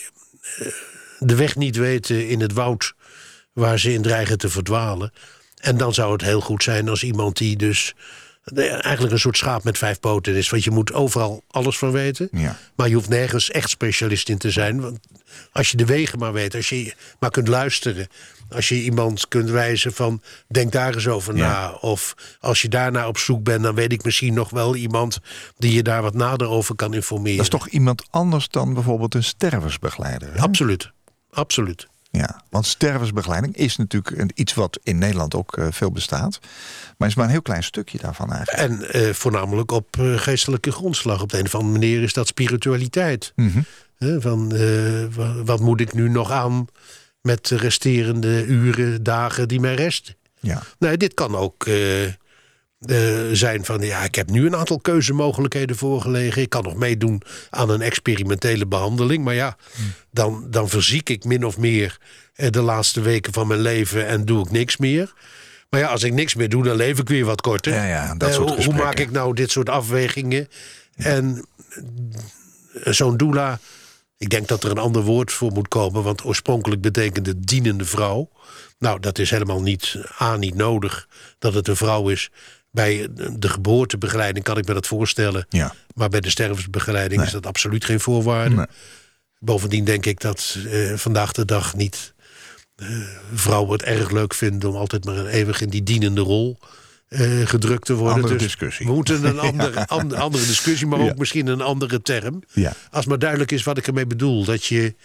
de 1.19 1.35
weg 1.35 1.55
niet 1.55 1.75
weten 1.75 2.27
in 2.27 2.41
het 2.41 2.53
woud 2.53 2.93
waar 3.53 3.79
ze 3.79 3.93
in 3.93 4.01
dreigen 4.01 4.37
te 4.37 4.49
verdwalen. 4.49 5.11
En 5.57 5.77
dan 5.77 5.93
zou 5.93 6.11
het 6.11 6.21
heel 6.21 6.41
goed 6.41 6.63
zijn 6.63 6.89
als 6.89 7.03
iemand 7.03 7.37
die 7.37 7.55
dus 7.55 7.93
eh, 8.43 8.71
eigenlijk 8.71 9.11
een 9.13 9.19
soort 9.19 9.37
schaap 9.37 9.63
met 9.63 9.77
vijf 9.77 9.99
poten 9.99 10.35
is. 10.35 10.49
Want 10.49 10.63
je 10.63 10.71
moet 10.71 10.93
overal 10.93 11.43
alles 11.47 11.77
van 11.77 11.91
weten. 11.91 12.27
Ja. 12.31 12.57
Maar 12.75 12.87
je 12.87 12.95
hoeft 12.95 13.09
nergens 13.09 13.51
echt 13.51 13.69
specialist 13.69 14.29
in 14.29 14.37
te 14.37 14.51
zijn. 14.51 14.81
Want 14.81 14.99
als 15.51 15.71
je 15.71 15.77
de 15.77 15.85
wegen 15.85 16.19
maar 16.19 16.33
weet, 16.33 16.55
als 16.55 16.69
je 16.69 16.93
maar 17.19 17.31
kunt 17.31 17.47
luisteren. 17.47 18.07
Als 18.49 18.69
je 18.69 18.75
iemand 18.75 19.27
kunt 19.27 19.49
wijzen 19.49 19.93
van 19.93 20.21
denk 20.47 20.71
daar 20.71 20.93
eens 20.93 21.07
over 21.07 21.35
Ja. 21.35 21.47
na. 21.47 21.71
Of 21.71 22.13
als 22.39 22.61
je 22.61 22.67
daarna 22.69 23.07
op 23.07 23.17
zoek 23.17 23.43
bent, 23.43 23.63
dan 23.63 23.75
weet 23.75 23.91
ik 23.91 24.03
misschien 24.03 24.33
nog 24.33 24.49
wel 24.49 24.75
iemand 24.75 25.19
die 25.57 25.73
je 25.73 25.83
daar 25.83 26.01
wat 26.01 26.13
nader 26.13 26.47
over 26.47 26.75
kan 26.75 26.93
informeren. 26.93 27.37
Dat 27.37 27.45
is 27.45 27.51
toch 27.51 27.67
iemand 27.67 28.07
anders 28.09 28.49
dan 28.49 28.73
bijvoorbeeld 28.73 29.13
een 29.15 29.23
stervensbegeleider? 29.23 30.33
hè? 30.33 30.39
Absoluut. 30.39 30.91
Absoluut. 31.31 31.87
Ja, 32.17 32.41
want 32.49 32.65
stervensbegeleiding 32.65 33.55
is 33.55 33.75
natuurlijk 33.77 34.31
iets 34.35 34.53
wat 34.53 34.79
in 34.83 34.97
Nederland 34.97 35.35
ook 35.35 35.57
eh, 35.57 35.67
veel 35.71 35.91
bestaat. 35.91 36.39
Maar 36.97 37.07
is 37.07 37.15
maar 37.15 37.25
een 37.25 37.31
heel 37.31 37.41
klein 37.41 37.63
stukje 37.63 37.97
daarvan 37.97 38.33
eigenlijk. 38.33 38.69
En 38.69 38.91
eh, 38.91 39.13
voornamelijk 39.13 39.71
op 39.71 39.97
eh, 39.99 40.17
geestelijke 40.17 40.71
grondslag. 40.71 41.21
Op 41.21 41.29
de 41.29 41.39
een 41.39 41.45
of 41.45 41.55
andere 41.55 41.73
manier 41.79 42.03
is 42.03 42.13
dat 42.13 42.27
spiritualiteit. 42.27 43.31
Mhm. 43.35 43.59
Van, 43.99 44.49
wa- 45.15 45.43
wat 45.43 45.59
moet 45.59 45.81
ik 45.81 45.93
nu 45.93 46.09
nog 46.09 46.31
aan 46.31 46.65
met 47.21 47.47
de 47.47 47.57
resterende 47.57 48.45
uren, 48.45 49.03
dagen 49.03 49.47
die 49.47 49.59
mij 49.59 49.75
resten? 49.75 50.15
Ja. 50.39 50.61
Nee, 50.79 50.97
dit 50.97 51.13
kan 51.13 51.35
ook 51.35 51.65
eh, 52.79 53.17
zijn 53.31 53.65
van... 53.65 53.81
ja, 53.81 54.03
ik 54.03 54.15
heb 54.15 54.29
nu 54.29 54.45
een 54.45 54.55
aantal 54.55 54.79
keuzemogelijkheden 54.79 55.75
voorgelegen. 55.75 56.41
Ik 56.41 56.49
kan 56.49 56.63
nog 56.63 56.75
meedoen 56.75 57.21
aan 57.49 57.69
een 57.69 57.81
experimentele 57.81 58.67
behandeling. 58.67 59.23
Maar 59.23 59.33
ja, 59.33 59.57
dan, 60.11 60.47
dan 60.49 60.69
verziek 60.69 61.09
ik 61.09 61.23
min 61.23 61.45
of 61.45 61.57
meer 61.57 61.97
eh, 62.33 62.49
de 62.49 62.61
laatste 62.61 63.01
weken 63.01 63.33
van 63.33 63.47
mijn 63.47 63.59
leven... 63.59 64.07
en 64.07 64.25
doe 64.25 64.45
ik 64.45 64.51
niks 64.51 64.77
meer. 64.77 65.13
Maar 65.69 65.79
ja, 65.79 65.87
als 65.87 66.03
ik 66.03 66.13
niks 66.13 66.35
meer 66.35 66.49
doe, 66.49 66.63
dan 66.63 66.75
leef 66.75 66.99
ik 66.99 67.07
weer 67.09 67.25
wat 67.25 67.41
korter. 67.41 67.73
Ja, 67.73 67.85
ja, 67.85 68.15
dat 68.15 68.29
Eh, 68.29 68.35
soort 68.35 68.65
hoe, 68.65 68.73
maak 68.73 68.99
ik 68.99 69.11
nou 69.11 69.33
dit 69.33 69.51
soort 69.51 69.69
afwegingen? 69.69 70.47
En 70.95 71.47
zo'n 72.83 73.17
doula... 73.17 73.59
Ik 74.19 74.29
denk 74.29 74.47
dat 74.47 74.63
er 74.63 74.71
een 74.71 74.77
ander 74.77 75.01
woord 75.01 75.31
voor 75.31 75.51
moet 75.51 75.67
komen, 75.67 76.03
want 76.03 76.25
oorspronkelijk 76.25 76.81
betekende 76.81 77.39
dienende 77.39 77.85
vrouw. 77.85 78.29
Nou, 78.79 78.99
dat 78.99 79.19
is 79.19 79.29
helemaal 79.29 79.61
niet, 79.61 79.95
A, 80.21 80.35
niet 80.35 80.55
nodig 80.55 81.07
dat 81.39 81.53
het 81.53 81.67
een 81.67 81.75
vrouw 81.75 82.09
is. 82.09 82.29
Bij 82.77 83.07
de 83.39 83.49
geboortebegeleiding 83.49 84.45
kan 84.45 84.57
ik 84.57 84.67
me 84.67 84.73
dat 84.73 84.87
voorstellen. 84.87 85.45
Ja. 85.49 85.73
Maar 85.95 86.09
bij 86.09 86.21
de 86.21 86.29
stervensbegeleiding 86.29 87.21
is 87.21 87.31
dat 87.31 87.45
absoluut 87.45 87.85
geen 87.85 87.99
voorwaarde. 87.99 88.55
Nee. 88.55 88.65
Bovendien 89.39 89.83
denk 89.85 90.05
ik 90.05 90.19
dat 90.19 90.57
eh, 90.69 90.93
vandaag 90.93 91.31
de 91.31 91.45
dag 91.45 91.75
niet 91.75 92.13
eh, 92.75 92.87
vrouwen 93.33 93.71
het 93.71 93.81
erg 93.81 94.11
leuk 94.11 94.33
vinden 94.33 94.69
om 94.69 94.75
altijd 94.75 95.05
maar 95.05 95.25
eeuwig 95.25 95.61
in 95.61 95.69
die 95.69 95.83
dienende 95.83 96.21
rol 96.21 96.57
eh, 97.07 97.45
gedrukt 97.45 97.85
te 97.85 97.93
worden. 97.93 98.15
Andere 98.15 98.33
dus 98.33 98.43
discussie. 98.43 98.85
We 98.85 98.93
moeten 98.93 99.25
een 99.25 99.39
andere, 99.39 99.87
ander- 99.97 100.17
andere 100.17 100.45
discussie, 100.45 100.87
maar 100.87 100.99
ook 100.99 101.17
misschien 101.17 101.47
een 101.47 101.61
andere 101.61 102.01
term. 102.01 102.43
Ja. 102.53 102.73
Als 102.91 103.05
maar 103.05 103.19
duidelijk 103.19 103.51
is 103.51 103.63
wat 103.63 103.77
ik 103.77 103.87
ermee 103.87 104.07
bedoel. 104.07 104.43
Dat 104.45 104.65
je, 104.65 104.95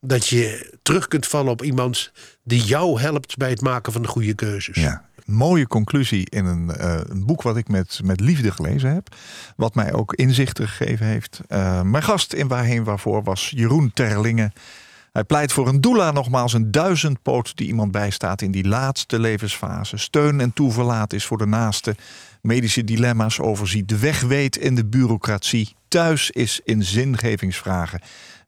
dat 0.00 0.26
je 0.26 0.72
terug 0.82 1.08
kunt 1.08 1.26
vallen 1.26 1.52
op 1.52 1.62
iemand 1.62 2.12
die 2.44 2.62
jou 2.62 3.00
helpt 3.00 3.36
bij 3.36 3.50
het 3.50 3.60
maken 3.60 3.92
van 3.92 4.02
de 4.02 4.08
goede 4.08 4.34
keuzes. 4.34 4.76
Ja. 4.76 5.08
Mooie 5.30 5.66
conclusie 5.66 6.30
in 6.30 6.44
een, 6.44 6.70
eh, 6.70 7.00
een 7.02 7.26
boek 7.26 7.42
wat 7.42 7.56
ik 7.56 7.68
met, 7.68 8.00
met 8.04 8.20
liefde 8.20 8.50
gelezen 8.50 8.94
heb. 8.94 9.14
Wat 9.56 9.74
mij 9.74 9.92
ook 9.92 10.14
inzichten 10.14 10.68
gegeven 10.68 11.06
heeft. 11.06 11.40
Eh, 11.48 11.82
mijn 11.82 12.02
gast 12.02 12.32
in 12.32 12.48
Waarheen 12.48 12.84
Waarvoor 12.84 13.22
was 13.22 13.52
Jeroen 13.54 13.90
Terlingen. 13.94 14.52
Hij 15.12 15.24
pleit 15.24 15.52
voor 15.52 15.68
een 15.68 15.80
doula, 15.80 16.10
nogmaals 16.10 16.52
een 16.52 16.70
duizendpoot 16.70 17.56
die 17.56 17.66
iemand 17.66 17.92
bijstaat 17.92 18.42
in 18.42 18.50
die 18.50 18.68
laatste 18.68 19.18
levensfase. 19.18 19.96
Steun 19.96 20.40
en 20.40 20.52
toeverlaat 20.52 21.12
is 21.12 21.24
voor 21.24 21.38
de 21.38 21.46
naaste. 21.46 21.96
Medische 22.42 22.84
dilemma's 22.84 23.40
overziet. 23.40 23.88
De 23.88 23.98
weg 23.98 24.20
weet 24.20 24.56
in 24.56 24.74
de 24.74 24.84
bureaucratie. 24.84 25.74
Thuis 25.88 26.30
is 26.30 26.60
in 26.64 26.82
zingevingsvragen. 26.82 28.00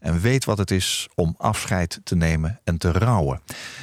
En 0.02 0.20
weet 0.20 0.44
wat 0.44 0.58
het 0.58 0.70
is 0.70 1.08
om 1.14 1.34
afscheid 1.38 2.00
te 2.04 2.16
nemen 2.16 2.60
en 2.64 2.78
te 2.78 2.92
rouwen. 2.92 3.40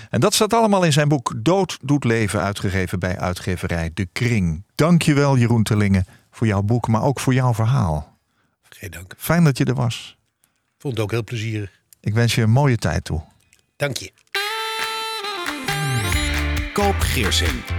En 0.10 0.20
dat 0.20 0.34
staat 0.34 0.54
allemaal 0.54 0.84
in 0.84 0.94
zijn 0.94 1.08
boek 1.08 1.34
Dood 1.38 1.78
doet 1.82 2.04
leven, 2.04 2.42
uitgegeven 2.42 3.00
bij 3.00 3.18
uitgeverij 3.18 3.92
De 3.94 4.08
Kring. 4.12 4.64
Dankjewel 4.76 5.38
Jeroen 5.38 5.64
Terlingen 5.64 6.06
voor 6.32 6.48
jouw 6.48 6.62
boek, 6.62 6.88
maar 6.88 7.04
ook 7.04 7.20
voor 7.20 7.34
jouw 7.34 7.54
verhaal. 7.54 8.18
Geen 8.70 8.92
dank. 8.92 9.14
Fijn 9.18 9.44
dat 9.44 9.58
je 9.58 9.66
er 9.66 9.74
was. 9.74 10.18
Vond 10.78 10.94
het 10.94 11.04
ook 11.04 11.12
heel 11.12 11.24
plezierig. 11.24 11.72
Ik 12.00 12.14
wens 12.14 12.36
je 12.36 12.42
een 12.42 12.52
mooie 12.52 12.78
tijd 12.78 13.04
toe. 13.04 13.22
Dank 13.76 13.98
je. 13.98 14.12
Koop 16.74 17.00
Geersing. 17.00 17.79